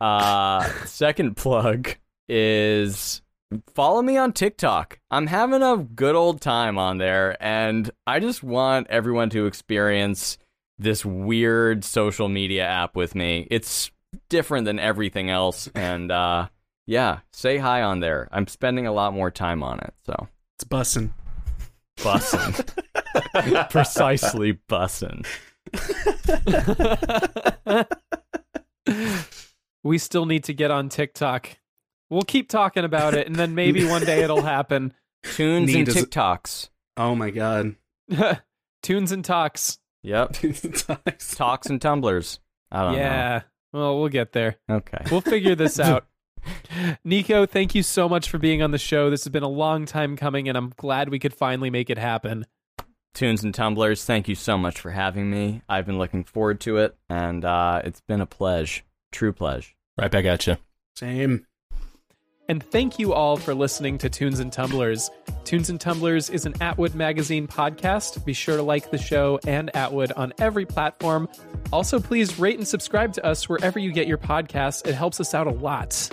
Uh, 0.00 0.62
second 0.84 1.36
plug 1.36 1.96
is 2.28 3.22
follow 3.74 4.02
me 4.02 4.16
on 4.16 4.32
TikTok. 4.32 4.98
I'm 5.10 5.26
having 5.26 5.62
a 5.62 5.76
good 5.76 6.14
old 6.14 6.40
time 6.40 6.78
on 6.78 6.98
there, 6.98 7.36
and 7.42 7.90
I 8.06 8.20
just 8.20 8.42
want 8.42 8.86
everyone 8.88 9.30
to 9.30 9.46
experience 9.46 10.38
this 10.78 11.04
weird 11.04 11.84
social 11.84 12.28
media 12.28 12.64
app 12.64 12.94
with 12.94 13.14
me. 13.14 13.46
It's 13.50 13.90
different 14.28 14.64
than 14.64 14.78
everything 14.78 15.30
else, 15.30 15.68
and 15.74 16.10
uh, 16.10 16.48
yeah, 16.86 17.20
say 17.32 17.58
hi 17.58 17.82
on 17.82 18.00
there. 18.00 18.28
I'm 18.32 18.46
spending 18.46 18.86
a 18.86 18.92
lot 18.92 19.12
more 19.12 19.30
time 19.30 19.62
on 19.62 19.78
it, 19.80 19.94
so 20.04 20.28
It's 20.56 20.64
bussin'. 20.64 21.10
bussin', 21.98 23.70
precisely 23.70 24.58
bussin'. 24.68 25.26
we 29.84 29.98
still 29.98 30.24
need 30.26 30.44
to 30.44 30.54
get 30.54 30.70
on 30.70 30.88
TikTok. 30.88 31.58
We'll 32.10 32.22
keep 32.22 32.48
talking 32.48 32.84
about 32.84 33.14
it, 33.14 33.26
and 33.26 33.36
then 33.36 33.54
maybe 33.54 33.86
one 33.86 34.04
day 34.04 34.22
it'll 34.22 34.42
happen. 34.42 34.94
Tunes 35.22 35.68
Need 35.68 35.76
and 35.80 35.88
is- 35.88 35.96
TikToks. 35.96 36.70
Oh 36.96 37.14
my 37.14 37.30
god. 37.30 37.76
Tunes 38.82 39.12
and 39.12 39.24
talks. 39.24 39.78
Yep, 40.02 40.36
talks 41.34 41.68
and 41.68 41.82
tumblers. 41.82 42.38
I 42.70 42.82
don't 42.84 42.94
yeah. 42.94 43.42
Well, 43.72 43.98
we'll 43.98 44.08
get 44.08 44.32
there. 44.32 44.56
Okay. 44.70 45.04
We'll 45.10 45.20
figure 45.20 45.54
this 45.54 45.78
out. 45.78 46.06
NYIKO, 47.04 47.48
thank 47.48 47.74
you 47.74 47.82
so 47.82 48.08
much 48.08 48.30
for 48.30 48.38
being 48.38 48.62
on 48.62 48.70
the 48.70 48.78
show. 48.78 49.10
This 49.10 49.24
has 49.24 49.32
been 49.32 49.42
a 49.42 49.48
long 49.48 49.84
time 49.84 50.16
coming, 50.16 50.48
and 50.48 50.56
I'm 50.56 50.72
glad 50.76 51.08
we 51.08 51.18
could 51.18 51.34
finally 51.34 51.68
make 51.68 51.90
it 51.90 51.98
happen. 51.98 52.46
Tunes 53.14 53.42
and 53.42 53.52
Tumblers, 53.52 54.04
thank 54.04 54.28
you 54.28 54.34
so 54.36 54.56
much 54.56 54.80
for 54.80 54.92
having 54.92 55.30
me. 55.30 55.62
I've 55.68 55.84
been 55.84 55.98
looking 55.98 56.24
forward 56.24 56.60
to 56.60 56.76
it, 56.78 56.96
and 57.10 57.44
uh, 57.44 57.82
it's 57.84 58.00
been 58.00 58.20
a 58.20 58.26
pleasure. 58.26 58.82
True 59.10 59.32
pleasure. 59.32 59.72
Right 59.98 60.10
back 60.10 60.24
at 60.24 60.46
you. 60.46 60.56
Same. 60.94 61.46
And 62.48 62.62
thank 62.62 62.98
you 62.98 63.12
all 63.12 63.36
for 63.36 63.54
listening 63.54 63.98
to 63.98 64.08
Tunes 64.08 64.40
and 64.40 64.50
Tumblers. 64.50 65.10
Tunes 65.44 65.68
and 65.68 65.78
Tumblers 65.78 66.30
is 66.30 66.46
an 66.46 66.54
Atwood 66.62 66.94
Magazine 66.94 67.46
podcast. 67.46 68.24
Be 68.24 68.32
sure 68.32 68.56
to 68.56 68.62
like 68.62 68.90
the 68.90 68.96
show 68.96 69.38
and 69.46 69.74
Atwood 69.76 70.12
on 70.12 70.32
every 70.38 70.64
platform. 70.64 71.28
Also, 71.72 72.00
please 72.00 72.38
rate 72.38 72.56
and 72.56 72.66
subscribe 72.66 73.12
to 73.12 73.24
us 73.24 73.50
wherever 73.50 73.78
you 73.78 73.92
get 73.92 74.06
your 74.06 74.16
podcasts. 74.16 74.86
It 74.86 74.94
helps 74.94 75.20
us 75.20 75.34
out 75.34 75.46
a 75.46 75.50
lot. 75.50 76.08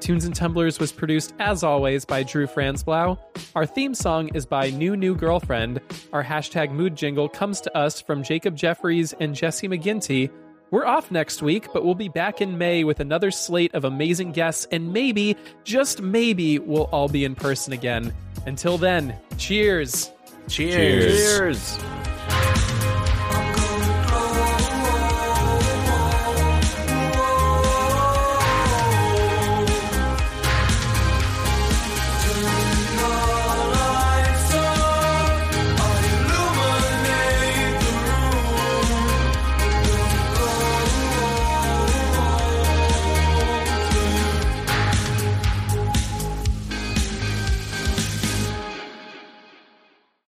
Tunes 0.00 0.26
and 0.26 0.34
Tumblers 0.34 0.78
was 0.78 0.92
produced, 0.92 1.32
as 1.38 1.64
always, 1.64 2.04
by 2.04 2.22
Drew 2.22 2.46
Franzblau. 2.46 3.18
Our 3.56 3.66
theme 3.66 3.94
song 3.94 4.28
is 4.34 4.44
by 4.46 4.70
New 4.70 4.94
New 4.94 5.14
Girlfriend. 5.14 5.80
Our 6.12 6.22
hashtag 6.22 6.70
mood 6.70 6.96
jingle 6.96 7.30
comes 7.30 7.62
to 7.62 7.76
us 7.76 8.00
from 8.00 8.22
Jacob 8.22 8.56
Jeffries 8.56 9.14
and 9.20 9.34
Jesse 9.34 9.68
McGinty. 9.68 10.30
We're 10.70 10.84
off 10.84 11.10
next 11.10 11.40
week, 11.40 11.68
but 11.72 11.84
we'll 11.84 11.94
be 11.94 12.08
back 12.08 12.40
in 12.40 12.58
May 12.58 12.84
with 12.84 13.00
another 13.00 13.30
slate 13.30 13.74
of 13.74 13.84
amazing 13.84 14.32
guests, 14.32 14.66
and 14.70 14.92
maybe, 14.92 15.36
just 15.64 16.02
maybe, 16.02 16.58
we'll 16.58 16.90
all 16.92 17.08
be 17.08 17.24
in 17.24 17.34
person 17.34 17.72
again. 17.72 18.12
Until 18.46 18.76
then, 18.76 19.16
cheers. 19.38 20.10
Cheers. 20.46 21.78
Cheers. 21.78 22.07